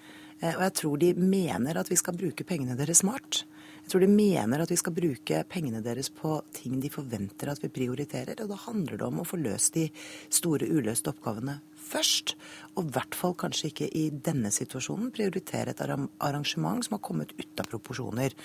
[0.40, 3.43] Og jeg tror de mener at vi skal bruke pengene deres smart.
[3.81, 7.62] Jeg tror de mener at vi skal bruke pengene deres på ting de forventer at
[7.62, 8.39] vi prioriterer.
[8.44, 9.89] Og da handler det om å få løst de
[10.32, 11.59] store uløste oppgavene
[11.90, 12.36] først.
[12.77, 17.35] Og i hvert fall kanskje ikke i denne situasjonen prioritere et arrangement som har kommet
[17.35, 18.36] ut av proporsjoner.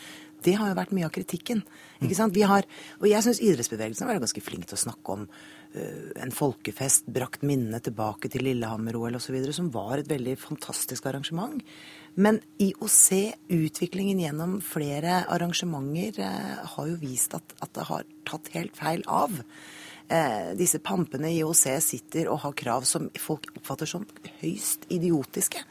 [0.46, 1.64] Det har jo vært mye av kritikken.
[2.00, 2.36] ikke sant?
[2.36, 2.68] Vi har,
[3.02, 7.10] og jeg syns idrettsbevegelsen har vært ganske flink til å snakke om uh, en folkefest,
[7.12, 11.64] brakt minnene tilbake til Lillehammer-OL osv., som var et veldig fantastisk arrangement.
[12.16, 17.90] Men i å se utviklingen gjennom flere arrangementer, eh, har jo vist at, at det
[17.90, 19.36] har tatt helt feil av.
[20.08, 24.06] Eh, disse pampene i IOC sitter og har krav som folk oppfatter som
[24.40, 25.64] høyst idiotiske.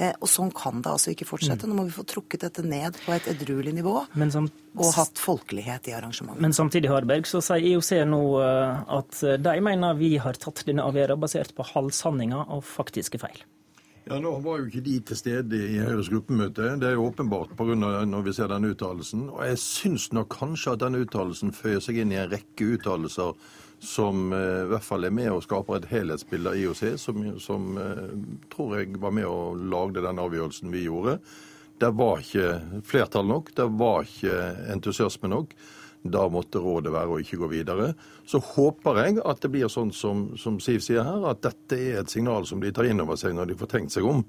[0.00, 1.68] Eh, og sånn kan det altså ikke fortsette.
[1.68, 1.72] Mm.
[1.72, 3.94] Nå må vi få trukket dette ned på et edruelig nivå.
[4.00, 6.40] og hatt folkelighet i arrangementet.
[6.40, 10.86] Men samtidig Harberg, så sier IOC nå eh, at de mener vi har tatt denne
[10.86, 13.42] avgjørelsen basert på halvsanninger og faktiske feil.
[14.08, 16.72] Ja, Nå var jo ikke de til stede i Høyres gruppemøte.
[16.80, 19.28] Det er jo åpenbart på grunn av når vi ser denne uttalelsen.
[19.30, 23.36] Og jeg syns nok kanskje at denne uttalelsen føyer seg inn i en rekke uttalelser
[23.80, 27.70] som uh, i hvert fall er med og skaper et helhetsbilde av IOC, som, som
[27.80, 28.06] uh,
[28.52, 31.18] tror jeg var med og lagde den avgjørelsen vi gjorde.
[31.80, 34.40] Det var ikke flertall nok, det var ikke
[34.74, 35.54] entusiasme nok.
[36.00, 37.90] Da måtte rådet være å ikke gå videre.
[38.28, 42.00] Så håper jeg at det blir sånn som, som Siv sier her, at dette er
[42.00, 44.22] et signal som de tar inn over seg når de får tenkt seg om.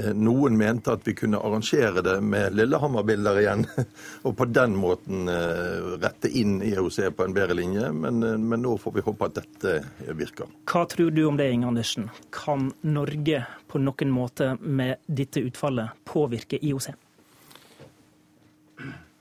[0.00, 3.64] Eh, noen mente at vi kunne arrangere det med Lillehammer-bilder igjen,
[4.26, 8.62] og på den måten eh, rette inn IOC på en bedre linje, men, eh, men,
[8.64, 9.76] nå får vi håpe at dette
[10.16, 10.48] virker.
[10.70, 12.08] Hva tror du om det, Inge Andersen?
[12.32, 16.90] Kan Norge på noen måte med dette utfallet påvirke IOC?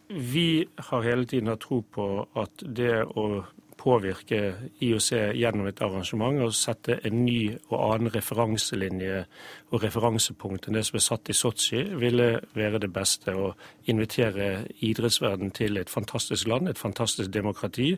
[0.10, 0.50] Vi
[0.90, 2.06] har hele tiden hatt tro på
[2.40, 3.44] at det å
[3.80, 4.40] påvirke
[4.84, 9.22] IOC gjennom et arrangement og sette en ny og annen referanselinje
[9.72, 12.28] og referansepunkt enn det som er satt i Sotsji, ville
[12.58, 13.36] være det beste.
[13.36, 13.54] Å
[13.92, 17.94] invitere idrettsverden til et fantastisk land, et fantastisk demokrati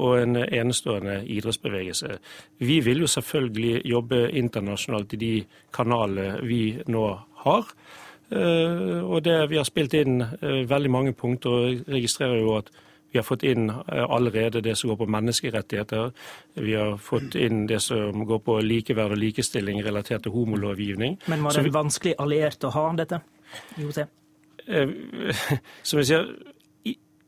[0.00, 2.16] og en enestående idrettsbevegelse.
[2.64, 5.34] Vi vil jo selvfølgelig jobbe internasjonalt i de
[5.74, 7.06] kanalene vi nå
[7.44, 7.70] har.
[8.26, 12.72] Uh, og det, Vi har spilt inn uh, veldig mange punkter, og registrerer jo at
[13.12, 16.10] vi har fått inn eh, allerede det som går på menneskerettigheter.
[16.54, 21.20] Vi har fått inn det som går på likeverd og likestilling relatert til homolovgivning.
[21.26, 23.22] Men var det vi, vanskelig alliert å ha dette?
[23.78, 24.04] IOC?
[25.86, 26.30] Som jeg sier,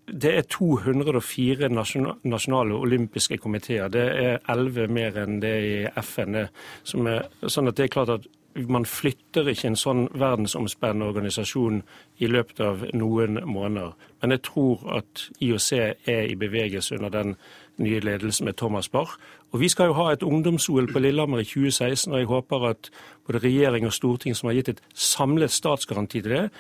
[0.09, 3.89] det er 204 nasjonale olympiske komiteer.
[3.93, 6.47] Det er 11 mer enn det i FN.
[6.83, 8.29] som Er, sånn at det er klart at
[8.69, 11.83] man flytter ikke en sånn verdensomspennende organisasjon
[12.19, 13.93] i løpet av noen måneder.
[14.23, 17.37] Men jeg tror at IOC er i bevegelse under den
[17.79, 19.15] nye ledelsen med Thomas Barr.
[19.53, 22.91] Og Vi skal jo ha et ungdoms-OL på Lillehammer i 2016, og jeg håper at
[23.27, 26.51] både regjering og storting som har gitt et samlet statsgaranti til det,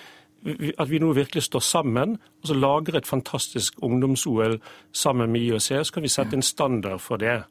[0.79, 4.61] at vi nå virkelig står sammen og så lager et fantastisk ungdoms-OL
[4.93, 5.85] sammen med IOC.
[5.85, 7.43] Så kan vi sette en standard for det.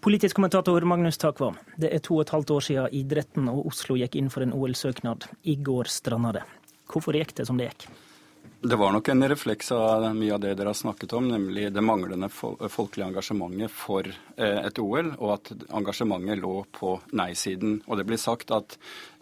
[0.00, 3.98] Politisk kommentator Magnus Takvam, det er to og et halvt år siden idretten og Oslo
[4.00, 5.26] gikk inn for en OL-søknad.
[5.44, 6.44] I går stranda det.
[6.88, 7.84] Hvorfor gikk det som det gikk?
[8.62, 11.80] Det var nok en refleks av mye av det dere har snakket om, nemlig det
[11.80, 17.78] manglende folkelige engasjementet for eh, et OL, og at engasjementet lå på nei-siden.
[17.88, 18.76] Og det blir sagt at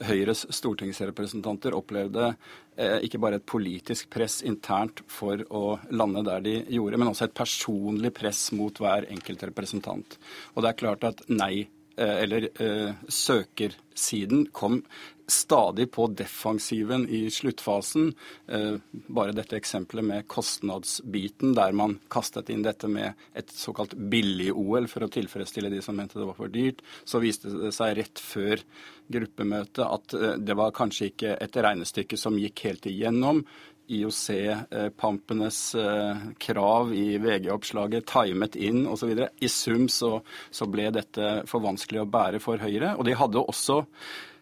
[0.09, 6.59] Høyres stortingsrepresentanter opplevde eh, ikke bare et politisk press internt for å lande der de
[6.75, 10.19] gjorde, men også et personlig press mot hver enkelt representant.
[10.57, 11.69] Og det er klart at nei
[12.05, 14.83] eller eh, søkersiden kom
[15.29, 18.13] stadig på defensiven i sluttfasen.
[18.49, 18.77] Eh,
[19.13, 25.05] bare dette eksempelet med kostnadsbiten, der man kastet inn dette med et såkalt billig-OL for
[25.05, 26.81] å tilfredsstille de som mente det var for dyrt.
[27.05, 28.63] Så viste det seg rett før
[29.09, 33.45] gruppemøtet at det var kanskje ikke et regnestykke som gikk helt igjennom.
[33.89, 39.15] IOC-pampenes eh, krav i VG-oppslaget timet inn osv.
[39.41, 40.19] I sum så,
[40.51, 42.95] så, ble dette for vanskelig å bære for Høyre.
[42.99, 43.83] Og de hadde også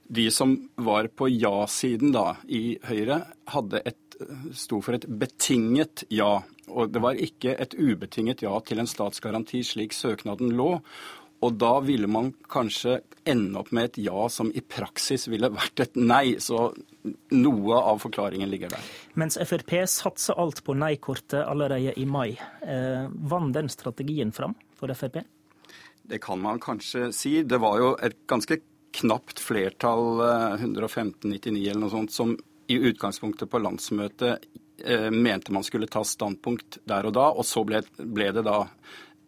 [0.07, 4.19] de som var på ja-siden da i Høyre, hadde et,
[4.55, 6.41] sto for et betinget ja.
[6.67, 10.73] Og det var ikke et ubetinget ja til en statsgaranti slik søknaden lå.
[11.45, 15.83] Og da ville man kanskje ende opp med et ja som i praksis ville vært
[15.85, 16.39] et nei.
[16.43, 16.71] Så
[17.35, 18.91] noe av forklaringen ligger der.
[19.21, 22.39] Mens Frp satser alt på nei-kortet allerede i mai.
[22.63, 25.21] Eh, vant den strategien fram for Frp?
[26.07, 27.41] Det kan man kanskje si.
[27.43, 28.61] Det var jo et ganske
[28.97, 30.23] knapt flertall,
[30.63, 32.37] 115-99 eh, eller noe sånt, som
[32.67, 34.47] i utgangspunktet på landsmøtet
[34.85, 38.65] eh, mente man skulle ta standpunkt der og da, og så ble, ble det da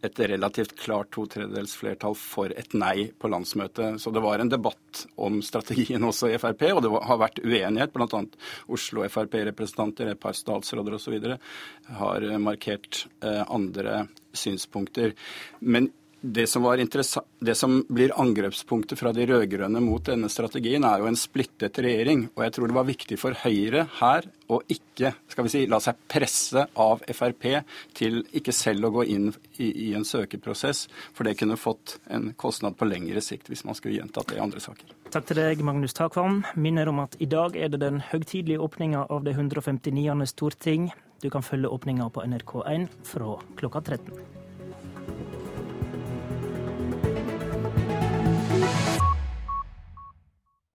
[0.02, 3.98] et relativt klart to tredjedels flertall for et nei på landsmøtet.
[3.98, 7.94] Så det var en debatt om strategien også i Frp, og det har vært uenighet.
[7.94, 8.22] Bl.a.
[8.70, 11.18] Oslo Frp-representanter, et par statsråder osv.
[11.98, 14.04] har markert eh, andre
[14.38, 15.16] synspunkter.
[15.58, 16.64] Men det som,
[17.38, 22.26] det som, blir angrepspunktet fra de rød-grønne mot denne strategien, er jo en splittet regjering.
[22.34, 25.78] Og jeg tror det var viktig for Høyre her å ikke skal vi si, la
[25.82, 27.46] seg presse av Frp
[27.96, 29.28] til ikke selv å gå inn
[29.58, 33.78] i, i en søkeprosess, for det kunne fått en kostnad på lengre sikt hvis man
[33.78, 34.96] skulle gjentatt det i andre saker.
[35.14, 36.42] Takk til deg, Magnus Takvam.
[36.58, 40.26] Minner om at i dag er det den høytidelige åpninga av det 159.
[40.32, 40.90] storting.
[41.22, 44.47] Du kan følge åpninga på NRK1 fra klokka 13.